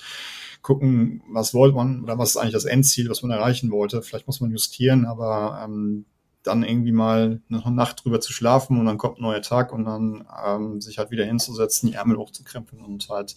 gucken, 0.61 1.23
was 1.31 1.53
wollte 1.53 1.75
man 1.75 2.03
oder 2.03 2.17
was 2.17 2.31
ist 2.31 2.37
eigentlich 2.37 2.53
das 2.53 2.65
Endziel, 2.65 3.09
was 3.09 3.21
man 3.21 3.31
erreichen 3.31 3.71
wollte. 3.71 4.01
Vielleicht 4.01 4.27
muss 4.27 4.41
man 4.41 4.51
justieren, 4.51 5.05
aber 5.05 5.61
ähm, 5.63 6.05
dann 6.43 6.63
irgendwie 6.63 6.91
mal 6.91 7.41
eine 7.49 7.75
Nacht 7.75 8.03
drüber 8.03 8.19
zu 8.19 8.33
schlafen 8.33 8.79
und 8.79 8.85
dann 8.85 8.97
kommt 8.97 9.19
ein 9.19 9.23
neuer 9.23 9.41
Tag 9.41 9.71
und 9.73 9.85
dann 9.85 10.27
ähm, 10.45 10.81
sich 10.81 10.97
halt 10.97 11.11
wieder 11.11 11.25
hinzusetzen, 11.25 11.89
die 11.89 11.95
Ärmel 11.95 12.17
hochzukrempeln 12.17 12.81
und 12.81 13.09
halt 13.09 13.35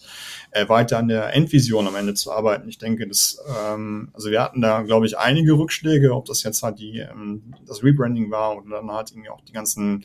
äh, 0.51 0.67
weiter 0.69 0.97
an 0.97 1.07
der 1.07 1.33
Endvision 1.33 1.87
am 1.87 1.95
Ende 1.95 2.15
zu 2.15 2.31
arbeiten. 2.31 2.67
Ich 2.67 2.77
denke, 2.77 3.07
das, 3.07 3.39
ähm, 3.69 4.09
also 4.13 4.31
wir 4.31 4.41
hatten 4.41 4.61
da, 4.61 4.81
glaube 4.81 5.05
ich, 5.05 5.17
einige 5.17 5.53
Rückschläge, 5.53 6.15
ob 6.15 6.25
das 6.25 6.43
jetzt 6.43 6.63
halt 6.63 6.79
die, 6.79 6.99
ähm, 6.99 7.53
das 7.65 7.83
Rebranding 7.83 8.31
war 8.31 8.57
oder 8.57 8.77
dann 8.77 8.91
halt 8.91 9.11
irgendwie 9.11 9.29
auch 9.29 9.41
die 9.41 9.53
ganzen 9.53 10.03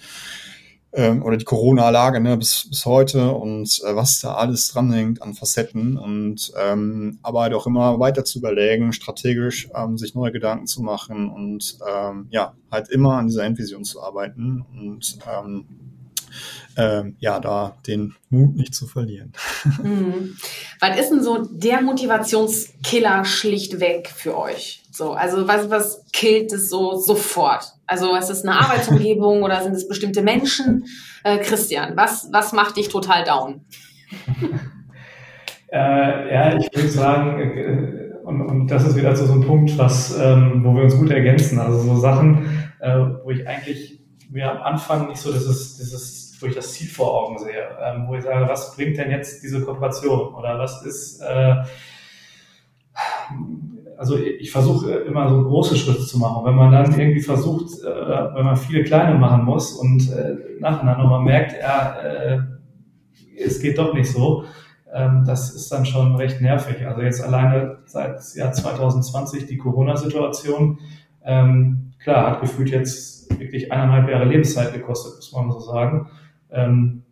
ähm, 0.93 1.22
oder 1.22 1.36
die 1.36 1.45
Corona-Lage 1.45 2.20
ne, 2.20 2.36
bis, 2.36 2.68
bis 2.68 2.84
heute 2.84 3.32
und 3.32 3.80
äh, 3.86 3.95
was 3.95 4.20
da 4.20 4.34
alles 4.34 4.68
dranhängt 4.68 5.22
an 5.22 5.34
Facetten 5.34 5.97
und 5.97 6.53
ähm, 6.61 7.18
aber 7.22 7.43
halt 7.43 7.55
auch 7.55 7.66
immer 7.66 8.01
weiter 8.01 8.24
zu 8.24 8.38
überlegen, 8.38 8.93
strategisch 8.93 9.68
ähm, 9.74 9.99
sich 9.99 10.14
neue 10.14 10.32
Gedanken 10.32 10.66
zu 10.66 10.82
machen 10.82 11.30
und 11.30 11.78
ähm, 11.88 12.26
ja, 12.30 12.55
halt 12.70 12.88
immer 12.88 13.18
an 13.18 13.28
dieser 13.28 13.45
Endvision 13.45 13.84
zu 13.84 14.03
arbeiten 14.03 14.64
und 14.72 15.18
ähm, 15.28 15.89
ähm, 16.76 17.16
ja, 17.18 17.41
da 17.41 17.76
den 17.86 18.14
Mut 18.28 18.57
nicht 18.57 18.74
zu 18.74 18.86
verlieren. 18.86 19.32
Mhm. 19.82 20.36
Was 20.80 20.99
ist 20.99 21.11
denn 21.11 21.22
so 21.22 21.47
der 21.51 21.80
Motivationskiller 21.82 23.24
schlichtweg 23.24 24.09
für 24.09 24.36
euch? 24.36 24.82
So, 24.91 25.12
also 25.12 25.47
was, 25.47 25.70
was 25.70 26.05
killt 26.12 26.53
es 26.53 26.68
so 26.68 26.97
sofort? 26.97 27.64
Also 27.86 28.14
ist 28.16 28.30
es 28.30 28.43
eine 28.43 28.59
Arbeitsumgebung 28.59 29.43
oder 29.45 29.62
sind 29.62 29.74
es 29.74 29.88
bestimmte 29.88 30.22
Menschen? 30.22 30.84
Äh, 31.24 31.38
Christian, 31.38 31.97
was, 31.97 32.28
was 32.32 32.53
macht 32.53 32.76
dich 32.76 32.88
total 32.88 33.24
down? 33.24 33.64
Äh, 35.72 36.34
ja, 36.34 36.57
ich 36.57 36.68
würde 36.74 36.88
sagen, 36.88 37.41
äh, 37.41 38.01
und, 38.24 38.43
und 38.43 38.66
das 38.68 38.86
ist 38.86 38.97
wieder 38.97 39.14
so, 39.14 39.26
so 39.26 39.34
ein 39.34 39.43
Punkt, 39.43 39.78
was, 39.78 40.18
ähm, 40.20 40.64
wo 40.64 40.74
wir 40.74 40.82
uns 40.82 40.97
gut 40.97 41.11
ergänzen. 41.11 41.59
Also 41.59 41.78
so 41.78 41.97
Sachen, 41.97 42.45
äh, 42.80 42.99
wo 43.22 43.30
ich 43.30 43.47
eigentlich 43.47 44.01
mir 44.30 44.51
am 44.51 44.62
Anfang 44.62 45.09
nicht 45.09 45.20
so 45.20 45.32
dieses, 45.32 45.76
dieses, 45.76 46.20
wo 46.43 46.47
ich 46.47 46.55
das 46.55 46.72
Ziel 46.72 46.88
vor 46.88 47.22
Augen 47.22 47.38
sehe, 47.38 47.68
ähm, 47.82 48.07
wo 48.09 48.14
ich 48.14 48.24
sage, 48.24 48.49
was 48.49 48.74
bringt 48.74 48.97
denn 48.97 49.11
jetzt 49.11 49.43
diese 49.43 49.61
Kooperation 49.62 50.34
oder 50.34 50.59
was 50.59 50.84
ist 50.84 51.20
äh, 51.20 51.57
also 54.01 54.16
ich 54.16 54.51
versuche 54.51 54.93
immer 54.93 55.28
so 55.28 55.43
große 55.43 55.76
Schritte 55.76 56.07
zu 56.07 56.18
machen. 56.18 56.47
wenn 56.47 56.55
man 56.55 56.72
dann 56.72 56.99
irgendwie 56.99 57.20
versucht, 57.20 57.82
äh, 57.84 58.34
wenn 58.34 58.47
man 58.47 58.57
viele 58.57 58.82
kleine 58.82 59.18
machen 59.18 59.45
muss 59.45 59.74
und 59.74 60.11
äh, 60.11 60.36
nacheinander 60.59 61.03
nochmal 61.03 61.20
merkt, 61.20 61.53
ja, 61.61 62.01
äh, 62.01 62.38
es 63.38 63.61
geht 63.61 63.76
doch 63.76 63.93
nicht 63.93 64.11
so, 64.11 64.45
ähm, 64.91 65.24
das 65.26 65.55
ist 65.55 65.70
dann 65.70 65.84
schon 65.84 66.16
recht 66.16 66.41
nervig. 66.41 66.86
Also 66.86 67.03
jetzt 67.03 67.22
alleine 67.22 67.80
seit 67.84 68.22
Jahr 68.36 68.53
2020 68.53 69.45
die 69.45 69.59
Corona-Situation, 69.59 70.78
ähm, 71.22 71.93
klar, 72.03 72.30
hat 72.30 72.41
gefühlt 72.41 72.70
jetzt 72.70 73.38
wirklich 73.38 73.70
eineinhalb 73.70 74.09
Jahre 74.09 74.24
Lebenszeit 74.24 74.72
gekostet, 74.72 75.16
muss 75.16 75.32
man 75.32 75.53
so 75.53 75.61
sagen. 75.61 76.09
Ähm, 76.53 77.03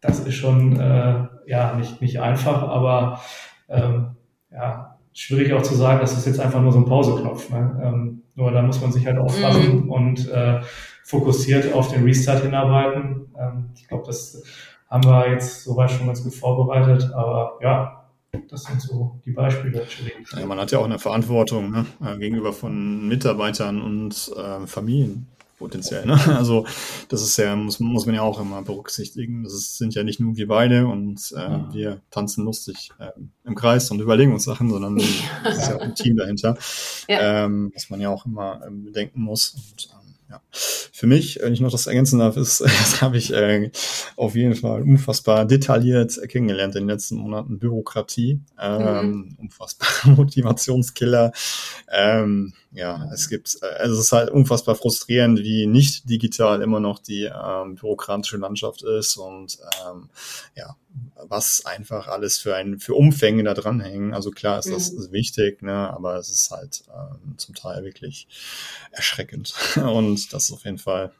das 0.00 0.20
ist 0.20 0.34
schon 0.34 0.78
äh, 0.78 1.26
ja 1.46 1.74
nicht, 1.76 2.00
nicht 2.00 2.20
einfach, 2.20 2.62
aber 2.62 3.20
ähm, 3.68 4.16
ja, 4.52 4.98
schwierig 5.12 5.52
auch 5.52 5.62
zu 5.62 5.74
sagen, 5.74 6.00
das 6.00 6.16
ist 6.16 6.26
jetzt 6.26 6.40
einfach 6.40 6.60
nur 6.60 6.72
so 6.72 6.78
ein 6.78 6.84
Pauseknopf. 6.84 7.50
Ne? 7.50 7.80
Ähm, 7.82 8.22
nur 8.34 8.50
da 8.50 8.62
muss 8.62 8.80
man 8.80 8.92
sich 8.92 9.06
halt 9.06 9.18
aufpassen 9.18 9.84
mhm. 9.84 9.90
und 9.90 10.28
äh, 10.30 10.60
fokussiert 11.04 11.72
auf 11.72 11.92
den 11.92 12.04
Restart 12.04 12.42
hinarbeiten. 12.42 13.32
Ähm, 13.38 13.70
ich 13.76 13.88
glaube, 13.88 14.04
das 14.06 14.42
haben 14.90 15.04
wir 15.04 15.30
jetzt 15.30 15.64
soweit 15.64 15.90
schon 15.90 16.06
ganz 16.06 16.22
gut 16.22 16.34
vorbereitet, 16.34 17.10
aber 17.14 17.58
ja, 17.62 18.04
das 18.48 18.64
sind 18.64 18.80
so 18.80 19.20
die 19.24 19.30
Beispiele. 19.30 19.86
Ja, 20.36 20.46
man 20.46 20.58
hat 20.58 20.72
ja 20.72 20.78
auch 20.78 20.84
eine 20.84 20.98
Verantwortung 20.98 21.70
ne? 21.70 21.86
Gegenüber 22.18 22.52
von 22.52 23.06
Mitarbeitern 23.06 23.80
und 23.80 24.32
äh, 24.36 24.66
Familien 24.66 25.28
potenziell. 25.64 26.04
Ne? 26.04 26.14
Also 26.36 26.66
das 27.08 27.22
ist 27.22 27.38
ja, 27.38 27.56
muss, 27.56 27.80
muss 27.80 28.04
man 28.04 28.14
ja 28.14 28.22
auch 28.22 28.38
immer 28.38 28.60
berücksichtigen. 28.62 29.44
Das 29.44 29.54
ist, 29.54 29.78
sind 29.78 29.94
ja 29.94 30.02
nicht 30.02 30.20
nur 30.20 30.36
wir 30.36 30.46
beide 30.46 30.86
und 30.86 31.32
äh, 31.34 31.40
ja. 31.40 31.68
wir 31.72 32.00
tanzen 32.10 32.44
lustig 32.44 32.90
äh, 32.98 33.10
im 33.44 33.54
Kreis 33.54 33.90
und 33.90 34.00
überlegen 34.00 34.32
uns 34.32 34.44
Sachen, 34.44 34.70
sondern 34.70 34.96
es 35.44 35.58
ist 35.58 35.68
ja 35.68 35.76
auch 35.76 35.80
ein 35.80 35.94
Team 35.94 36.16
dahinter, 36.16 36.58
ja. 37.08 37.44
ähm, 37.44 37.72
was 37.74 37.88
man 37.88 38.00
ja 38.00 38.10
auch 38.10 38.26
immer 38.26 38.60
ähm, 38.66 38.84
bedenken 38.84 39.22
muss. 39.22 39.54
Und, 39.54 39.88
ähm, 39.92 40.14
ja. 40.30 40.40
Für 40.50 41.06
mich, 41.06 41.38
wenn 41.40 41.52
ich 41.52 41.60
noch 41.60 41.70
das 41.70 41.86
ergänzen 41.86 42.18
darf, 42.18 42.36
ist, 42.36 42.60
das 42.60 43.00
habe 43.00 43.16
ich 43.16 43.32
äh, 43.32 43.70
auf 44.16 44.34
jeden 44.34 44.54
Fall 44.54 44.82
unfassbar 44.82 45.44
detailliert 45.44 46.18
kennengelernt 46.28 46.74
in 46.76 46.82
den 46.82 46.88
letzten 46.88 47.16
Monaten. 47.16 47.58
Bürokratie, 47.58 48.40
ähm, 48.60 49.10
mhm. 49.10 49.36
unfassbar 49.40 49.88
Motivationskiller. 50.16 51.32
Ähm, 51.92 52.54
ja, 52.72 53.08
es 53.12 53.28
gibt, 53.28 53.56
also 53.62 53.94
es 53.94 54.06
ist 54.06 54.12
halt 54.12 54.30
unfassbar 54.30 54.74
frustrierend, 54.74 55.40
wie 55.40 55.66
nicht 55.66 56.08
digital 56.10 56.62
immer 56.62 56.80
noch 56.80 56.98
die 56.98 57.24
ähm, 57.24 57.76
bürokratische 57.76 58.36
Landschaft 58.36 58.82
ist 58.82 59.16
und 59.16 59.58
ähm, 59.86 60.08
ja, 60.56 60.76
was 61.28 61.64
einfach 61.66 62.08
alles 62.08 62.38
für 62.38 62.54
ein 62.56 62.78
für 62.78 62.94
Umfänge 62.94 63.44
da 63.44 63.54
dranhängen. 63.54 64.14
Also 64.14 64.30
klar 64.30 64.58
ist 64.58 64.70
das 64.70 64.92
mhm. 64.92 65.12
wichtig, 65.12 65.62
ne, 65.62 65.90
aber 65.90 66.16
es 66.16 66.28
ist 66.30 66.50
halt 66.50 66.84
ähm, 66.88 67.38
zum 67.38 67.54
Teil 67.54 67.84
wirklich 67.84 68.26
erschreckend 68.90 69.54
und 69.76 70.32
das 70.32 70.44
ist 70.44 70.52
auf 70.52 70.64
jeden 70.64 70.78
Fall 70.78 71.12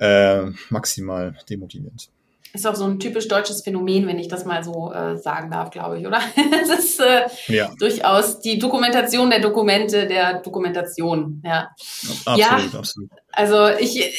äh, 0.00 0.46
maximal 0.70 1.36
demotivierend. 1.48 2.08
Ist 2.52 2.66
auch 2.66 2.74
so 2.74 2.84
ein 2.84 2.98
typisch 2.98 3.28
deutsches 3.28 3.62
Phänomen, 3.62 4.08
wenn 4.08 4.18
ich 4.18 4.26
das 4.26 4.44
mal 4.44 4.64
so 4.64 4.92
äh, 4.92 5.16
sagen 5.16 5.52
darf, 5.52 5.70
glaube 5.70 6.00
ich, 6.00 6.06
oder? 6.06 6.20
Es 6.62 6.68
ist 6.68 7.00
äh, 7.00 7.28
ja. 7.46 7.70
durchaus 7.78 8.40
die 8.40 8.58
Dokumentation 8.58 9.30
der 9.30 9.40
Dokumente 9.40 10.08
der 10.08 10.40
Dokumentation. 10.40 11.40
Ja, 11.44 11.70
absolut, 12.24 12.72
ja, 12.72 12.78
absolut. 12.78 13.10
Also 13.30 13.68
ich 13.78 14.12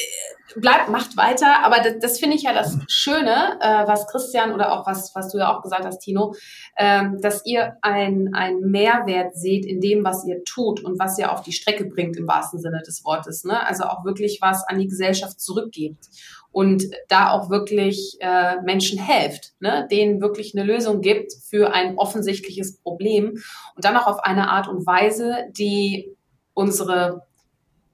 bleibt, 0.55 0.89
macht 0.89 1.17
weiter, 1.17 1.63
aber 1.63 1.77
das, 1.77 1.93
das 2.01 2.19
finde 2.19 2.35
ich 2.35 2.43
ja 2.43 2.53
das 2.53 2.77
Schöne, 2.87 3.57
äh, 3.61 3.87
was 3.87 4.07
Christian 4.07 4.53
oder 4.53 4.73
auch 4.73 4.85
was, 4.85 5.13
was 5.15 5.31
du 5.31 5.37
ja 5.37 5.55
auch 5.55 5.61
gesagt 5.61 5.85
hast, 5.85 5.99
Tino, 5.99 6.33
ähm, 6.77 7.19
dass 7.21 7.45
ihr 7.45 7.77
ein, 7.81 8.31
ein 8.33 8.59
Mehrwert 8.59 9.35
seht 9.35 9.65
in 9.65 9.79
dem, 9.79 10.03
was 10.03 10.25
ihr 10.25 10.43
tut 10.43 10.83
und 10.83 10.99
was 10.99 11.17
ihr 11.17 11.31
auf 11.31 11.41
die 11.41 11.51
Strecke 11.51 11.85
bringt 11.85 12.17
im 12.17 12.27
wahrsten 12.27 12.59
Sinne 12.59 12.81
des 12.85 13.03
Wortes. 13.05 13.43
Ne? 13.43 13.65
Also 13.65 13.85
auch 13.85 14.03
wirklich 14.05 14.39
was 14.41 14.67
an 14.67 14.79
die 14.79 14.87
Gesellschaft 14.87 15.39
zurückgebt 15.39 16.07
und 16.51 16.83
da 17.07 17.31
auch 17.31 17.49
wirklich 17.49 18.17
äh, 18.19 18.61
Menschen 18.61 18.99
helft, 18.99 19.53
ne? 19.59 19.87
denen 19.89 20.21
wirklich 20.21 20.55
eine 20.55 20.65
Lösung 20.65 21.01
gibt 21.01 21.31
für 21.49 21.73
ein 21.73 21.97
offensichtliches 21.97 22.77
Problem 22.77 23.41
und 23.75 23.85
dann 23.85 23.97
auch 23.97 24.07
auf 24.07 24.19
eine 24.19 24.49
Art 24.49 24.67
und 24.67 24.85
Weise, 24.85 25.45
die 25.51 26.15
unsere 26.53 27.23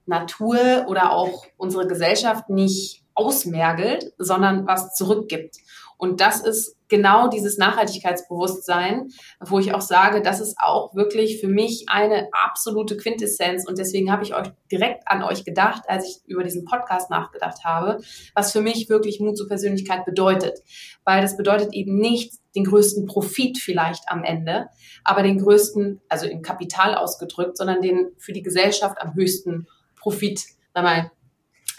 Natur 0.08 0.86
oder 0.88 1.12
auch 1.12 1.44
unsere 1.56 1.86
Gesellschaft 1.86 2.48
nicht 2.48 3.02
ausmergelt, 3.14 4.12
sondern 4.18 4.66
was 4.66 4.94
zurückgibt. 4.94 5.56
Und 5.98 6.20
das 6.20 6.40
ist 6.40 6.76
genau 6.86 7.28
dieses 7.28 7.58
Nachhaltigkeitsbewusstsein, 7.58 9.08
wo 9.40 9.58
ich 9.58 9.74
auch 9.74 9.80
sage, 9.80 10.22
das 10.22 10.38
ist 10.40 10.56
auch 10.58 10.94
wirklich 10.94 11.40
für 11.40 11.48
mich 11.48 11.86
eine 11.88 12.28
absolute 12.32 12.96
Quintessenz. 12.96 13.66
Und 13.66 13.78
deswegen 13.78 14.12
habe 14.12 14.22
ich 14.22 14.34
euch 14.34 14.46
direkt 14.70 15.02
an 15.06 15.24
euch 15.24 15.44
gedacht, 15.44 15.82
als 15.88 16.08
ich 16.08 16.20
über 16.26 16.44
diesen 16.44 16.64
Podcast 16.64 17.10
nachgedacht 17.10 17.64
habe, 17.64 17.98
was 18.34 18.52
für 18.52 18.60
mich 18.60 18.88
wirklich 18.88 19.18
Mut 19.18 19.36
zur 19.36 19.48
Persönlichkeit 19.48 20.04
bedeutet. 20.04 20.60
Weil 21.04 21.20
das 21.20 21.36
bedeutet 21.36 21.74
eben 21.74 21.98
nicht 21.98 22.34
den 22.54 22.64
größten 22.64 23.06
Profit 23.06 23.58
vielleicht 23.58 24.04
am 24.06 24.22
Ende, 24.22 24.68
aber 25.02 25.24
den 25.24 25.38
größten, 25.38 26.00
also 26.08 26.26
in 26.26 26.42
Kapital 26.42 26.94
ausgedrückt, 26.94 27.56
sondern 27.56 27.82
den 27.82 28.12
für 28.18 28.32
die 28.32 28.42
Gesellschaft 28.42 28.98
am 29.00 29.14
höchsten 29.14 29.66
Profit, 30.00 30.42
sag 30.74 30.84
mal, 30.84 31.10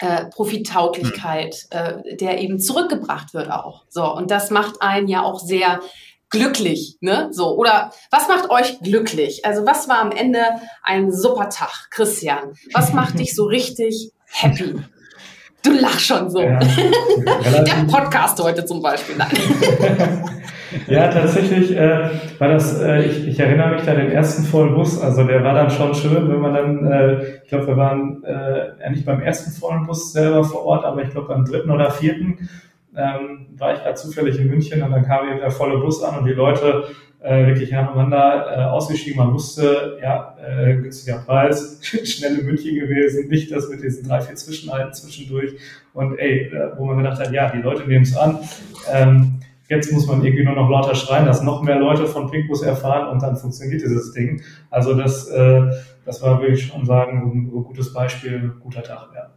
äh, 0.00 0.26
Profittauglichkeit, 0.26 1.66
äh, 1.70 2.16
der 2.16 2.40
eben 2.40 2.58
zurückgebracht 2.58 3.34
wird 3.34 3.50
auch. 3.50 3.84
So, 3.88 4.14
und 4.14 4.30
das 4.30 4.50
macht 4.50 4.80
einen 4.80 5.08
ja 5.08 5.22
auch 5.22 5.40
sehr 5.40 5.80
glücklich, 6.30 6.96
ne? 7.00 7.28
So, 7.32 7.56
oder 7.56 7.92
was 8.10 8.28
macht 8.28 8.50
euch 8.50 8.80
glücklich? 8.80 9.44
Also, 9.44 9.66
was 9.66 9.88
war 9.88 9.98
am 9.98 10.12
Ende 10.12 10.40
ein 10.82 11.12
super 11.12 11.50
Tag, 11.50 11.88
Christian? 11.90 12.54
Was 12.72 12.92
macht 12.92 13.18
dich 13.18 13.34
so 13.34 13.44
richtig 13.44 14.12
happy? 14.24 14.76
Du 15.62 15.72
lachst 15.72 16.06
schon 16.06 16.30
so. 16.30 16.40
Ja, 16.40 16.58
Der 17.18 17.84
Podcast 17.90 18.40
heute 18.40 18.64
zum 18.64 18.80
Beispiel. 18.80 19.16
ja, 20.88 21.08
tatsächlich 21.08 21.76
äh, 21.76 22.10
war 22.38 22.48
das, 22.48 22.80
äh, 22.80 23.02
ich, 23.02 23.26
ich 23.26 23.40
erinnere 23.40 23.74
mich 23.74 23.82
da 23.82 23.94
den 23.94 24.10
ersten 24.10 24.44
vollen 24.44 24.74
Bus, 24.74 25.00
also 25.00 25.24
der 25.24 25.42
war 25.42 25.54
dann 25.54 25.70
schon 25.70 25.94
schön, 25.94 26.28
wenn 26.28 26.40
man 26.40 26.54
dann, 26.54 26.86
äh, 26.86 27.36
ich 27.42 27.48
glaube, 27.48 27.68
wir 27.68 27.76
waren 27.76 28.22
äh, 28.24 28.90
nicht 28.90 29.04
beim 29.04 29.20
ersten 29.20 29.50
vollen 29.50 29.86
Bus 29.86 30.12
selber 30.12 30.44
vor 30.44 30.64
Ort, 30.64 30.84
aber 30.84 31.02
ich 31.02 31.10
glaube 31.10 31.28
beim 31.28 31.44
dritten 31.44 31.70
oder 31.70 31.90
vierten 31.90 32.48
ähm, 32.96 33.46
war 33.56 33.74
ich 33.74 33.80
da 33.80 33.94
zufällig 33.94 34.38
in 34.38 34.48
München 34.48 34.82
und 34.82 34.90
dann 34.90 35.04
kam 35.04 35.28
eben 35.28 35.38
der 35.38 35.50
volle 35.50 35.78
Bus 35.78 36.02
an 36.02 36.18
und 36.18 36.26
die 36.26 36.32
Leute 36.32 36.84
äh, 37.20 37.46
wirklich 37.46 37.70
nacheinander 37.70 38.46
äh, 38.50 38.62
ausgestiegen. 38.64 39.18
Man 39.18 39.32
wusste, 39.32 39.98
ja, 40.02 40.36
äh, 40.44 40.74
günstiger 40.74 41.18
Preis, 41.18 41.78
schnell 41.82 42.38
in 42.38 42.46
München 42.46 42.74
gewesen, 42.74 43.28
nicht 43.28 43.52
das 43.52 43.68
mit 43.68 43.82
diesen 43.82 44.08
drei, 44.08 44.20
vier 44.20 44.34
Zwischenhalten 44.34 44.94
zwischendurch. 44.94 45.52
Und 45.92 46.18
ey, 46.18 46.46
äh, 46.46 46.70
wo 46.76 46.86
man 46.86 46.98
gedacht 46.98 47.20
hat, 47.20 47.32
ja, 47.32 47.50
die 47.50 47.62
Leute 47.62 47.86
nehmen 47.86 48.04
es 48.04 48.16
an. 48.16 48.38
Ähm, 48.90 49.40
jetzt 49.70 49.92
muss 49.92 50.06
man 50.06 50.22
irgendwie 50.24 50.44
nur 50.44 50.54
noch 50.54 50.68
lauter 50.68 50.94
schreien, 50.94 51.24
dass 51.24 51.42
noch 51.42 51.62
mehr 51.62 51.78
Leute 51.78 52.06
von 52.06 52.30
Pinkbus 52.30 52.62
erfahren 52.62 53.08
und 53.08 53.22
dann 53.22 53.36
funktioniert 53.36 53.80
dieses 53.80 54.12
Ding. 54.12 54.42
Also 54.68 54.94
das, 54.94 55.28
äh, 55.28 55.70
das 56.04 56.20
war, 56.20 56.40
würde 56.40 56.54
ich 56.54 56.66
schon 56.66 56.84
sagen, 56.84 57.22
ein, 57.22 57.56
ein 57.56 57.64
gutes 57.64 57.92
Beispiel, 57.92 58.52
guter 58.60 58.82
Tag, 58.82 59.10
ja. 59.14 59.30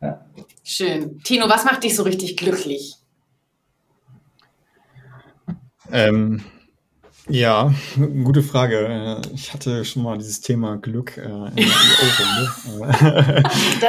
ja. 0.06 0.24
Schön. 0.62 1.18
Tino, 1.24 1.48
was 1.48 1.64
macht 1.64 1.82
dich 1.82 1.96
so 1.96 2.04
richtig 2.04 2.36
glücklich? 2.36 2.94
Ähm, 5.90 6.40
ja, 7.28 7.72
gute 8.24 8.42
Frage. 8.42 9.20
Ich 9.34 9.52
hatte 9.52 9.84
schon 9.84 10.02
mal 10.02 10.18
dieses 10.18 10.40
Thema 10.40 10.76
Glück 10.78 11.16
äh, 11.16 11.22
in 11.22 11.56
der 11.56 11.66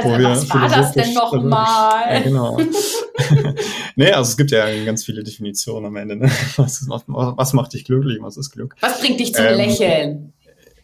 O-Runde. 0.06 0.24
was 0.24 0.50
war 0.50 0.70
das 0.70 0.92
denn 0.94 1.14
nochmal? 1.14 2.14
Ja, 2.14 2.20
genau. 2.20 2.58
nee, 3.96 4.12
also 4.12 4.30
es 4.30 4.38
gibt 4.38 4.52
ja 4.52 4.66
ganz 4.86 5.04
viele 5.06 5.24
Definitionen 5.24 5.86
am 5.86 5.96
Ende. 5.96 6.16
Ne? 6.16 6.32
Was, 6.58 6.88
was, 6.88 7.04
was, 7.08 7.54
macht 7.54 7.74
dich 7.74 7.86
glücklich? 7.86 8.18
Was 8.22 8.38
ist 8.38 8.52
Glück? 8.52 8.76
Was 8.82 9.00
bringt 9.00 9.20
dich 9.20 9.34
zum 9.34 9.46
ähm, 9.46 9.58
Lächeln? 9.58 10.34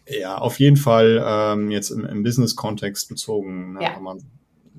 Ja, 0.08 0.38
auf 0.38 0.58
jeden 0.58 0.76
Fall 0.76 1.22
ähm, 1.24 1.70
jetzt 1.70 1.90
im, 1.90 2.04
im 2.04 2.22
Business-Kontext 2.22 3.08
bezogen. 3.08 3.74
Ne? 3.74 3.82
Ja. 3.82 3.96
Wenn 3.96 4.02
man 4.02 4.22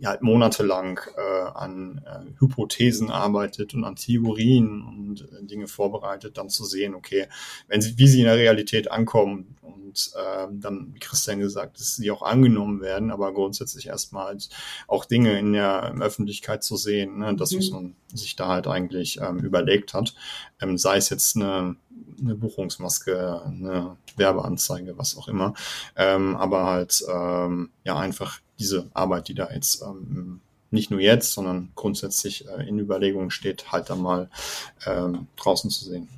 halt 0.06 0.22
monatelang 0.22 1.00
äh, 1.18 1.50
an 1.54 2.02
äh, 2.06 2.40
Hypothesen 2.40 3.10
arbeitet 3.10 3.74
und 3.74 3.84
an 3.84 3.96
Theorien 3.96 4.82
und 4.82 5.22
äh, 5.22 5.46
Dinge 5.46 5.68
vorbereitet, 5.68 6.38
dann 6.38 6.50
zu 6.50 6.64
sehen, 6.66 6.96
okay, 6.96 7.28
wenn 7.68 7.82
sie, 7.82 7.98
wie 7.98 8.08
sie 8.08 8.20
in 8.20 8.26
der 8.26 8.38
Realität 8.38 8.92
ankommen 8.92 9.58
und 9.90 10.12
äh, 10.16 10.48
dann, 10.52 10.92
wie 10.94 11.00
Christian 11.00 11.40
gesagt, 11.40 11.80
dass 11.80 11.96
sie 11.96 12.12
auch 12.12 12.22
angenommen 12.22 12.82
werden, 12.82 13.12
aber 13.12 13.34
grundsätzlich 13.34 13.88
erstmal 13.88 14.28
halt 14.28 14.50
auch 14.88 15.06
Dinge 15.06 15.38
in 15.40 15.54
der 15.54 15.96
Öffentlichkeit 16.00 16.64
zu 16.64 16.78
sehen, 16.78 17.20
ne, 17.20 17.36
das, 17.36 17.56
was 17.56 17.70
mhm. 17.70 17.76
man 17.76 17.96
sich 18.14 18.36
da 18.36 18.50
halt 18.50 18.68
eigentlich 18.68 19.20
ähm, 19.20 19.40
überlegt 19.40 19.94
hat, 19.94 20.14
ähm, 20.62 20.78
sei 20.78 20.98
es 20.98 21.10
jetzt 21.10 21.36
eine 21.36 21.76
eine 22.22 22.36
Buchungsmaske, 22.36 23.42
eine 23.46 23.96
Werbeanzeige, 24.18 24.98
was 24.98 25.18
auch 25.18 25.30
immer. 25.30 25.54
Ähm, 25.96 26.36
aber 26.36 26.66
halt 26.66 27.04
ähm, 27.10 27.70
ja 27.86 27.98
einfach 27.98 28.40
diese 28.60 28.90
Arbeit, 28.94 29.30
die 29.30 29.36
da 29.36 29.50
jetzt 29.52 29.82
ähm, 29.82 30.42
nicht 30.70 30.92
nur 30.92 31.00
jetzt, 31.00 31.32
sondern 31.32 31.72
grundsätzlich 31.76 32.46
äh, 32.48 32.68
in 32.68 32.78
Überlegungen 32.78 33.32
steht, 33.32 33.72
halt 33.72 33.90
dann 33.90 34.02
mal 34.02 34.30
ähm, 34.86 35.28
draußen 35.38 35.70
zu 35.70 35.86
sehen. 35.86 36.10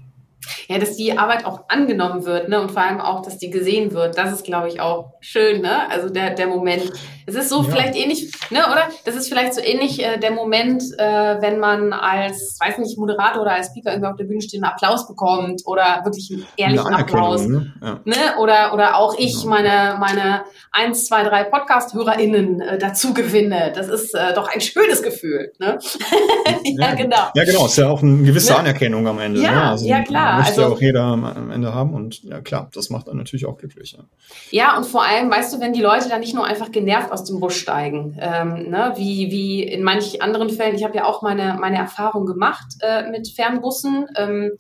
Ja, 0.67 0.77
dass 0.77 0.95
die 0.95 1.17
Arbeit 1.17 1.45
auch 1.45 1.61
angenommen 1.67 2.25
wird, 2.25 2.49
ne? 2.49 2.61
Und 2.61 2.71
vor 2.71 2.81
allem 2.81 3.01
auch, 3.01 3.21
dass 3.21 3.37
die 3.37 3.49
gesehen 3.49 3.93
wird. 3.93 4.17
Das 4.17 4.31
ist, 4.31 4.43
glaube 4.43 4.67
ich, 4.67 4.79
auch 4.81 5.13
schön, 5.19 5.61
ne? 5.61 5.89
Also 5.89 6.09
der, 6.09 6.31
der 6.31 6.47
Moment. 6.47 6.91
Es 7.27 7.35
ist 7.35 7.49
so 7.49 7.61
ja. 7.61 7.69
vielleicht 7.69 7.95
ähnlich, 7.95 8.31
ne, 8.49 8.59
oder? 8.71 8.89
Das 9.05 9.15
ist 9.15 9.29
vielleicht 9.29 9.53
so 9.53 9.61
ähnlich 9.61 10.03
äh, 10.03 10.17
der 10.17 10.31
Moment, 10.31 10.83
äh, 10.97 11.41
wenn 11.41 11.59
man 11.59 11.93
als, 11.93 12.57
weiß 12.59 12.79
nicht, 12.79 12.97
Moderator 12.97 13.43
oder 13.43 13.53
als 13.53 13.67
Speaker 13.67 13.91
irgendwie 13.91 14.09
auf 14.09 14.17
der 14.17 14.25
Bühne 14.25 14.41
steht, 14.41 14.61
einen 14.63 14.71
Applaus 14.71 15.07
bekommt 15.07 15.61
oder 15.65 16.01
wirklich 16.03 16.29
einen 16.31 16.45
ehrlichen 16.57 16.93
Applaus. 16.93 17.47
Ne? 17.47 17.73
Ja. 17.81 17.99
ne? 18.03 18.15
Oder, 18.39 18.73
oder 18.73 18.97
auch 18.97 19.15
ich 19.17 19.45
meine, 19.45 19.97
meine 19.99 20.41
eins, 20.71 21.05
zwei, 21.05 21.23
drei 21.23 21.43
Podcast-HörerInnen 21.43 22.61
äh, 22.61 22.77
dazu 22.77 23.13
gewinne. 23.13 23.71
Das 23.75 23.87
ist 23.87 24.15
äh, 24.15 24.33
doch 24.33 24.49
ein 24.53 24.59
schönes 24.59 25.03
Gefühl, 25.03 25.51
ne? 25.59 25.77
ja, 26.63 26.89
ja, 26.89 26.95
genau. 26.95 27.29
Ja, 27.35 27.43
genau. 27.45 27.65
Ist 27.67 27.77
ja 27.77 27.89
auch 27.89 28.01
eine 28.01 28.23
gewisse 28.23 28.53
ne? 28.53 28.59
Anerkennung 28.59 29.07
am 29.07 29.19
Ende. 29.19 29.41
Ja, 29.41 29.51
ne? 29.51 29.63
also, 29.69 29.85
ja 29.85 30.01
klar 30.01 30.40
möchte 30.47 30.63
also, 30.63 30.75
auch 30.75 30.81
jeder 30.81 31.03
am 31.03 31.51
Ende 31.51 31.73
haben 31.73 31.93
und 31.93 32.23
ja 32.23 32.41
klar, 32.41 32.69
das 32.73 32.89
macht 32.89 33.07
dann 33.07 33.17
natürlich 33.17 33.45
auch 33.45 33.57
glücklich. 33.57 33.93
Ja. 33.93 34.03
ja, 34.51 34.77
und 34.77 34.85
vor 34.85 35.03
allem, 35.03 35.29
weißt 35.29 35.53
du, 35.53 35.59
wenn 35.59 35.73
die 35.73 35.81
Leute 35.81 36.09
dann 36.09 36.19
nicht 36.19 36.35
nur 36.35 36.45
einfach 36.45 36.71
genervt 36.71 37.11
aus 37.11 37.23
dem 37.23 37.39
Bus 37.39 37.55
steigen, 37.55 38.17
ähm, 38.19 38.69
ne, 38.69 38.93
wie, 38.95 39.31
wie 39.31 39.63
in 39.63 39.83
manchen 39.83 40.21
anderen 40.21 40.49
Fällen, 40.49 40.75
ich 40.75 40.83
habe 40.83 40.95
ja 40.95 41.05
auch 41.05 41.21
meine, 41.21 41.57
meine 41.59 41.77
Erfahrung 41.77 42.25
gemacht 42.25 42.75
äh, 42.81 43.09
mit 43.09 43.29
Fernbussen. 43.29 44.07
Ähm, 44.17 44.51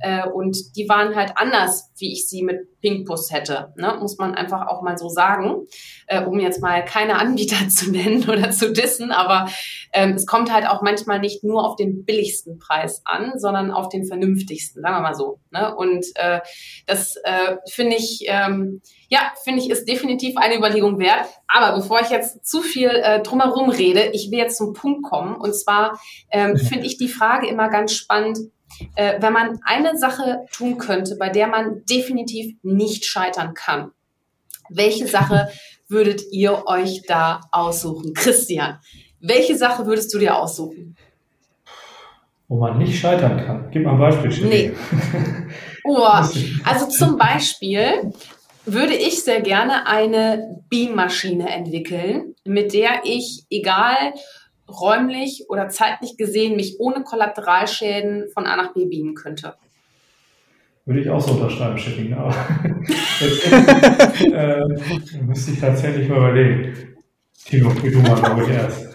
äh, 0.00 0.26
und 0.26 0.76
die 0.76 0.88
waren 0.88 1.14
halt 1.14 1.32
anders, 1.36 1.92
wie 1.98 2.12
ich 2.12 2.28
sie 2.28 2.42
mit 2.42 2.80
Pinkbus 2.80 3.32
hätte, 3.32 3.72
ne? 3.76 3.96
muss 4.00 4.18
man 4.18 4.34
einfach 4.34 4.68
auch 4.68 4.82
mal 4.82 4.96
so 4.96 5.08
sagen, 5.08 5.66
äh, 6.06 6.22
um 6.22 6.38
jetzt 6.38 6.62
mal 6.62 6.84
keine 6.84 7.18
Anbieter 7.18 7.68
zu 7.68 7.90
nennen 7.90 8.28
oder 8.28 8.50
zu 8.50 8.72
dissen, 8.72 9.10
aber 9.10 9.48
ähm, 9.92 10.12
es 10.12 10.26
kommt 10.26 10.52
halt 10.52 10.66
auch 10.66 10.82
manchmal 10.82 11.18
nicht 11.18 11.42
nur 11.42 11.66
auf 11.66 11.76
den 11.76 12.04
billigsten 12.04 12.58
Preis 12.58 13.02
an, 13.04 13.32
sondern 13.36 13.70
auf 13.70 13.88
den 13.88 14.06
vernünftigsten, 14.06 14.82
sagen 14.82 14.96
wir 14.96 15.00
mal 15.00 15.14
so. 15.14 15.40
Ne? 15.50 15.74
Und 15.74 16.06
äh, 16.14 16.40
das 16.86 17.16
äh, 17.24 17.56
finde 17.68 17.96
ich, 17.96 18.24
ähm, 18.26 18.80
ja, 19.08 19.32
finde 19.42 19.60
ich, 19.60 19.70
ist 19.70 19.88
definitiv 19.88 20.36
eine 20.36 20.56
Überlegung 20.56 20.98
wert. 20.98 21.26
Aber 21.48 21.76
bevor 21.76 22.00
ich 22.00 22.10
jetzt 22.10 22.46
zu 22.46 22.60
viel 22.60 22.90
äh, 22.90 23.22
drumherum 23.22 23.70
rede, 23.70 24.10
ich 24.12 24.30
will 24.30 24.38
jetzt 24.38 24.58
zum 24.58 24.74
Punkt 24.74 25.02
kommen. 25.02 25.34
Und 25.34 25.54
zwar 25.54 25.98
ähm, 26.30 26.56
finde 26.56 26.86
ich 26.86 26.98
die 26.98 27.08
Frage 27.08 27.48
immer 27.48 27.70
ganz 27.70 27.92
spannend, 27.92 28.38
äh, 28.94 29.20
wenn 29.20 29.32
man 29.32 29.60
eine 29.64 29.96
Sache 29.96 30.46
tun 30.52 30.78
könnte, 30.78 31.16
bei 31.16 31.28
der 31.28 31.46
man 31.48 31.84
definitiv 31.88 32.56
nicht 32.62 33.04
scheitern 33.04 33.54
kann, 33.54 33.92
welche 34.68 35.06
Sache 35.06 35.48
würdet 35.88 36.22
ihr 36.30 36.66
euch 36.66 37.02
da 37.06 37.40
aussuchen? 37.50 38.14
Christian, 38.14 38.78
welche 39.20 39.56
Sache 39.56 39.86
würdest 39.86 40.12
du 40.14 40.18
dir 40.18 40.36
aussuchen? 40.36 40.96
Wo 42.48 42.58
man 42.58 42.78
nicht 42.78 42.98
scheitern 42.98 43.44
kann. 43.44 43.70
Gib 43.70 43.84
mal 43.84 43.92
ein 43.92 43.98
Beispiel. 43.98 44.32
Stelle. 44.32 44.48
Nee. 44.48 44.72
Oh, 45.90 46.02
also 46.64 46.86
zum 46.88 47.16
Beispiel 47.16 48.12
würde 48.66 48.94
ich 48.94 49.22
sehr 49.22 49.40
gerne 49.40 49.86
eine 49.86 50.62
Beammaschine 50.68 51.48
entwickeln, 51.48 52.34
mit 52.44 52.74
der 52.74 53.00
ich, 53.04 53.44
egal 53.48 53.96
räumlich 54.68 55.46
oder 55.48 55.68
zeitlich 55.68 56.16
gesehen 56.16 56.56
mich 56.56 56.78
ohne 56.78 57.02
Kollateralschäden 57.02 58.28
von 58.32 58.46
A 58.46 58.56
nach 58.56 58.74
B 58.74 58.84
beamen 58.84 59.14
könnte. 59.14 59.54
Würde 60.84 61.00
ich 61.00 61.10
auch 61.10 61.20
so 61.20 61.32
unterschreiben, 61.32 61.76
Shipping, 61.76 62.14
aber 62.14 62.34
das, 63.20 64.22
äh, 64.22 65.20
müsste 65.22 65.52
ich 65.52 65.60
tatsächlich 65.60 66.08
mal 66.08 66.16
überlegen. 66.16 66.96
Tino, 67.44 67.70
wie 67.82 67.90
du 67.90 67.98
mal, 68.00 68.14
glaube 68.14 68.44
ich, 68.44 68.48
erst. 68.48 68.88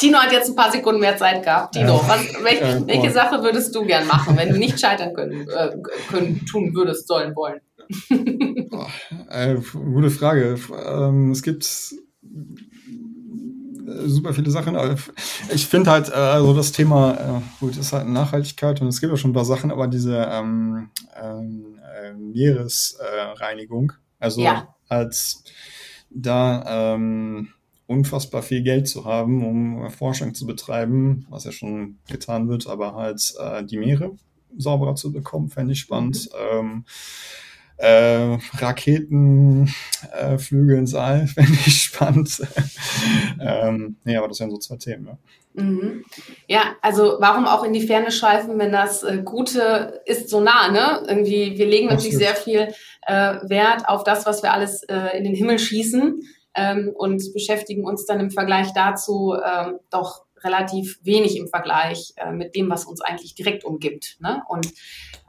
Tino 0.00 0.18
hat 0.18 0.32
jetzt 0.32 0.48
ein 0.48 0.56
paar 0.56 0.72
Sekunden 0.72 1.00
mehr 1.00 1.16
Zeit 1.16 1.44
gehabt. 1.44 1.74
Tino, 1.74 1.94
ja. 1.94 2.08
was, 2.08 2.44
welch, 2.44 2.60
ja, 2.60 2.86
welche 2.88 3.10
Sache 3.12 3.40
würdest 3.44 3.72
du 3.72 3.84
gern 3.84 4.08
machen, 4.08 4.36
wenn 4.36 4.48
du 4.48 4.58
nicht 4.58 4.80
scheitern 4.80 5.14
können, 5.14 5.48
äh, 5.48 5.76
können 6.10 6.44
tun 6.46 6.74
würdest, 6.74 7.06
sollen, 7.06 7.36
wollen? 7.36 7.60
oh, 8.72 8.86
äh, 9.30 9.54
gute 9.72 10.10
Frage. 10.10 10.56
Ähm, 10.84 11.30
es 11.30 11.44
gibt 11.44 11.94
super 14.06 14.34
viele 14.34 14.50
Sachen. 14.50 14.76
Ich 15.52 15.66
finde 15.66 15.90
halt 15.90 16.08
äh, 16.08 16.38
so 16.38 16.54
das 16.54 16.72
Thema, 16.72 17.14
äh, 17.14 17.40
gut, 17.60 17.76
ist 17.76 17.92
halt 17.92 18.08
Nachhaltigkeit 18.08 18.80
und 18.80 18.88
es 18.88 19.00
gibt 19.00 19.12
auch 19.12 19.16
schon 19.16 19.30
ein 19.30 19.34
paar 19.34 19.44
Sachen, 19.44 19.70
aber 19.70 19.88
diese 19.88 20.26
ähm, 20.30 20.90
ähm, 21.20 21.78
äh, 22.02 22.12
Meeresreinigung, 22.14 23.92
also 24.18 24.40
ja. 24.40 24.74
als 24.88 25.44
da 26.10 26.94
ähm, 26.94 27.48
unfassbar 27.86 28.42
viel 28.42 28.62
Geld 28.62 28.88
zu 28.88 29.04
haben, 29.04 29.44
um 29.44 29.90
Forschung 29.90 30.34
zu 30.34 30.46
betreiben, 30.46 31.26
was 31.28 31.44
ja 31.44 31.52
schon 31.52 31.98
getan 32.08 32.48
wird, 32.48 32.66
aber 32.66 32.94
halt 32.94 33.34
äh, 33.38 33.64
die 33.64 33.78
Meere 33.78 34.12
sauberer 34.56 34.94
zu 34.94 35.12
bekommen, 35.12 35.48
fände 35.48 35.72
ich 35.72 35.80
spannend. 35.80 36.28
Mhm. 36.32 36.58
Ähm, 36.58 36.84
äh, 37.82 38.38
Raketenflüge 38.58 40.74
äh, 40.74 40.78
ins 40.78 40.94
All, 40.94 41.26
fände 41.26 41.58
ich 41.66 41.82
spannend. 41.82 42.40
ähm, 43.40 43.96
nee, 44.04 44.16
aber 44.16 44.28
das 44.28 44.38
wären 44.38 44.50
so 44.50 44.58
zwei 44.58 44.76
Themen, 44.76 45.06
ja. 45.06 45.18
Mhm. 45.54 46.04
Ja, 46.46 46.76
also 46.80 47.16
warum 47.18 47.46
auch 47.46 47.64
in 47.64 47.74
die 47.74 47.86
Ferne 47.86 48.10
schweifen, 48.10 48.58
wenn 48.58 48.72
das 48.72 49.02
äh, 49.02 49.20
Gute 49.22 50.00
ist 50.06 50.30
so 50.30 50.40
nah, 50.40 50.70
ne? 50.70 51.02
Irgendwie, 51.06 51.58
wir 51.58 51.66
legen 51.66 51.88
natürlich 51.88 52.16
sehr 52.16 52.34
viel 52.34 52.68
äh, 53.06 53.34
Wert 53.42 53.86
auf 53.86 54.04
das, 54.04 54.24
was 54.24 54.42
wir 54.42 54.52
alles 54.52 54.82
äh, 54.84 55.18
in 55.18 55.24
den 55.24 55.34
Himmel 55.34 55.58
schießen 55.58 56.22
ähm, 56.54 56.92
und 56.94 57.34
beschäftigen 57.34 57.84
uns 57.84 58.06
dann 58.06 58.20
im 58.20 58.30
Vergleich 58.30 58.72
dazu 58.72 59.34
ähm, 59.34 59.78
doch 59.90 60.24
relativ 60.44 60.98
wenig 61.02 61.36
im 61.36 61.48
Vergleich 61.48 62.14
äh, 62.16 62.30
mit 62.30 62.54
dem, 62.54 62.70
was 62.70 62.84
uns 62.84 63.00
eigentlich 63.00 63.34
direkt 63.34 63.64
umgibt. 63.64 64.16
Ne? 64.20 64.42
Und 64.48 64.68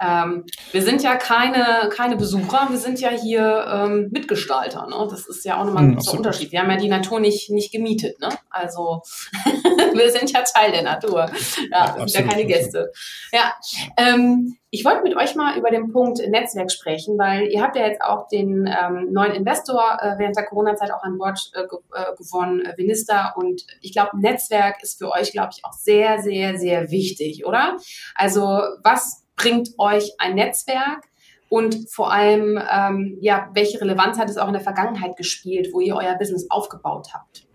ähm, 0.02 0.46
wir 0.72 0.82
sind 0.82 1.04
ja 1.04 1.16
keine, 1.16 1.90
keine 1.90 2.16
Besucher, 2.16 2.68
wir 2.70 2.78
sind 2.78 3.00
ja 3.00 3.10
hier 3.10 3.66
ähm, 3.68 4.10
Mitgestalter. 4.12 4.88
Ne? 4.88 5.08
Das 5.10 5.28
ist 5.28 5.46
ja 5.46 5.60
auch 5.60 5.66
nochmal 5.66 5.84
ein 5.84 5.90
hm, 5.90 5.96
großer 5.98 6.18
Unterschied. 6.18 6.52
Wir 6.52 6.62
haben 6.62 6.72
ja 6.72 6.78
die 6.78 6.90
Natur 6.90 7.20
nicht, 7.20 7.50
nicht 7.50 7.72
gemietet. 7.72 8.20
Ne? 8.20 8.30
Also 8.50 9.02
wir 9.94 10.12
sind 10.12 10.32
ja 10.32 10.42
Teil 10.42 10.72
der 10.72 10.84
Natur. 10.84 11.30
Ja, 11.72 11.96
wir 11.98 12.08
sind 12.08 12.26
ja 12.26 12.32
keine 12.32 12.46
Gäste. 12.46 12.92
Ja, 13.32 13.54
ähm, 13.98 14.58
ich 14.74 14.84
wollte 14.84 15.04
mit 15.04 15.16
euch 15.16 15.36
mal 15.36 15.56
über 15.56 15.70
den 15.70 15.92
Punkt 15.92 16.18
Netzwerk 16.28 16.72
sprechen, 16.72 17.16
weil 17.20 17.46
ihr 17.50 17.62
habt 17.62 17.76
ja 17.76 17.86
jetzt 17.86 18.02
auch 18.02 18.28
den 18.28 18.66
ähm, 18.66 19.10
neuen 19.12 19.34
Investor 19.34 20.00
äh, 20.02 20.18
während 20.18 20.36
der 20.36 20.46
Corona-Zeit 20.48 20.92
auch 20.92 21.04
an 21.04 21.20
Bord 21.20 21.40
äh, 21.54 21.62
äh, 21.62 22.16
gewonnen, 22.18 22.66
äh, 22.66 22.76
Vinister. 22.76 23.36
Und 23.36 23.68
ich 23.82 23.94
glaube, 23.94 24.20
Netzwerk 24.20 24.82
ist 24.82 24.98
für 24.98 25.12
euch, 25.12 25.32
glaube 25.32 25.50
ich, 25.56 25.64
auch 25.64 25.74
sehr, 25.74 26.24
sehr, 26.24 26.58
sehr 26.58 26.90
wichtig, 26.90 27.46
oder? 27.46 27.78
Also 28.16 28.42
was 28.84 29.24
bringt 29.36 29.70
euch 29.78 30.12
ein 30.18 30.34
Netzwerk? 30.34 31.04
Und 31.50 31.88
vor 31.92 32.12
allem, 32.12 32.60
ähm, 32.68 33.20
ja, 33.22 33.52
welche 33.54 33.80
Relevanz 33.80 34.18
hat 34.18 34.28
es 34.28 34.40
auch 34.40 34.48
in 34.48 34.54
der 34.54 34.64
Vergangenheit 34.64 35.18
gespielt, 35.18 35.68
wo 35.72 35.82
ihr 35.82 35.96
euer 35.96 36.16
Business 36.16 36.50
aufgebaut 36.50 37.10
habt? 37.14 37.46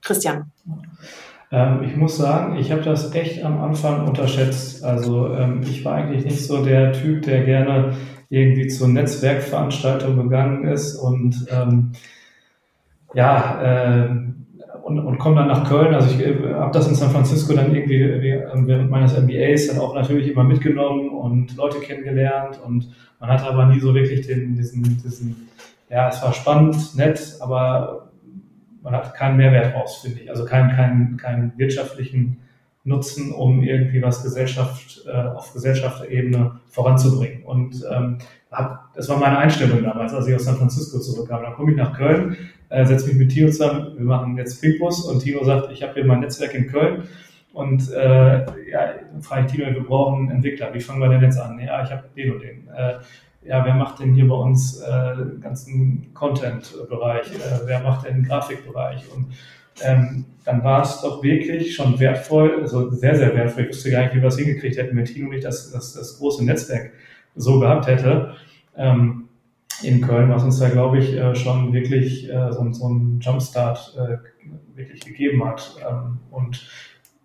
Christian. 0.00 0.50
Ähm, 1.52 1.82
ich 1.84 1.96
muss 1.96 2.16
sagen, 2.16 2.56
ich 2.56 2.72
habe 2.72 2.82
das 2.82 3.14
echt 3.14 3.44
am 3.44 3.60
Anfang 3.60 4.08
unterschätzt. 4.08 4.82
Also 4.82 5.32
ähm, 5.34 5.60
ich 5.62 5.84
war 5.84 5.94
eigentlich 5.94 6.24
nicht 6.24 6.46
so 6.46 6.64
der 6.64 6.92
Typ, 6.92 7.22
der 7.22 7.44
gerne 7.44 7.92
irgendwie 8.30 8.66
zur 8.68 8.88
Netzwerkveranstaltung 8.88 10.16
gegangen 10.16 10.64
ist 10.64 10.96
und 10.96 11.46
ähm, 11.50 11.92
ja, 13.14 13.60
äh, 13.62 14.08
und, 14.82 14.98
und 14.98 15.18
komme 15.18 15.36
dann 15.36 15.48
nach 15.48 15.68
Köln. 15.68 15.94
Also 15.94 16.14
ich 16.14 16.26
äh, 16.26 16.54
habe 16.54 16.72
das 16.72 16.88
in 16.88 16.94
San 16.94 17.10
Francisco 17.10 17.52
dann 17.52 17.74
irgendwie 17.74 18.30
ähm, 18.30 18.66
während 18.66 18.90
meines 18.90 19.12
MBAs 19.18 19.68
dann 19.68 19.78
auch 19.78 19.94
natürlich 19.94 20.28
immer 20.28 20.44
mitgenommen 20.44 21.10
und 21.10 21.54
Leute 21.56 21.78
kennengelernt 21.80 22.58
und 22.64 22.88
man 23.20 23.30
hatte 23.30 23.44
aber 23.44 23.66
nie 23.66 23.78
so 23.78 23.94
wirklich 23.94 24.26
den, 24.26 24.56
diesen, 24.56 24.82
diesen, 24.82 25.48
ja, 25.90 26.08
es 26.08 26.22
war 26.22 26.32
spannend, 26.32 26.96
nett, 26.96 27.36
aber 27.40 28.11
man 28.82 28.94
hat 28.94 29.14
keinen 29.14 29.36
Mehrwert 29.36 29.74
raus, 29.74 30.00
finde 30.02 30.20
ich. 30.20 30.30
Also 30.30 30.44
keinen, 30.44 30.70
keinen, 30.70 31.16
keinen 31.16 31.52
wirtschaftlichen 31.56 32.38
Nutzen, 32.84 33.32
um 33.32 33.62
irgendwie 33.62 34.02
was 34.02 34.22
Gesellschaft, 34.22 35.02
äh, 35.06 35.12
auf 35.12 35.52
Gesellschaftsebene 35.52 36.60
voranzubringen. 36.68 37.44
Und 37.44 37.84
ähm, 37.90 38.18
hab, 38.50 38.92
das 38.94 39.08
war 39.08 39.18
meine 39.18 39.38
Einstellung 39.38 39.82
damals, 39.82 40.12
als 40.12 40.26
ich 40.26 40.34
aus 40.34 40.44
San 40.44 40.56
Francisco 40.56 40.98
zurückkam. 40.98 41.42
Dann 41.42 41.54
komme 41.54 41.70
ich 41.70 41.76
nach 41.76 41.96
Köln, 41.96 42.36
äh, 42.70 42.84
setze 42.84 43.06
mich 43.08 43.16
mit 43.16 43.30
Tino 43.30 43.48
zusammen, 43.48 43.92
wir 43.96 44.04
machen 44.04 44.36
jetzt 44.36 44.60
Pinkbus 44.60 45.04
und 45.04 45.20
Tino 45.20 45.44
sagt, 45.44 45.70
ich 45.70 45.82
habe 45.82 45.94
hier 45.94 46.04
mein 46.04 46.20
Netzwerk 46.20 46.54
in 46.54 46.66
Köln 46.66 47.04
und 47.52 47.90
äh, 47.92 48.38
ja, 48.70 48.94
frage 49.20 49.46
ich 49.46 49.52
Tino, 49.52 49.66
wir 49.66 49.84
brauchen 49.84 50.20
einen 50.20 50.36
Entwickler, 50.36 50.72
wie 50.74 50.80
fangen 50.80 51.00
wir 51.00 51.08
denn 51.08 51.22
jetzt 51.22 51.38
an? 51.38 51.58
Ja, 51.60 51.84
ich 51.84 51.90
habe 51.90 52.04
den 52.16 52.32
und 52.32 52.42
den. 52.42 52.68
Äh, 52.68 52.94
ja, 53.44 53.64
wer 53.64 53.74
macht 53.74 54.00
denn 54.00 54.14
hier 54.14 54.28
bei 54.28 54.34
uns 54.34 54.80
äh, 54.80 55.16
den 55.16 55.40
ganzen 55.40 56.14
Content-Bereich? 56.14 57.32
Äh, 57.32 57.66
wer 57.66 57.80
macht 57.80 58.06
denn 58.06 58.16
den 58.16 58.24
Grafikbereich? 58.24 59.04
Und 59.14 59.32
ähm, 59.82 60.24
dann 60.44 60.62
war 60.62 60.82
es 60.82 61.00
doch 61.00 61.22
wirklich 61.22 61.74
schon 61.74 61.98
wertvoll, 61.98 62.60
also 62.60 62.90
sehr, 62.90 63.16
sehr 63.16 63.34
wertvoll. 63.34 63.64
Ich 63.64 63.68
wüsste 63.70 63.90
gar 63.90 64.02
nicht, 64.02 64.14
wie 64.14 64.20
wir 64.20 64.28
es 64.28 64.38
hingekriegt 64.38 64.76
hätten, 64.76 64.96
wenn 64.96 65.04
Tino 65.04 65.30
nicht 65.30 65.44
das, 65.44 65.70
das, 65.72 65.94
das 65.94 66.18
große 66.18 66.44
Netzwerk 66.44 66.92
so 67.34 67.58
gehabt 67.60 67.86
hätte. 67.86 68.34
Ähm, 68.76 69.28
in 69.82 70.00
Köln, 70.00 70.30
was 70.30 70.44
uns 70.44 70.58
da, 70.60 70.68
glaube 70.68 70.98
ich, 70.98 71.14
äh, 71.14 71.34
schon 71.34 71.72
wirklich 71.72 72.28
äh, 72.30 72.52
so, 72.52 72.72
so 72.72 72.86
einen 72.86 73.18
Jumpstart 73.20 73.96
äh, 73.98 74.76
wirklich 74.76 75.04
gegeben 75.04 75.44
hat. 75.44 75.76
Ähm, 75.80 76.18
und 76.30 76.68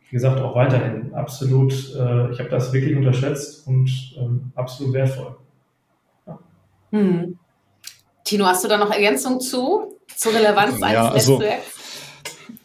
wie 0.09 0.15
gesagt, 0.15 0.39
auch 0.39 0.55
weiterhin 0.55 1.13
absolut, 1.13 1.74
äh, 1.74 2.32
ich 2.32 2.39
habe 2.39 2.49
das 2.49 2.74
wirklich 2.74 2.95
unterschätzt 2.95 3.68
und 3.68 4.15
ähm, 4.18 4.51
absolut 4.55 4.93
wertvoll. 4.93 5.36
Hm. 6.91 7.38
Tino, 8.23 8.45
hast 8.45 8.63
du 8.63 8.67
da 8.67 8.77
noch 8.77 8.91
Ergänzung 8.91 9.39
zu, 9.39 9.97
zur 10.15 10.33
Relevanz 10.33 10.81
eines 10.81 10.93
ja, 10.93 11.09
also, 11.09 11.39
Netzwerks? 11.39 11.77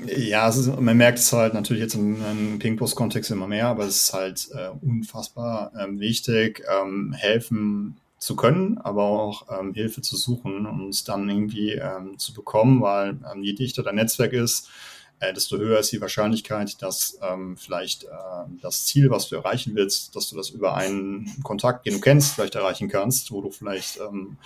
Ja, 0.07 0.49
ist, 0.49 0.81
man 0.81 0.97
merkt 0.97 1.19
es 1.19 1.33
halt 1.33 1.55
natürlich 1.55 1.83
jetzt 1.83 1.95
im, 1.95 2.17
im 2.25 2.59
Ping-Post-Kontext 2.59 3.31
immer 3.31 3.47
mehr, 3.47 3.69
aber 3.69 3.85
es 3.85 4.05
ist 4.05 4.13
halt 4.13 4.49
äh, 4.53 4.71
unfassbar 4.85 5.73
ähm, 5.79 6.01
wichtig, 6.01 6.65
ähm, 6.69 7.13
helfen 7.17 7.97
zu 8.19 8.37
können, 8.37 8.79
aber 8.79 9.05
auch 9.05 9.47
ähm, 9.57 9.75
Hilfe 9.75 10.01
zu 10.01 10.17
suchen 10.17 10.67
und 10.67 11.09
dann 11.09 11.29
irgendwie 11.29 11.73
ähm, 11.73 12.19
zu 12.19 12.33
bekommen, 12.33 12.81
weil 12.81 13.19
ähm, 13.33 13.43
je 13.43 13.53
dichter 13.53 13.83
dein 13.83 13.97
Netzwerk 13.97 14.33
ist, 14.33 14.69
äh, 15.23 15.33
desto 15.33 15.57
höher 15.57 15.79
ist 15.79 15.93
die 15.93 16.01
Wahrscheinlichkeit, 16.01 16.83
dass 16.83 17.19
ähm, 17.23 17.57
vielleicht 17.57 18.05
äh, 18.05 18.09
das 18.61 18.87
Ziel, 18.87 19.09
was 19.11 19.29
du 19.29 19.37
erreichen 19.37 19.75
willst, 19.75 20.17
dass 20.17 20.29
du 20.29 20.37
das 20.37 20.51
über 20.51 20.75
einen 20.75 21.33
Kontakt, 21.45 21.87
den 21.87 21.95
du 21.95 22.01
kennst, 22.01 22.35
vielleicht 22.35 22.57
erreichen 22.57 22.89
kannst, 22.89 23.31
wo 23.31 23.41
du 23.41 23.51
vielleicht 23.51 24.01
ähm, 24.01 24.37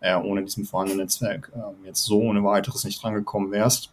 äh, 0.00 0.14
ohne 0.14 0.44
diesen 0.44 0.66
vorhandenen 0.66 1.04
Netzwerk 1.04 1.50
äh, 1.54 1.86
jetzt 1.86 2.04
so 2.04 2.20
ohne 2.20 2.44
weiteres 2.44 2.84
nicht 2.84 3.02
drangekommen 3.02 3.50
wärst. 3.50 3.92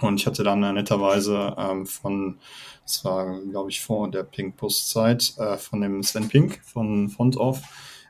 Und 0.00 0.20
ich 0.20 0.26
hatte 0.26 0.44
dann 0.44 0.62
äh, 0.62 0.72
netterweise 0.72 1.54
ähm, 1.58 1.84
von, 1.84 2.38
das 2.84 3.04
war, 3.04 3.38
glaube 3.40 3.70
ich, 3.70 3.82
vor 3.82 4.10
der 4.10 4.22
Pink-Post-Zeit, 4.22 5.34
äh, 5.38 5.58
von 5.58 5.82
dem 5.82 6.02
Sven 6.02 6.28
Pink 6.28 6.60
von 6.64 7.10
Font 7.10 7.36
Off, 7.36 7.62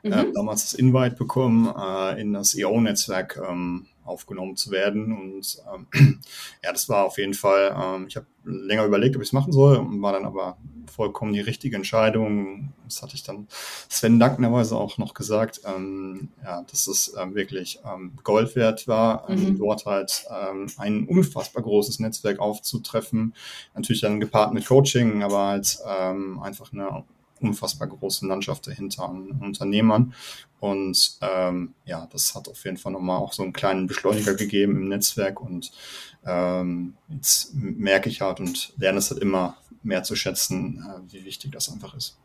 äh, 0.03 0.07
mhm. 0.07 0.13
äh, 0.13 0.33
damals 0.33 0.71
das 0.71 0.73
Invite 0.73 1.15
bekommen, 1.15 1.73
äh, 1.77 2.21
in 2.21 2.31
das 2.31 2.55
EO-Netzwerk 2.55 3.41
ähm, 3.49 3.87
aufgenommen 4.07 4.55
zu 4.55 4.71
werden. 4.71 5.11
Und 5.11 5.57
ähm, 5.73 6.21
ja, 6.63 6.71
das 6.71 6.89
war 6.89 7.05
auf 7.05 7.17
jeden 7.17 7.33
Fall, 7.33 7.75
ähm, 7.79 8.05
ich 8.07 8.15
habe 8.15 8.25
länger 8.43 8.85
überlegt, 8.85 9.15
ob 9.15 9.21
ich 9.21 9.29
es 9.29 9.33
machen 9.33 9.51
soll, 9.51 9.77
und 9.77 10.01
war 10.01 10.13
dann 10.13 10.25
aber 10.25 10.57
vollkommen 10.89 11.33
die 11.33 11.41
richtige 11.41 11.75
Entscheidung. 11.75 12.73
Das 12.85 13.01
hatte 13.01 13.15
ich 13.15 13.23
dann 13.23 13.47
Sven 13.89 14.19
dankbarerweise 14.19 14.75
auch 14.75 14.97
noch 14.97 15.13
gesagt, 15.13 15.61
ähm, 15.65 16.29
ja, 16.43 16.63
dass 16.63 16.87
es 16.87 17.13
ähm, 17.19 17.35
wirklich 17.35 17.79
ähm, 17.85 18.13
Gold 18.23 18.55
wert 18.55 18.87
war, 18.87 19.29
ähm, 19.29 19.49
mhm. 19.49 19.57
dort 19.57 19.85
halt 19.85 20.25
ähm, 20.31 20.67
ein 20.77 21.05
unfassbar 21.05 21.63
großes 21.63 21.99
Netzwerk 21.99 22.39
aufzutreffen. 22.39 23.33
Natürlich 23.75 24.01
dann 24.01 24.19
gepaart 24.19 24.53
mit 24.53 24.65
Coaching, 24.65 25.23
aber 25.23 25.47
halt 25.47 25.77
ähm, 25.87 26.39
einfach 26.41 26.71
eine 26.71 27.03
unfassbar 27.41 27.87
große 27.87 28.25
Landschaft 28.27 28.67
dahinter 28.67 29.03
an 29.03 29.39
Unternehmern. 29.41 30.13
Und 30.59 31.17
ähm, 31.21 31.73
ja, 31.85 32.07
das 32.11 32.33
hat 32.35 32.47
auf 32.47 32.63
jeden 32.65 32.77
Fall 32.77 32.91
nochmal 32.91 33.19
auch 33.19 33.33
so 33.33 33.43
einen 33.43 33.53
kleinen 33.53 33.87
Beschleuniger 33.87 34.33
gegeben 34.33 34.75
im 34.77 34.89
Netzwerk. 34.89 35.41
Und 35.41 35.71
ähm, 36.25 36.95
jetzt 37.09 37.53
merke 37.53 38.09
ich 38.09 38.21
halt 38.21 38.39
und 38.39 38.73
lerne 38.77 38.99
es 38.99 39.11
halt 39.11 39.21
immer 39.21 39.57
mehr 39.83 40.03
zu 40.03 40.15
schätzen, 40.15 40.83
äh, 40.83 41.13
wie 41.13 41.25
wichtig 41.25 41.51
das 41.51 41.69
einfach 41.71 41.95
ist. 41.95 42.17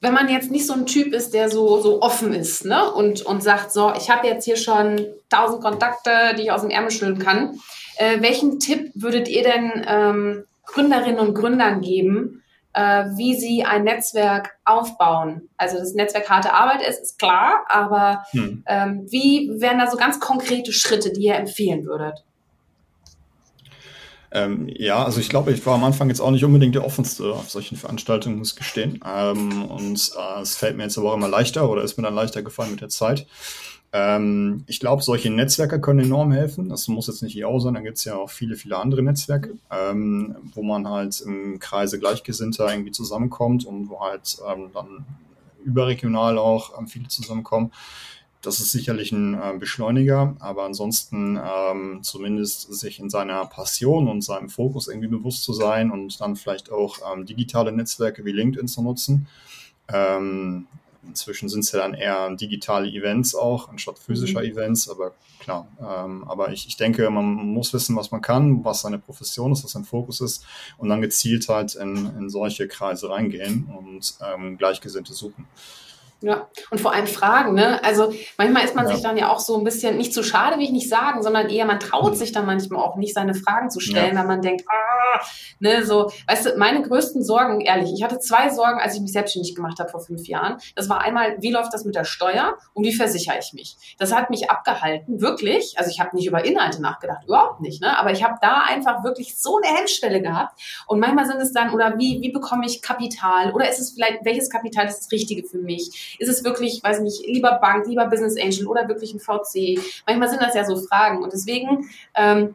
Wenn 0.00 0.14
man 0.14 0.28
jetzt 0.28 0.50
nicht 0.50 0.66
so 0.66 0.72
ein 0.72 0.86
Typ 0.86 1.12
ist, 1.12 1.34
der 1.34 1.50
so, 1.50 1.80
so 1.80 2.00
offen 2.00 2.32
ist 2.32 2.64
ne? 2.64 2.90
und, 2.92 3.22
und 3.22 3.42
sagt, 3.42 3.72
so, 3.72 3.92
ich 3.96 4.08
habe 4.08 4.26
jetzt 4.26 4.44
hier 4.44 4.56
schon 4.56 5.06
tausend 5.28 5.62
Kontakte, 5.62 6.34
die 6.36 6.44
ich 6.44 6.52
aus 6.52 6.62
dem 6.62 6.70
Ärmel 6.70 6.90
schütteln 6.90 7.18
kann, 7.18 7.58
äh, 7.96 8.20
welchen 8.22 8.58
Tipp 8.58 8.90
würdet 8.94 9.28
ihr 9.28 9.42
denn 9.42 9.84
ähm, 9.86 10.44
Gründerinnen 10.64 11.18
und 11.18 11.34
Gründern 11.34 11.80
geben, 11.80 12.39
wie 12.72 13.34
sie 13.34 13.64
ein 13.64 13.84
Netzwerk 13.84 14.56
aufbauen. 14.64 15.48
Also 15.56 15.78
das 15.78 15.94
Netzwerk 15.94 16.30
harte 16.30 16.52
Arbeit 16.52 16.86
ist, 16.86 17.00
ist 17.00 17.18
klar, 17.18 17.64
aber 17.68 18.24
hm. 18.30 18.62
ähm, 18.66 19.06
wie 19.10 19.50
wären 19.60 19.78
da 19.78 19.90
so 19.90 19.96
ganz 19.96 20.20
konkrete 20.20 20.72
Schritte, 20.72 21.12
die 21.12 21.22
ihr 21.22 21.34
empfehlen 21.34 21.84
würdet? 21.84 22.24
Ähm, 24.32 24.68
ja, 24.72 25.04
also 25.04 25.18
ich 25.20 25.28
glaube, 25.28 25.52
ich 25.52 25.64
war 25.66 25.74
am 25.74 25.84
Anfang 25.84 26.08
jetzt 26.08 26.20
auch 26.20 26.30
nicht 26.30 26.44
unbedingt 26.44 26.74
der 26.74 26.84
offenste 26.84 27.32
auf 27.32 27.50
solchen 27.50 27.76
Veranstaltungen, 27.76 28.38
muss 28.38 28.52
ich 28.52 28.56
gestehen. 28.56 29.00
Ähm, 29.04 29.64
und 29.64 30.12
äh, 30.16 30.40
es 30.40 30.56
fällt 30.56 30.76
mir 30.76 30.84
jetzt 30.84 30.96
aber 30.98 31.10
auch 31.10 31.16
immer 31.16 31.28
leichter 31.28 31.68
oder 31.68 31.82
ist 31.82 31.96
mir 31.96 32.04
dann 32.04 32.14
leichter 32.14 32.42
gefallen 32.42 32.70
mit 32.70 32.80
der 32.80 32.90
Zeit. 32.90 33.26
Ähm, 33.92 34.62
ich 34.66 34.78
glaube, 34.78 35.02
solche 35.02 35.30
Netzwerke 35.30 35.80
können 35.80 36.00
enorm 36.00 36.30
helfen. 36.30 36.68
Das 36.68 36.86
muss 36.88 37.08
jetzt 37.08 37.22
nicht 37.22 37.36
IO 37.36 37.58
sein, 37.58 37.74
da 37.74 37.80
gibt 37.80 37.98
es 37.98 38.04
ja 38.04 38.16
auch 38.16 38.30
viele, 38.30 38.56
viele 38.56 38.76
andere 38.76 39.02
Netzwerke, 39.02 39.56
ähm, 39.70 40.36
wo 40.54 40.62
man 40.62 40.88
halt 40.88 41.20
im 41.22 41.58
Kreise 41.58 41.98
Gleichgesinnter 41.98 42.70
irgendwie 42.70 42.92
zusammenkommt 42.92 43.64
und 43.64 43.88
wo 43.88 44.00
halt 44.00 44.38
ähm, 44.48 44.70
dann 44.72 45.04
überregional 45.64 46.38
auch 46.38 46.78
ähm, 46.78 46.86
viele 46.86 47.08
zusammenkommen. 47.08 47.72
das 48.42 48.60
ist 48.60 48.72
sicherlich 48.72 49.12
ein 49.12 49.34
äh, 49.34 49.58
Beschleuniger, 49.58 50.34
aber 50.38 50.64
ansonsten 50.64 51.36
ähm, 51.36 52.00
zumindest 52.02 52.72
sich 52.72 52.98
in 52.98 53.10
seiner 53.10 53.44
Passion 53.46 54.08
und 54.08 54.22
seinem 54.22 54.48
Fokus 54.48 54.88
irgendwie 54.88 55.08
bewusst 55.08 55.42
zu 55.42 55.52
sein 55.52 55.90
und 55.90 56.20
dann 56.20 56.36
vielleicht 56.36 56.72
auch 56.72 56.98
ähm, 57.12 57.26
digitale 57.26 57.72
Netzwerke 57.72 58.24
wie 58.24 58.32
LinkedIn 58.32 58.68
zu 58.68 58.82
nutzen. 58.82 59.26
Inzwischen 61.06 61.48
sind 61.48 61.60
es 61.60 61.72
ja 61.72 61.80
dann 61.80 61.94
eher 61.94 62.34
digitale 62.36 62.88
Events 62.88 63.34
auch, 63.34 63.68
anstatt 63.68 63.98
physischer 63.98 64.40
mhm. 64.40 64.50
Events, 64.50 64.88
aber 64.88 65.12
klar. 65.38 65.66
Ähm, 65.80 66.24
aber 66.28 66.52
ich, 66.52 66.66
ich 66.66 66.76
denke, 66.76 67.08
man 67.10 67.24
muss 67.24 67.72
wissen, 67.72 67.96
was 67.96 68.10
man 68.10 68.20
kann, 68.20 68.64
was 68.64 68.82
seine 68.82 68.98
Profession 68.98 69.52
ist, 69.52 69.64
was 69.64 69.72
sein 69.72 69.84
Fokus 69.84 70.20
ist 70.20 70.44
und 70.78 70.88
dann 70.88 71.00
gezielt 71.00 71.48
halt 71.48 71.74
in, 71.74 72.06
in 72.18 72.30
solche 72.30 72.68
Kreise 72.68 73.08
reingehen 73.08 73.72
und 73.76 74.14
ähm, 74.22 74.58
Gleichgesinnte 74.58 75.12
suchen. 75.14 75.46
Ja, 76.22 76.48
und 76.70 76.78
vor 76.78 76.92
allem 76.92 77.06
Fragen, 77.06 77.54
ne? 77.54 77.82
Also 77.82 78.12
manchmal 78.36 78.64
ist 78.64 78.74
man 78.74 78.86
ja. 78.86 78.92
sich 78.92 79.02
dann 79.02 79.16
ja 79.16 79.30
auch 79.30 79.40
so 79.40 79.56
ein 79.56 79.64
bisschen, 79.64 79.96
nicht 79.96 80.12
zu 80.12 80.22
schade, 80.22 80.58
will 80.58 80.64
ich 80.64 80.70
nicht 80.70 80.90
sagen, 80.90 81.22
sondern 81.22 81.48
eher, 81.48 81.64
man 81.64 81.80
traut 81.80 82.12
mhm. 82.12 82.16
sich 82.16 82.32
dann 82.32 82.44
manchmal 82.44 82.82
auch 82.82 82.96
nicht, 82.96 83.14
seine 83.14 83.34
Fragen 83.34 83.70
zu 83.70 83.80
stellen, 83.80 84.14
ja. 84.14 84.20
weil 84.20 84.26
man 84.26 84.42
denkt, 84.42 84.66
ah, 84.68 85.09
ne, 85.60 85.84
so, 85.84 86.10
weißt 86.26 86.46
du, 86.46 86.56
meine 86.56 86.82
größten 86.82 87.22
Sorgen, 87.22 87.60
ehrlich, 87.60 87.92
ich 87.94 88.02
hatte 88.02 88.18
zwei 88.18 88.50
Sorgen, 88.50 88.80
als 88.80 88.94
ich 88.94 89.00
mich 89.00 89.12
selbstständig 89.12 89.54
gemacht 89.54 89.78
habe 89.78 89.88
vor 89.88 90.00
fünf 90.00 90.26
Jahren. 90.26 90.58
Das 90.74 90.88
war 90.88 91.00
einmal, 91.00 91.36
wie 91.40 91.50
läuft 91.50 91.72
das 91.72 91.84
mit 91.84 91.94
der 91.94 92.04
Steuer 92.04 92.56
und 92.74 92.84
wie 92.84 92.94
versichere 92.94 93.38
ich 93.38 93.52
mich? 93.52 93.76
Das 93.98 94.14
hat 94.14 94.30
mich 94.30 94.50
abgehalten, 94.50 95.20
wirklich. 95.20 95.74
Also 95.78 95.90
ich 95.90 96.00
habe 96.00 96.14
nicht 96.16 96.26
über 96.26 96.44
Inhalte 96.44 96.80
nachgedacht, 96.80 97.24
überhaupt 97.24 97.60
nicht, 97.60 97.80
ne? 97.80 97.98
Aber 97.98 98.12
ich 98.12 98.22
habe 98.24 98.38
da 98.40 98.62
einfach 98.68 99.04
wirklich 99.04 99.36
so 99.36 99.58
eine 99.58 99.76
Hemmschwelle 99.76 100.22
gehabt. 100.22 100.60
Und 100.86 101.00
manchmal 101.00 101.26
sind 101.26 101.40
es 101.40 101.52
dann, 101.52 101.72
oder 101.72 101.98
wie, 101.98 102.20
wie 102.20 102.32
bekomme 102.32 102.66
ich 102.66 102.82
Kapital? 102.82 103.52
Oder 103.52 103.68
ist 103.68 103.78
es 103.78 103.92
vielleicht, 103.92 104.24
welches 104.24 104.50
Kapital 104.50 104.86
ist 104.86 104.98
das 104.98 105.12
Richtige 105.12 105.46
für 105.46 105.58
mich? 105.58 106.16
Ist 106.18 106.28
es 106.28 106.44
wirklich, 106.44 106.82
weiß 106.82 107.00
nicht, 107.00 107.26
lieber 107.26 107.58
Bank, 107.60 107.86
lieber 107.86 108.06
Business 108.06 108.36
Angel 108.40 108.66
oder 108.66 108.88
wirklich 108.88 109.14
ein 109.14 109.20
VC? 109.20 109.80
Manchmal 110.06 110.28
sind 110.28 110.42
das 110.42 110.54
ja 110.54 110.64
so 110.64 110.76
Fragen. 110.76 111.22
Und 111.22 111.32
deswegen 111.32 111.88
ähm, 112.14 112.54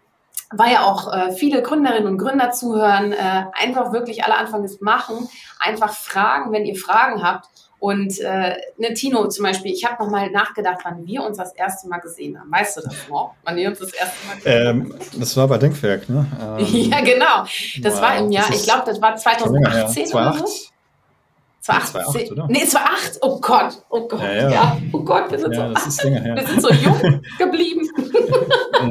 weil 0.51 0.73
ja 0.73 0.83
auch 0.83 1.11
äh, 1.11 1.31
viele 1.31 1.61
Gründerinnen 1.61 2.07
und 2.07 2.17
Gründer 2.17 2.51
zuhören, 2.51 3.11
äh, 3.11 3.45
einfach 3.53 3.91
wirklich 3.91 4.23
alle 4.23 4.35
Anfangs 4.35 4.79
machen, 4.81 5.27
einfach 5.59 5.93
fragen, 5.93 6.51
wenn 6.51 6.65
ihr 6.65 6.75
Fragen 6.75 7.23
habt. 7.23 7.47
Und 7.77 8.19
äh, 8.19 8.55
ne, 8.77 8.93
Tino 8.93 9.27
zum 9.27 9.43
Beispiel, 9.43 9.71
ich 9.71 9.85
habe 9.85 10.01
nochmal 10.03 10.31
nachgedacht, 10.31 10.79
wann 10.83 11.05
wir 11.05 11.23
uns 11.23 11.37
das 11.37 11.53
erste 11.53 11.87
Mal 11.87 11.99
gesehen 11.99 12.39
haben. 12.39 12.51
Weißt 12.51 12.77
du 12.77 12.81
das 12.81 12.95
noch? 13.09 13.35
Wann 13.43 13.55
wir 13.57 13.69
uns 13.69 13.79
das 13.79 13.93
erste 13.93 14.27
Mal 14.27 14.35
gesehen 14.37 14.67
ähm, 14.67 14.93
haben? 14.93 15.19
Das 15.19 15.37
war 15.37 15.47
bei 15.47 15.57
Denkwerk, 15.57 16.09
ne? 16.09 16.25
Ähm, 16.57 16.91
ja, 16.91 17.01
genau. 17.01 17.43
Das 17.81 17.95
wow, 17.95 18.01
war 18.01 18.17
im 18.17 18.31
Jahr, 18.31 18.49
ich 18.49 18.63
glaube, 18.63 18.83
das 18.85 19.01
war 19.01 19.15
2018 19.15 20.07
oder 20.13 20.33
so. 20.33 20.45
2008, 21.65 22.31
oder? 22.31 22.47
Nee, 22.47 22.65
2008. 22.65 23.17
Oh 23.21 23.39
Gott, 23.41 23.81
oh 23.89 24.07
Gott, 24.07 24.21
ja. 24.21 24.33
ja. 24.33 24.49
ja. 24.49 24.77
Oh 24.91 24.99
Gott, 24.99 25.31
wir 25.31 25.39
sind, 25.39 25.55
ja, 25.55 25.73
so, 25.75 26.03
wir 26.09 26.47
sind 26.47 26.61
so 26.61 26.71
jung 26.71 27.21
geblieben. 27.39 27.89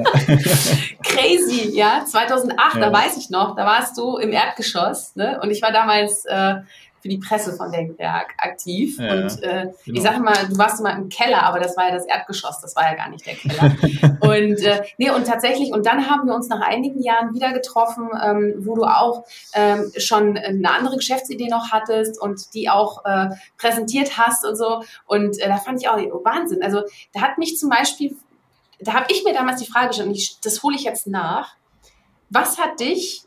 Crazy, 1.02 1.70
ja. 1.76 2.04
2008, 2.06 2.80
da 2.80 2.92
weiß 2.92 3.16
ich 3.16 3.30
noch, 3.30 3.54
da 3.54 3.64
warst 3.64 3.96
du 3.98 4.16
im 4.16 4.32
Erdgeschoss, 4.32 5.14
ne? 5.16 5.40
Und 5.42 5.50
ich 5.50 5.62
war 5.62 5.72
damals 5.72 6.24
äh, 6.24 6.56
für 7.04 7.10
die 7.10 7.18
Presse 7.18 7.52
von 7.52 7.70
Denkwerk 7.70 8.32
aktiv. 8.38 8.96
Ja, 8.98 9.12
und 9.12 9.42
äh, 9.42 9.66
genau. 9.84 9.98
ich 9.98 10.02
sage 10.02 10.20
mal, 10.20 10.34
du 10.48 10.56
warst 10.56 10.82
mal 10.82 10.96
im 10.96 11.10
Keller, 11.10 11.42
aber 11.42 11.60
das 11.60 11.76
war 11.76 11.88
ja 11.88 11.94
das 11.94 12.06
Erdgeschoss, 12.06 12.62
das 12.62 12.74
war 12.76 12.84
ja 12.84 12.94
gar 12.94 13.10
nicht 13.10 13.26
der 13.26 13.34
Keller. 13.34 13.76
und 14.22 14.62
äh, 14.62 14.82
nee, 14.96 15.10
und 15.10 15.26
tatsächlich, 15.26 15.70
und 15.70 15.84
dann 15.84 16.08
haben 16.08 16.26
wir 16.26 16.34
uns 16.34 16.48
nach 16.48 16.62
einigen 16.62 17.02
Jahren 17.02 17.34
wieder 17.34 17.52
getroffen, 17.52 18.08
ähm, 18.24 18.54
wo 18.60 18.74
du 18.74 18.84
auch 18.84 19.26
ähm, 19.52 19.92
schon 19.98 20.38
eine 20.38 20.70
andere 20.70 20.96
Geschäftsidee 20.96 21.48
noch 21.48 21.72
hattest 21.72 22.18
und 22.18 22.54
die 22.54 22.70
auch 22.70 23.04
äh, 23.04 23.28
präsentiert 23.58 24.16
hast 24.16 24.46
und 24.46 24.56
so. 24.56 24.82
Und 25.04 25.38
äh, 25.40 25.48
da 25.48 25.58
fand 25.58 25.82
ich 25.82 25.90
auch 25.90 25.98
Wahnsinn. 26.24 26.62
Also 26.62 26.84
da 27.12 27.20
hat 27.20 27.36
mich 27.36 27.58
zum 27.58 27.68
Beispiel, 27.68 28.16
da 28.84 28.94
habe 28.94 29.06
ich 29.10 29.24
mir 29.24 29.32
damals 29.32 29.60
die 29.60 29.70
Frage 29.70 29.88
gestellt, 29.88 30.08
und 30.08 30.14
ich, 30.14 30.38
das 30.42 30.62
hole 30.62 30.76
ich 30.76 30.84
jetzt 30.84 31.06
nach. 31.06 31.56
Was 32.30 32.58
hat 32.58 32.80
dich 32.80 33.22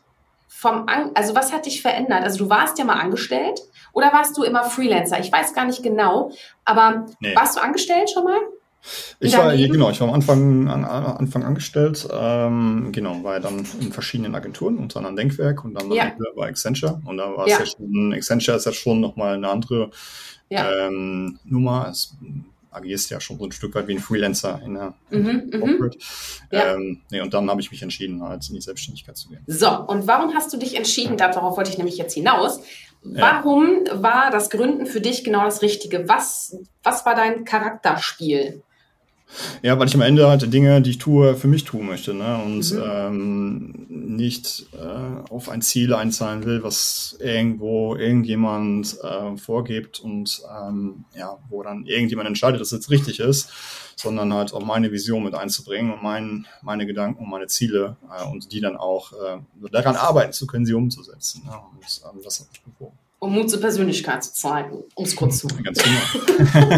vom, 0.48 0.86
also 1.14 1.34
was 1.34 1.52
hat 1.52 1.66
dich 1.66 1.82
verändert? 1.82 2.24
Also 2.24 2.44
du 2.44 2.50
warst 2.50 2.78
ja 2.78 2.84
mal 2.84 2.98
angestellt 2.98 3.60
oder 3.92 4.12
warst 4.12 4.36
du 4.36 4.42
immer 4.42 4.64
Freelancer? 4.64 5.20
Ich 5.20 5.30
weiß 5.30 5.54
gar 5.54 5.64
nicht 5.64 5.82
genau, 5.82 6.32
aber 6.64 7.06
nee. 7.20 7.34
warst 7.36 7.56
du 7.56 7.60
angestellt 7.60 8.10
schon 8.10 8.24
mal? 8.24 8.40
Ich 9.20 9.36
war, 9.36 9.56
genau, 9.56 9.90
ich 9.90 10.00
war 10.00 10.08
am 10.08 10.14
Anfang, 10.14 10.68
an, 10.68 10.84
Anfang 10.84 11.44
angestellt, 11.44 12.08
ähm, 12.12 12.90
genau, 12.92 13.22
war 13.24 13.40
dann 13.40 13.66
in 13.80 13.92
verschiedenen 13.92 14.34
Agenturen, 14.34 14.78
unter 14.78 14.98
anderem 14.98 15.16
Denkwerk 15.16 15.64
und 15.64 15.74
dann 15.74 15.90
ja. 15.90 16.12
bei 16.36 16.48
Accenture. 16.48 17.00
Und 17.04 17.16
da 17.16 17.36
war 17.36 17.46
es 17.46 17.52
ja. 17.52 17.58
ja 17.60 17.66
schon, 17.66 18.12
Accenture 18.14 18.56
ist 18.56 18.66
ja 18.66 18.72
schon 18.72 19.00
nochmal 19.00 19.34
eine 19.34 19.48
andere 19.48 19.90
ja. 20.48 20.86
ähm, 20.86 21.38
Nummer. 21.44 21.88
Es, 21.90 22.16
agierst 22.78 23.10
ja 23.10 23.20
schon 23.20 23.38
so 23.38 23.44
ein 23.44 23.52
Stück 23.52 23.74
weit 23.74 23.86
wie 23.88 23.94
ein 23.94 23.98
Freelancer 23.98 24.60
in 24.64 24.74
der 24.74 24.94
mhm, 25.10 25.50
mhm, 25.52 25.60
Corporate. 25.60 25.98
Ja. 26.50 26.74
Ähm, 26.74 27.02
nee, 27.10 27.20
und 27.20 27.34
dann 27.34 27.50
habe 27.50 27.60
ich 27.60 27.70
mich 27.70 27.82
entschieden, 27.82 28.22
halt 28.22 28.48
in 28.48 28.54
die 28.54 28.60
Selbstständigkeit 28.60 29.16
zu 29.16 29.28
gehen. 29.28 29.42
So, 29.46 29.68
und 29.68 30.06
warum 30.06 30.34
hast 30.34 30.52
du 30.52 30.56
dich 30.56 30.76
entschieden? 30.76 31.16
Darauf 31.16 31.56
wollte 31.56 31.70
ich 31.70 31.78
nämlich 31.78 31.98
jetzt 31.98 32.14
hinaus. 32.14 32.60
Warum 33.02 33.84
ja. 33.86 34.02
war 34.02 34.30
das 34.30 34.50
Gründen 34.50 34.86
für 34.86 35.00
dich 35.00 35.24
genau 35.24 35.44
das 35.44 35.62
Richtige? 35.62 36.08
Was, 36.08 36.56
was 36.82 37.06
war 37.06 37.14
dein 37.14 37.44
Charakterspiel? 37.44 38.62
Ja, 39.62 39.78
weil 39.78 39.88
ich 39.88 39.94
am 39.94 40.00
Ende 40.00 40.28
halt 40.28 40.52
Dinge, 40.52 40.80
die 40.82 40.90
ich 40.90 40.98
tue, 40.98 41.36
für 41.36 41.48
mich 41.48 41.64
tun 41.64 41.86
möchte 41.86 42.14
ne? 42.14 42.42
und 42.42 42.72
mhm. 42.72 42.82
ähm, 42.84 43.86
nicht 43.88 44.66
äh, 44.72 45.30
auf 45.30 45.48
ein 45.48 45.62
Ziel 45.62 45.94
einzahlen 45.94 46.44
will, 46.44 46.62
was 46.62 47.16
irgendwo 47.20 47.94
irgendjemand 47.94 48.96
äh, 49.02 49.36
vorgibt 49.36 50.00
und 50.00 50.42
ähm, 50.50 51.04
ja, 51.14 51.38
wo 51.48 51.62
dann 51.62 51.84
irgendjemand 51.86 52.28
entscheidet, 52.28 52.60
dass 52.60 52.72
es 52.72 52.78
jetzt 52.78 52.90
richtig 52.90 53.20
ist, 53.20 53.50
sondern 53.96 54.32
halt 54.32 54.52
auch 54.52 54.64
meine 54.64 54.92
Vision 54.92 55.24
mit 55.24 55.34
einzubringen 55.34 55.92
und 55.92 56.02
mein, 56.02 56.46
meine 56.62 56.86
Gedanken 56.86 57.24
und 57.24 57.30
meine 57.30 57.46
Ziele 57.46 57.96
äh, 58.10 58.24
und 58.26 58.52
die 58.52 58.60
dann 58.60 58.76
auch 58.76 59.12
äh, 59.12 59.38
daran 59.70 59.96
arbeiten 59.96 60.32
zu 60.32 60.46
können, 60.46 60.66
sie 60.66 60.74
umzusetzen. 60.74 61.42
Ne? 61.44 61.52
Und 61.52 61.84
ähm, 61.84 62.20
das 62.22 62.40
hat 62.40 62.48
mich 62.50 62.62
bewogen 62.62 62.98
um 63.20 63.34
Mut 63.34 63.50
zur 63.50 63.60
Persönlichkeit 63.60 64.22
zu 64.22 64.32
zeigen, 64.32 64.84
um 64.94 65.04
es 65.04 65.16
kurz 65.16 65.38
zu 65.38 65.48
Ganz 65.48 65.82
genau. 65.82 66.76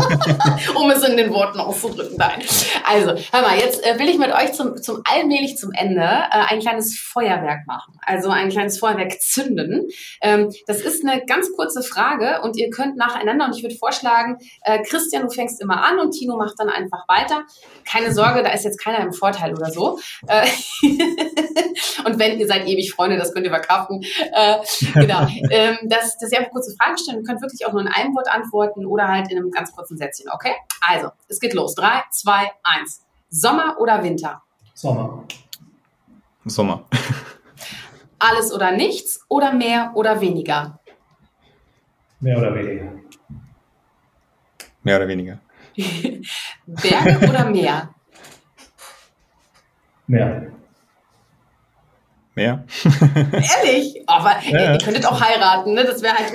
um 0.80 0.91
es 0.91 1.07
in 1.07 1.16
den 1.18 1.30
Worten 1.34 1.61
auszudrücken. 1.61 2.16
Nein. 2.16 2.43
Also, 2.84 3.11
hör 3.30 3.43
mal, 3.43 3.59
jetzt 3.59 3.84
äh, 3.84 3.99
will 3.99 4.09
ich 4.09 4.18
mit 4.18 4.32
euch 4.32 4.53
zum, 4.55 4.80
zum 4.80 5.03
allmählich 5.05 5.59
zum 5.59 5.72
Ende 5.72 6.03
äh, 6.03 6.47
ein 6.49 6.61
kleines 6.61 6.99
Feuerwerk 6.99 7.66
machen. 7.66 7.99
Also 8.01 8.30
ein 8.30 8.49
kleines 8.49 8.78
Feuerwerk 8.78 9.20
zünden. 9.20 9.88
Ähm, 10.22 10.51
das 10.66 10.80
ist 10.80 11.07
eine 11.07 11.24
ganz 11.26 11.53
kurze 11.53 11.82
Frage 11.82 12.41
und 12.43 12.57
ihr 12.57 12.70
könnt 12.70 12.97
nacheinander 12.97 13.45
und 13.47 13.57
ich 13.57 13.62
würde 13.62 13.76
vorschlagen, 13.76 14.38
äh, 14.62 14.82
Christian, 14.82 15.24
du 15.24 15.30
fängst 15.30 15.61
immer 15.61 15.84
an 15.84 15.99
und 15.99 16.12
Tino 16.12 16.38
macht 16.38 16.55
dann 16.59 16.70
einfach 16.70 17.07
weiter. 17.07 17.43
Keine 17.84 18.14
Sorge, 18.14 18.43
da 18.43 18.51
ist 18.51 18.64
jetzt 18.64 18.82
keiner 18.82 19.01
im 19.01 19.12
Vorteil 19.12 19.53
oder 19.53 19.70
so. 19.70 19.99
Äh, 20.26 20.47
und 22.07 22.18
wenn 22.18 22.41
ihr 22.41 22.47
seid 22.47 22.66
ewig 22.66 22.93
Freunde, 22.93 23.18
das 23.18 23.34
könnt 23.34 23.45
ihr 23.45 23.53
verkraften. 23.53 24.03
Äh, 24.32 24.57
genau. 24.95 25.26
Ähm, 25.53 25.78
das, 25.84 26.16
das 26.18 26.30
sehr 26.31 26.49
kurze 26.49 26.74
Fragen 26.76 26.97
stellen. 26.97 27.18
Ihr 27.18 27.24
könnt 27.24 27.43
wirklich 27.43 27.66
auch 27.66 27.72
nur 27.72 27.83
in 27.83 27.89
einem 27.89 28.14
Wort 28.14 28.28
antworten 28.33 28.87
oder 28.87 29.09
halt 29.09 29.31
in 29.31 29.39
einem 29.39 29.51
ganz 29.51 29.72
kurzen 29.72 29.99
Sätzchen, 29.99 30.31
okay? 30.33 30.53
Also, 30.81 31.11
es 31.28 31.39
geht 31.41 31.53
los. 31.55 31.74
Drei, 31.74 32.03
zwei, 32.11 32.51
eins. 32.62 33.05
Sommer 33.28 33.76
oder 33.78 34.03
Winter? 34.03 34.43
Sommer. 34.74 35.24
Sommer. 36.47 36.85
Alles 38.18 38.53
oder 38.53 38.72
nichts 38.72 39.24
oder 39.28 39.53
mehr 39.53 39.93
oder 39.95 40.20
weniger? 40.20 40.78
Mehr 42.20 42.39
oder 42.39 42.55
weniger. 42.55 42.93
Mehr 44.83 44.97
oder 44.97 45.09
weniger. 45.09 45.41
Berge 46.66 47.28
oder 47.28 47.45
Meer? 47.49 47.95
Meer. 50.07 50.53
Mehr? 52.35 52.64
Ehrlich? 53.33 54.03
Aber 54.07 54.37
ja, 54.49 54.72
ihr 54.72 54.78
könntet 54.78 55.05
auch 55.05 55.20
heiraten, 55.20 55.74
ne? 55.74 55.85
Das 55.85 56.01
wäre 56.01 56.14
halt 56.14 56.33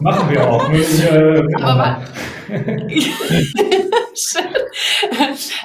Machen 0.00 0.30
wir 0.30 0.50
auch. 0.50 0.70
äh, 0.70 1.54
Aber 1.62 2.02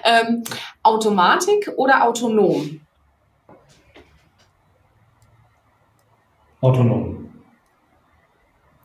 ähm, 0.03 0.43
Automatik 0.83 1.71
oder 1.77 2.03
autonom? 2.03 2.81
Autonom. 6.61 7.33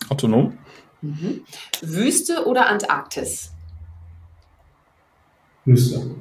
Autonom? 0.08 0.58
Mhm. 1.00 1.44
Wüste 1.80 2.46
oder 2.46 2.66
Antarktis? 2.66 3.50
Wüste. 5.64 6.14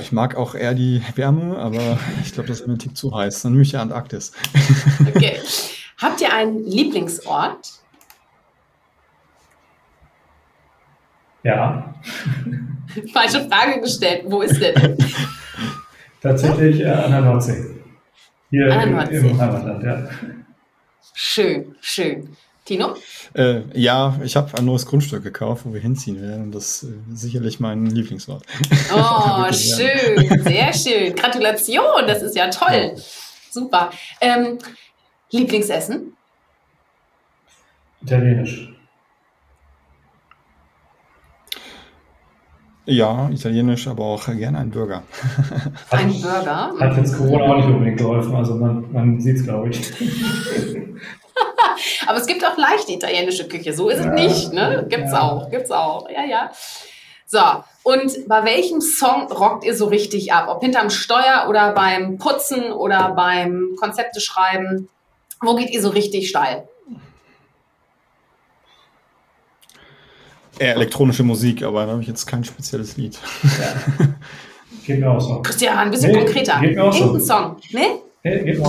Ich 0.00 0.12
mag 0.12 0.36
auch 0.36 0.54
eher 0.54 0.74
die 0.74 1.02
Wärme, 1.16 1.58
aber 1.58 1.98
ich 2.22 2.32
glaube, 2.32 2.48
das 2.48 2.60
ist 2.60 2.66
mir 2.66 2.74
ein 2.74 2.78
Tick 2.78 2.96
zu 2.96 3.14
heiß. 3.14 3.42
Dann 3.42 3.52
nehme 3.52 3.62
ich 3.62 3.72
ja 3.72 3.82
Antarktis. 3.82 4.32
Okay. 5.14 5.40
Habt 5.98 6.20
ihr 6.20 6.32
einen 6.32 6.64
Lieblingsort? 6.64 7.72
Ja. 11.42 11.94
Falsche 13.12 13.48
Frage 13.48 13.80
gestellt. 13.80 14.24
Wo 14.26 14.42
ist 14.42 14.60
denn? 14.60 14.98
Tatsächlich 16.20 16.80
äh, 16.80 16.88
an 16.88 17.10
der 17.10 17.20
Nordsee. 17.22 17.64
Hier 18.50 18.72
an 18.72 18.78
der 18.78 18.86
Nordsee. 18.86 19.16
im 19.16 19.40
Heimatland, 19.40 19.82
ja. 19.82 20.08
Schön, 21.14 21.74
schön. 21.80 22.36
Tino? 22.66 22.94
Äh, 23.32 23.60
ja, 23.74 24.18
ich 24.24 24.34
habe 24.36 24.58
ein 24.58 24.64
neues 24.64 24.84
Grundstück 24.86 25.22
gekauft, 25.22 25.64
wo 25.64 25.72
wir 25.72 25.80
hinziehen 25.80 26.20
werden. 26.20 26.50
Das 26.50 26.82
ist 26.82 26.90
äh, 26.90 26.94
sicherlich 27.14 27.60
mein 27.60 27.86
Lieblingsort. 27.86 28.44
Oh, 28.92 29.44
schön, 29.52 30.42
sehr 30.42 30.72
schön. 30.74 31.14
Gratulation, 31.14 32.06
das 32.08 32.22
ist 32.22 32.34
ja 32.36 32.50
toll. 32.50 32.92
Ja. 32.94 33.02
Super. 33.50 33.90
Ähm, 34.20 34.58
Lieblingsessen? 35.30 36.16
Italienisch. 38.02 38.72
Ja, 42.84 43.28
italienisch, 43.30 43.86
aber 43.88 44.04
auch 44.04 44.26
gerne 44.26 44.58
ein 44.58 44.70
Burger. 44.70 45.02
Ein 45.90 46.12
Burger? 46.20 46.72
Hat 46.78 46.96
jetzt 46.96 47.16
Corona 47.16 47.44
auch 47.44 47.56
nicht 47.56 47.66
unbedingt 47.66 47.98
geholfen, 47.98 48.34
also 48.34 48.54
man, 48.54 48.92
man 48.92 49.20
sieht 49.20 49.38
es, 49.38 49.44
glaube 49.44 49.70
ich. 49.70 49.92
aber 52.06 52.18
es 52.18 52.26
gibt 52.26 52.44
auch 52.44 52.56
leichte 52.56 52.92
italienische 52.92 53.48
Küche, 53.48 53.72
so 53.74 53.88
ist 53.88 54.04
ja, 54.04 54.12
es 54.12 54.20
nicht, 54.20 54.52
ne? 54.52 54.86
Gibt's 54.88 55.12
ja. 55.12 55.22
auch, 55.22 55.50
gibt's 55.50 55.70
auch, 55.70 56.08
ja, 56.10 56.24
ja. 56.24 56.50
So, 57.28 57.40
und 57.82 58.28
bei 58.28 58.44
welchem 58.44 58.80
Song 58.80 59.30
rockt 59.32 59.64
ihr 59.64 59.74
so 59.74 59.86
richtig 59.86 60.32
ab? 60.32 60.46
Ob 60.48 60.62
hinterm 60.62 60.90
Steuer 60.90 61.46
oder 61.48 61.72
beim 61.72 62.18
Putzen 62.18 62.72
oder 62.72 63.12
beim 63.12 63.74
Konzepte 63.80 64.20
schreiben? 64.20 64.88
Wo 65.40 65.56
geht 65.56 65.70
ihr 65.70 65.82
so 65.82 65.88
richtig 65.88 66.28
steil? 66.28 66.68
Eher 70.58 70.76
elektronische 70.76 71.24
Musik, 71.24 71.62
aber 71.62 71.84
da 71.84 71.92
habe 71.92 72.02
ich 72.02 72.08
jetzt 72.08 72.26
kein 72.26 72.44
spezielles 72.44 72.96
Lied. 72.96 73.18
Ja. 73.42 74.06
Geht 74.86 75.00
mir 75.00 75.10
auch 75.10 75.20
so. 75.20 75.42
Christian, 75.42 75.76
ein 75.76 75.90
bisschen 75.90 76.12
nee, 76.12 76.18
konkreter. 76.18 76.60
Geht 76.60 76.76
mir 76.76 76.84
auch 76.84 76.94
Irgendein 76.94 77.20
so. 77.20 77.26
Song, 77.26 77.56
ne? 77.72 78.00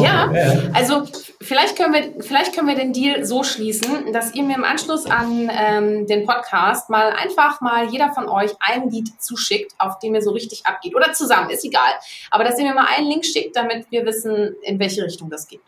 Ja, 0.01 0.31
also 0.73 1.03
vielleicht 1.41 1.75
können, 1.75 1.93
wir, 1.93 2.23
vielleicht 2.23 2.53
können 2.53 2.67
wir 2.67 2.75
den 2.75 2.93
Deal 2.93 3.25
so 3.25 3.43
schließen, 3.43 4.13
dass 4.13 4.35
ihr 4.35 4.43
mir 4.43 4.55
im 4.55 4.63
Anschluss 4.63 5.05
an 5.05 5.49
ähm, 5.51 6.05
den 6.05 6.25
Podcast 6.25 6.89
mal 6.89 7.11
einfach 7.11 7.59
mal 7.61 7.87
jeder 7.89 8.11
von 8.11 8.29
euch 8.29 8.51
ein 8.59 8.89
Lied 8.89 9.21
zuschickt, 9.21 9.73
auf 9.79 9.99
dem 9.99 10.13
ihr 10.15 10.21
so 10.21 10.31
richtig 10.31 10.65
abgeht. 10.65 10.95
Oder 10.95 11.13
zusammen, 11.13 11.49
ist 11.49 11.65
egal. 11.65 11.89
Aber 12.29 12.43
dass 12.43 12.59
ihr 12.59 12.65
mir 12.65 12.73
mal 12.73 12.87
einen 12.95 13.07
Link 13.07 13.25
schickt, 13.25 13.55
damit 13.55 13.89
wir 13.89 14.05
wissen, 14.05 14.55
in 14.61 14.79
welche 14.79 15.03
Richtung 15.03 15.29
das 15.29 15.47
geht. 15.47 15.61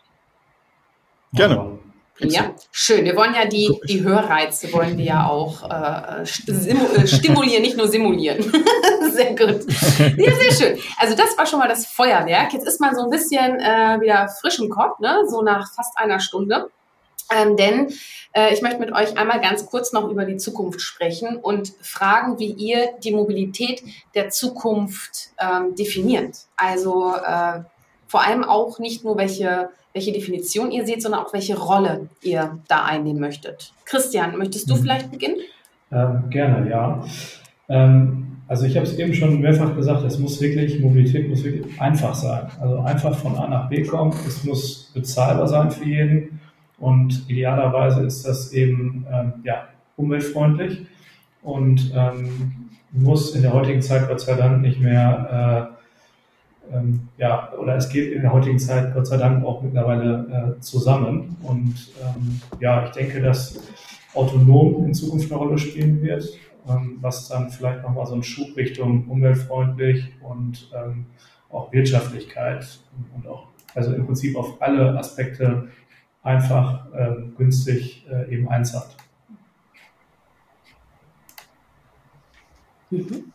Gerne. 1.32 1.78
Ja, 2.22 2.54
schön. 2.70 3.04
Wir 3.04 3.16
wollen 3.16 3.34
ja 3.34 3.46
die, 3.46 3.80
die 3.88 4.02
Hörreize 4.02 4.72
wollen 4.72 4.98
wir 4.98 5.04
ja 5.04 5.26
auch 5.26 5.62
äh, 5.62 6.22
äh, 6.22 7.06
stimulieren, 7.06 7.62
nicht 7.62 7.76
nur 7.76 7.88
simulieren. 7.88 8.42
sehr 9.12 9.34
gut. 9.34 9.66
Ja, 10.16 10.32
sehr 10.34 10.52
schön. 10.52 10.78
Also 10.98 11.14
das 11.16 11.36
war 11.36 11.46
schon 11.46 11.58
mal 11.58 11.68
das 11.68 11.86
Feuerwerk. 11.86 12.52
Jetzt 12.52 12.66
ist 12.66 12.80
man 12.80 12.94
so 12.94 13.02
ein 13.02 13.10
bisschen 13.10 13.58
äh, 13.58 14.00
wieder 14.00 14.28
frisch 14.28 14.58
im 14.58 14.68
Kopf, 14.68 14.98
ne? 14.98 15.22
so 15.28 15.42
nach 15.42 15.72
fast 15.74 15.96
einer 15.96 16.20
Stunde. 16.20 16.70
Ähm, 17.32 17.56
denn 17.56 17.92
äh, 18.32 18.52
ich 18.52 18.60
möchte 18.60 18.80
mit 18.80 18.92
euch 18.92 19.16
einmal 19.16 19.40
ganz 19.40 19.66
kurz 19.66 19.92
noch 19.92 20.08
über 20.08 20.24
die 20.24 20.36
Zukunft 20.36 20.80
sprechen 20.80 21.36
und 21.36 21.72
fragen, 21.80 22.38
wie 22.38 22.50
ihr 22.50 22.90
die 23.02 23.12
Mobilität 23.12 23.82
der 24.14 24.30
Zukunft 24.30 25.30
ähm, 25.38 25.74
definiert. 25.74 26.36
Also 26.56 27.14
äh, 27.14 27.60
vor 28.08 28.22
allem 28.22 28.42
auch 28.42 28.78
nicht 28.78 29.04
nur 29.04 29.16
welche 29.16 29.70
welche 29.92 30.12
Definition 30.12 30.70
ihr 30.70 30.86
seht, 30.86 31.02
sondern 31.02 31.24
auch 31.24 31.32
welche 31.32 31.58
Rolle 31.58 32.08
ihr 32.22 32.58
da 32.68 32.84
einnehmen 32.84 33.20
möchtet. 33.20 33.72
Christian, 33.84 34.36
möchtest 34.38 34.70
du 34.70 34.76
mhm. 34.76 34.80
vielleicht 34.80 35.10
beginnen? 35.10 35.36
Ähm, 35.92 36.24
gerne, 36.30 36.70
ja. 36.70 37.04
Ähm, 37.68 38.30
also 38.46 38.66
ich 38.66 38.76
habe 38.76 38.86
es 38.86 38.98
eben 38.98 39.14
schon 39.14 39.40
mehrfach 39.40 39.76
gesagt, 39.76 40.02
es 40.04 40.18
muss 40.18 40.40
wirklich, 40.40 40.80
Mobilität 40.80 41.28
muss 41.28 41.44
wirklich 41.44 41.80
einfach 41.80 42.14
sein. 42.14 42.50
Also 42.60 42.80
einfach 42.80 43.16
von 43.16 43.36
A 43.36 43.46
nach 43.46 43.68
B 43.68 43.84
kommen, 43.84 44.12
es 44.26 44.44
muss 44.44 44.90
bezahlbar 44.92 45.46
sein 45.46 45.70
für 45.70 45.84
jeden 45.84 46.40
und 46.78 47.28
idealerweise 47.28 48.02
ist 48.02 48.26
das 48.26 48.52
eben 48.52 49.06
ähm, 49.12 49.34
ja, 49.44 49.68
umweltfreundlich 49.96 50.86
und 51.42 51.92
ähm, 51.94 52.70
muss 52.92 53.34
in 53.34 53.42
der 53.42 53.52
heutigen 53.52 53.82
Zeit 53.82 54.08
Gott 54.08 54.20
sei 54.20 54.34
Dank 54.34 54.62
nicht 54.62 54.80
mehr 54.80 55.69
äh, 55.69 55.69
ähm, 56.72 57.08
ja, 57.18 57.52
oder 57.54 57.76
es 57.76 57.88
geht 57.88 58.12
in 58.12 58.22
der 58.22 58.32
heutigen 58.32 58.58
Zeit 58.58 58.94
Gott 58.94 59.06
sei 59.06 59.16
Dank 59.16 59.44
auch 59.44 59.62
mittlerweile 59.62 60.56
äh, 60.56 60.60
zusammen. 60.60 61.36
Und 61.42 61.92
ähm, 62.02 62.40
ja, 62.60 62.84
ich 62.84 62.90
denke, 62.90 63.20
dass 63.20 63.60
autonom 64.14 64.86
in 64.86 64.94
Zukunft 64.94 65.30
eine 65.30 65.40
Rolle 65.40 65.58
spielen 65.58 66.02
wird, 66.02 66.28
ähm, 66.68 66.98
was 67.00 67.28
dann 67.28 67.50
vielleicht 67.50 67.82
nochmal 67.82 68.06
so 68.06 68.14
einen 68.14 68.22
Schub 68.22 68.56
Richtung 68.56 69.06
umweltfreundlich 69.08 70.12
und 70.22 70.70
ähm, 70.74 71.06
auch 71.50 71.72
Wirtschaftlichkeit 71.72 72.78
und 73.16 73.26
auch, 73.26 73.48
also 73.74 73.92
im 73.94 74.06
Prinzip 74.06 74.36
auf 74.36 74.60
alle 74.60 74.98
Aspekte 74.98 75.68
einfach 76.22 76.86
ähm, 76.96 77.34
günstig 77.36 78.06
äh, 78.10 78.32
eben 78.32 78.48
einzahlt. 78.48 78.96
Mhm. 82.90 83.32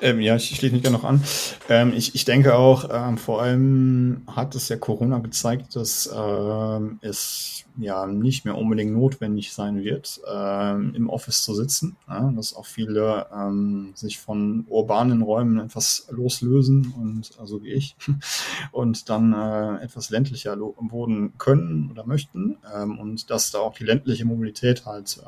Ähm, 0.00 0.20
ja, 0.20 0.36
ich 0.36 0.56
schließe 0.56 0.72
mich 0.72 0.82
gerne 0.82 0.96
noch 0.96 1.04
an. 1.04 1.22
Ähm, 1.68 1.92
ich, 1.92 2.14
ich 2.14 2.24
denke 2.24 2.54
auch, 2.54 2.88
ähm, 2.92 3.18
vor 3.18 3.42
allem 3.42 4.22
hat 4.28 4.54
es 4.54 4.68
ja 4.68 4.76
Corona 4.76 5.18
gezeigt, 5.18 5.74
dass 5.74 6.08
ähm, 6.14 6.98
es 7.02 7.64
ja 7.76 8.06
nicht 8.06 8.44
mehr 8.44 8.56
unbedingt 8.56 8.92
notwendig 8.92 9.52
sein 9.52 9.82
wird, 9.82 10.20
ähm, 10.32 10.92
im 10.94 11.08
Office 11.08 11.42
zu 11.42 11.54
sitzen. 11.54 11.96
Ja, 12.08 12.30
dass 12.34 12.54
auch 12.54 12.66
viele 12.66 13.26
ähm, 13.34 13.92
sich 13.94 14.18
von 14.18 14.64
urbanen 14.68 15.22
Räumen 15.22 15.58
etwas 15.58 16.06
loslösen 16.10 16.94
und 16.96 17.32
also 17.40 17.62
wie 17.62 17.72
ich 17.72 17.96
und 18.72 19.08
dann 19.08 19.32
äh, 19.32 19.82
etwas 19.82 20.10
ländlicher 20.10 20.56
wohnen 20.58 21.36
können 21.38 21.90
oder 21.90 22.06
möchten 22.06 22.56
und 22.98 23.30
dass 23.30 23.50
da 23.50 23.58
auch 23.58 23.74
die 23.74 23.84
ländliche 23.84 24.24
Mobilität 24.24 24.86
halt 24.86 25.20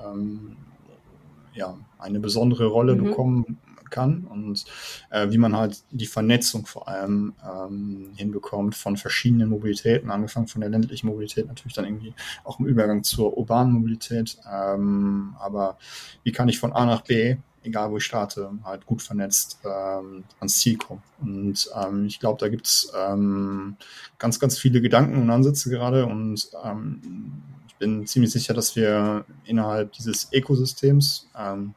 ja, 1.55 1.77
eine 1.99 2.21
besondere 2.21 2.67
Rolle 2.67 2.95
mhm. 2.95 3.05
bekommen 3.05 3.59
kann 3.91 4.25
und 4.25 4.65
äh, 5.11 5.31
wie 5.31 5.39
man 5.39 5.57
halt 5.57 5.83
die 5.91 6.07
Vernetzung 6.07 6.67
vor 6.67 6.89
allem 6.89 7.35
ähm, 7.45 8.11
hinbekommt 8.17 8.75
von 8.75 8.97
verschiedenen 8.97 9.49
Mobilitäten, 9.51 10.11
angefangen 10.11 10.47
von 10.47 10.61
der 10.61 10.71
ländlichen 10.71 11.07
Mobilität 11.07 11.47
natürlich 11.47 11.75
dann 11.75 11.85
irgendwie 11.85 12.15
auch 12.45 12.61
im 12.61 12.67
Übergang 12.67 13.03
zur 13.03 13.37
urbanen 13.37 13.73
Mobilität. 13.73 14.39
Ähm, 14.51 15.37
aber 15.39 15.79
wie 16.23 16.33
kann 16.33 16.49
ich 16.49 16.59
von 16.59 16.73
A 16.73 16.87
nach 16.87 17.03
B 17.03 17.37
egal 17.63 17.91
wo 17.91 17.99
ich 17.99 18.05
starte, 18.05 18.51
halt 18.65 18.87
gut 18.87 19.03
vernetzt 19.03 19.59
ähm, 19.65 20.25
ans 20.39 20.59
Ziel 20.59 20.79
kommen. 20.79 21.03
Und 21.21 21.71
ähm, 21.75 22.07
ich 22.07 22.21
glaube, 22.21 22.39
da 22.39 22.49
gibt's 22.49 22.93
ähm, 22.97 23.77
ganz, 24.19 24.41
ganz 24.41 24.59
viele 24.59 24.81
Gedanken 24.81 25.21
und 25.21 25.31
Ansätze 25.31 25.71
gerade 25.71 26.07
und 26.07 26.51
ähm, 26.65 27.43
ich 27.69 27.75
bin 27.77 28.07
ziemlich 28.07 28.33
sicher, 28.33 28.55
dass 28.55 28.77
wir 28.77 29.25
innerhalb 29.45 29.93
dieses 29.93 30.29
Ökosystems 30.33 31.29
ähm, 31.37 31.75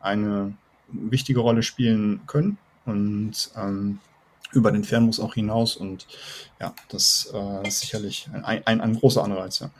eine 0.00 0.54
wichtige 0.88 1.40
Rolle 1.40 1.62
spielen 1.62 2.20
können 2.26 2.58
und 2.86 3.50
ähm, 3.56 3.98
über 4.52 4.70
den 4.70 4.84
Fernbus 4.84 5.20
auch 5.20 5.34
hinaus. 5.34 5.76
Und 5.76 6.06
ja, 6.60 6.74
das 6.88 7.32
äh, 7.34 7.68
ist 7.68 7.80
sicherlich 7.80 8.28
ein, 8.32 8.62
ein, 8.66 8.80
ein 8.80 8.94
großer 8.94 9.22
Anreiz. 9.22 9.60
Ja. 9.60 9.70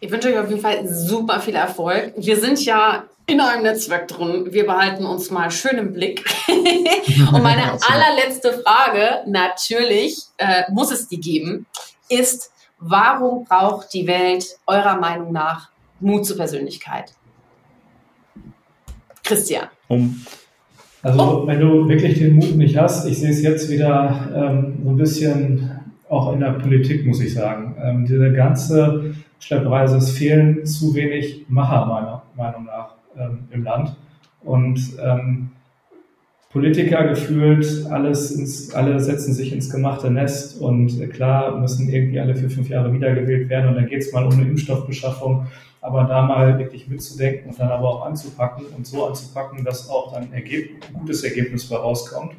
Ich 0.00 0.10
wünsche 0.10 0.28
euch 0.28 0.38
auf 0.38 0.48
jeden 0.48 0.60
Fall 0.60 0.86
super 0.88 1.40
viel 1.40 1.54
Erfolg. 1.54 2.12
Wir 2.16 2.38
sind 2.38 2.64
ja 2.64 3.04
in 3.26 3.40
einem 3.40 3.62
Netzwerk 3.62 4.08
drin. 4.08 4.52
Wir 4.52 4.66
behalten 4.66 5.06
uns 5.06 5.30
mal 5.30 5.50
schön 5.50 5.78
im 5.78 5.92
Blick. 5.92 6.24
Und 6.48 7.42
meine 7.42 7.78
allerletzte 7.88 8.62
Frage, 8.62 9.22
natürlich 9.26 10.18
äh, 10.36 10.64
muss 10.70 10.90
es 10.92 11.08
die 11.08 11.20
geben, 11.20 11.66
ist, 12.08 12.50
warum 12.78 13.44
braucht 13.44 13.92
die 13.94 14.06
Welt 14.06 14.44
eurer 14.66 14.96
Meinung 14.96 15.32
nach 15.32 15.70
Mut 16.00 16.26
zur 16.26 16.36
Persönlichkeit? 16.36 17.14
Christian. 19.24 19.68
Um. 19.88 20.24
Also 21.02 21.20
oh. 21.20 21.46
wenn 21.46 21.60
du 21.60 21.88
wirklich 21.88 22.18
den 22.18 22.36
Mut 22.36 22.56
nicht 22.56 22.76
hast, 22.76 23.06
ich 23.06 23.18
sehe 23.18 23.30
es 23.30 23.42
jetzt 23.42 23.70
wieder 23.70 24.30
ähm, 24.34 24.78
so 24.82 24.90
ein 24.90 24.96
bisschen 24.96 25.70
auch 26.08 26.32
in 26.32 26.40
der 26.40 26.52
Politik, 26.52 27.06
muss 27.06 27.20
ich 27.20 27.34
sagen. 27.34 27.76
Ähm, 27.82 28.06
diese 28.06 28.32
ganze 28.32 29.14
Schleppreise, 29.38 29.98
es 29.98 30.10
fehlen 30.10 30.64
zu 30.64 30.94
wenig 30.94 31.44
Macher 31.48 31.86
meiner 31.86 32.22
Meinung 32.36 32.64
nach 32.64 32.94
ähm, 33.18 33.40
im 33.50 33.64
Land. 33.64 33.96
Und 34.42 34.80
ähm, 35.02 35.50
Politiker 36.54 37.08
gefühlt, 37.08 37.86
alles 37.90 38.30
ins, 38.30 38.72
alle 38.72 38.98
setzen 39.00 39.34
sich 39.34 39.52
ins 39.52 39.68
gemachte 39.68 40.10
Nest 40.10 40.58
und 40.58 40.98
äh, 40.98 41.08
klar 41.08 41.60
müssen 41.60 41.90
irgendwie 41.90 42.18
alle 42.18 42.34
für 42.34 42.48
fünf 42.48 42.70
Jahre 42.70 42.90
wiedergewählt 42.94 43.50
werden 43.50 43.68
und 43.68 43.74
dann 43.74 43.86
geht 43.86 44.00
es 44.00 44.12
mal 44.12 44.24
um 44.24 44.32
eine 44.32 44.48
Impfstoffbeschaffung 44.48 45.46
aber 45.84 46.04
da 46.04 46.22
mal 46.22 46.58
wirklich 46.58 46.88
mitzudenken 46.88 47.50
und 47.50 47.60
dann 47.60 47.68
aber 47.68 47.90
auch 47.90 48.06
anzupacken 48.06 48.64
und 48.74 48.86
so 48.86 49.06
anzupacken, 49.06 49.64
dass 49.64 49.90
auch 49.90 50.14
dann 50.14 50.32
ein, 50.32 50.44
gutes 50.94 51.22
Ergebnis 51.24 51.70
rauskommt. 51.70 52.32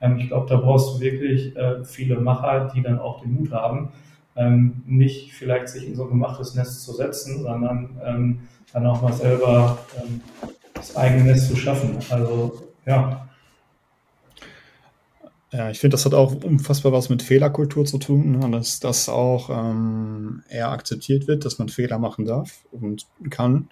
Ähm, 0.00 0.16
ich 0.18 0.28
glaube, 0.28 0.48
da 0.48 0.56
brauchst 0.56 0.96
du 0.96 1.00
wirklich 1.00 1.54
äh, 1.56 1.84
viele 1.84 2.18
Macher, 2.18 2.72
die 2.74 2.80
dann 2.80 2.98
auch 2.98 3.20
den 3.20 3.34
Mut 3.34 3.52
haben, 3.52 3.90
ähm, 4.34 4.82
nicht 4.86 5.34
vielleicht 5.34 5.68
sich 5.68 5.86
in 5.86 5.94
so 5.94 6.04
ein 6.04 6.08
gemachtes 6.08 6.54
Nest 6.54 6.84
zu 6.84 6.94
setzen, 6.94 7.42
sondern 7.42 7.90
ähm, 8.02 8.40
dann 8.72 8.86
auch 8.86 9.02
mal 9.02 9.12
selber 9.12 9.76
das 10.72 10.96
eigene 10.96 11.24
Nest 11.24 11.50
zu 11.50 11.56
schaffen. 11.56 11.98
Also 12.08 12.62
ja, 12.86 13.28
Ja, 15.52 15.70
ich 15.70 15.78
finde, 15.78 15.94
das 15.94 16.04
hat 16.04 16.14
auch 16.14 16.34
unfassbar 16.42 16.92
was 16.92 17.08
mit 17.08 17.22
Fehlerkultur 17.22 17.84
zu 17.84 17.98
tun, 17.98 18.38
ne? 18.38 18.50
dass 18.50 18.80
das 18.80 19.08
auch 19.08 19.48
ähm, 19.48 20.42
eher 20.48 20.70
akzeptiert 20.70 21.28
wird, 21.28 21.44
dass 21.44 21.58
man 21.58 21.68
Fehler 21.68 21.98
machen 21.98 22.24
darf 22.24 22.64
und 22.72 23.06
kann. 23.30 23.68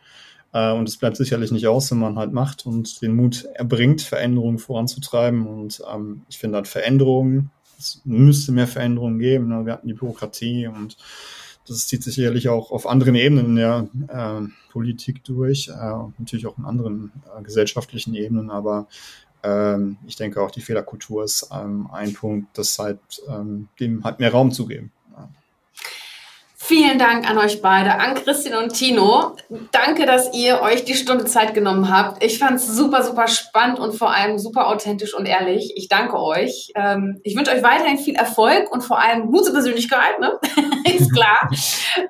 Äh, 0.52 0.72
und 0.72 0.88
es 0.88 0.96
bleibt 0.96 1.16
sicherlich 1.16 1.50
nicht 1.50 1.66
aus, 1.66 1.90
wenn 1.90 1.98
man 1.98 2.16
halt 2.16 2.32
macht 2.32 2.64
und 2.64 3.02
den 3.02 3.16
Mut 3.16 3.44
erbringt, 3.54 4.02
Veränderungen 4.02 4.58
voranzutreiben. 4.58 5.46
Und 5.46 5.82
ähm, 5.92 6.22
ich 6.28 6.38
finde 6.38 6.56
halt 6.56 6.68
Veränderungen, 6.68 7.50
es 7.76 8.00
müsste 8.04 8.52
mehr 8.52 8.68
Veränderungen 8.68 9.18
geben. 9.18 9.48
Ne? 9.48 9.66
Wir 9.66 9.72
hatten 9.72 9.88
die 9.88 9.94
Bürokratie 9.94 10.68
und 10.68 10.96
das 11.66 11.86
zieht 11.86 12.02
sich 12.02 12.14
sicherlich 12.14 12.48
auch 12.48 12.70
auf 12.70 12.86
anderen 12.86 13.14
Ebenen 13.14 13.46
in 13.46 13.56
der 13.56 13.88
äh, 14.08 14.48
Politik 14.70 15.24
durch 15.24 15.68
äh, 15.68 15.94
natürlich 16.18 16.46
auch 16.46 16.58
in 16.58 16.66
anderen 16.66 17.10
äh, 17.36 17.42
gesellschaftlichen 17.42 18.14
Ebenen. 18.14 18.50
Aber 18.50 18.86
ich 20.06 20.16
denke 20.16 20.40
auch 20.40 20.50
die 20.50 20.60
Fehlerkultur 20.60 21.24
ist 21.24 21.48
ähm, 21.52 21.88
ein 21.92 22.14
Punkt, 22.14 22.56
das 22.56 22.78
halt 22.78 22.98
ähm, 23.28 23.68
dem 23.78 24.04
halt 24.04 24.18
mehr 24.18 24.32
Raum 24.32 24.52
zu 24.52 24.66
geben. 24.66 24.90
Vielen 26.66 26.98
Dank 26.98 27.28
an 27.28 27.36
euch 27.36 27.60
beide, 27.60 27.96
an 27.96 28.14
Christian 28.14 28.56
und 28.64 28.72
Tino. 28.72 29.36
Danke, 29.70 30.06
dass 30.06 30.32
ihr 30.32 30.62
euch 30.62 30.86
die 30.86 30.94
Stunde 30.94 31.26
Zeit 31.26 31.52
genommen 31.52 31.94
habt. 31.94 32.24
Ich 32.24 32.38
fand 32.38 32.56
es 32.56 32.66
super, 32.66 33.02
super 33.02 33.28
spannend 33.28 33.78
und 33.78 33.92
vor 33.92 34.10
allem 34.10 34.38
super 34.38 34.68
authentisch 34.68 35.12
und 35.12 35.26
ehrlich. 35.26 35.74
Ich 35.76 35.88
danke 35.88 36.18
euch. 36.18 36.72
Ähm, 36.74 37.20
ich 37.22 37.36
wünsche 37.36 37.50
euch 37.50 37.62
weiterhin 37.62 37.98
viel 37.98 38.14
Erfolg 38.14 38.72
und 38.72 38.80
vor 38.80 38.98
allem 38.98 39.30
gute 39.30 39.52
Persönlichkeit, 39.52 40.18
ne? 40.20 40.40
ist 40.84 41.12
klar. 41.12 41.50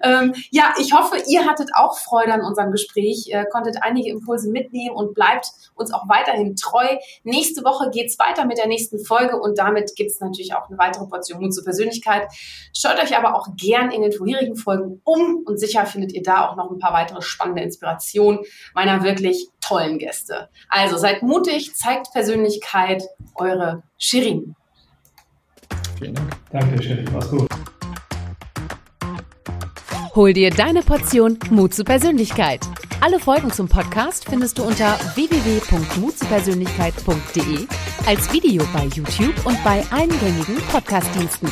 ähm, 0.04 0.32
ja, 0.52 0.72
ich 0.78 0.92
hoffe, 0.92 1.16
ihr 1.26 1.46
hattet 1.46 1.70
auch 1.74 1.98
Freude 1.98 2.32
an 2.32 2.42
unserem 2.42 2.70
Gespräch, 2.70 3.26
äh, 3.30 3.46
konntet 3.50 3.78
einige 3.80 4.08
Impulse 4.08 4.50
mitnehmen 4.50 4.94
und 4.94 5.14
bleibt 5.14 5.48
uns 5.74 5.92
auch 5.92 6.08
weiterhin 6.08 6.54
treu. 6.54 6.86
Nächste 7.24 7.64
Woche 7.64 7.90
geht's 7.90 8.20
weiter 8.20 8.44
mit 8.44 8.58
der 8.58 8.68
nächsten 8.68 9.04
Folge 9.04 9.36
und 9.36 9.58
damit 9.58 9.96
gibt's 9.96 10.20
natürlich 10.20 10.54
auch 10.54 10.68
eine 10.68 10.78
weitere 10.78 11.06
Portion 11.06 11.40
Mut 11.40 11.52
zur 11.52 11.64
Persönlichkeit. 11.64 12.28
Schaut 12.72 13.02
euch 13.02 13.16
aber 13.16 13.34
auch 13.34 13.48
gern 13.56 13.90
in 13.90 14.02
den 14.02 14.12
vorherigen 14.12 14.43
bisherigen 14.44 14.56
Folgen 14.56 15.00
um 15.04 15.42
und 15.44 15.58
sicher 15.58 15.84
findet 15.86 16.12
ihr 16.12 16.22
da 16.22 16.48
auch 16.48 16.56
noch 16.56 16.70
ein 16.70 16.78
paar 16.78 16.92
weitere 16.92 17.22
spannende 17.22 17.62
Inspirationen 17.62 18.40
meiner 18.74 19.02
wirklich 19.02 19.48
tollen 19.60 19.98
Gäste. 19.98 20.50
Also 20.68 20.98
seid 20.98 21.22
mutig, 21.22 21.74
zeigt 21.74 22.12
Persönlichkeit, 22.12 23.02
eure 23.34 23.82
Shirin. 23.98 24.54
Vielen 25.98 26.14
Dank. 26.14 26.36
Danke, 26.50 26.80
Shirin. 26.82 27.08
Mach's 27.12 27.30
gut. 27.30 27.48
Hol 30.14 30.32
dir 30.32 30.50
deine 30.50 30.82
Portion 30.82 31.36
Mut 31.50 31.74
zur 31.74 31.84
Persönlichkeit. 31.84 32.60
Alle 33.00 33.18
Folgen 33.18 33.50
zum 33.50 33.68
Podcast 33.68 34.26
findest 34.26 34.58
du 34.58 34.62
unter 34.62 34.96
www.mutzupersönlichkeit.de 35.16 37.66
als 38.06 38.32
Video 38.32 38.62
bei 38.72 38.84
YouTube 38.84 39.34
und 39.44 39.58
bei 39.64 39.84
allen 39.90 40.16
gängigen 40.20 40.58
Podcastdiensten. 40.70 41.50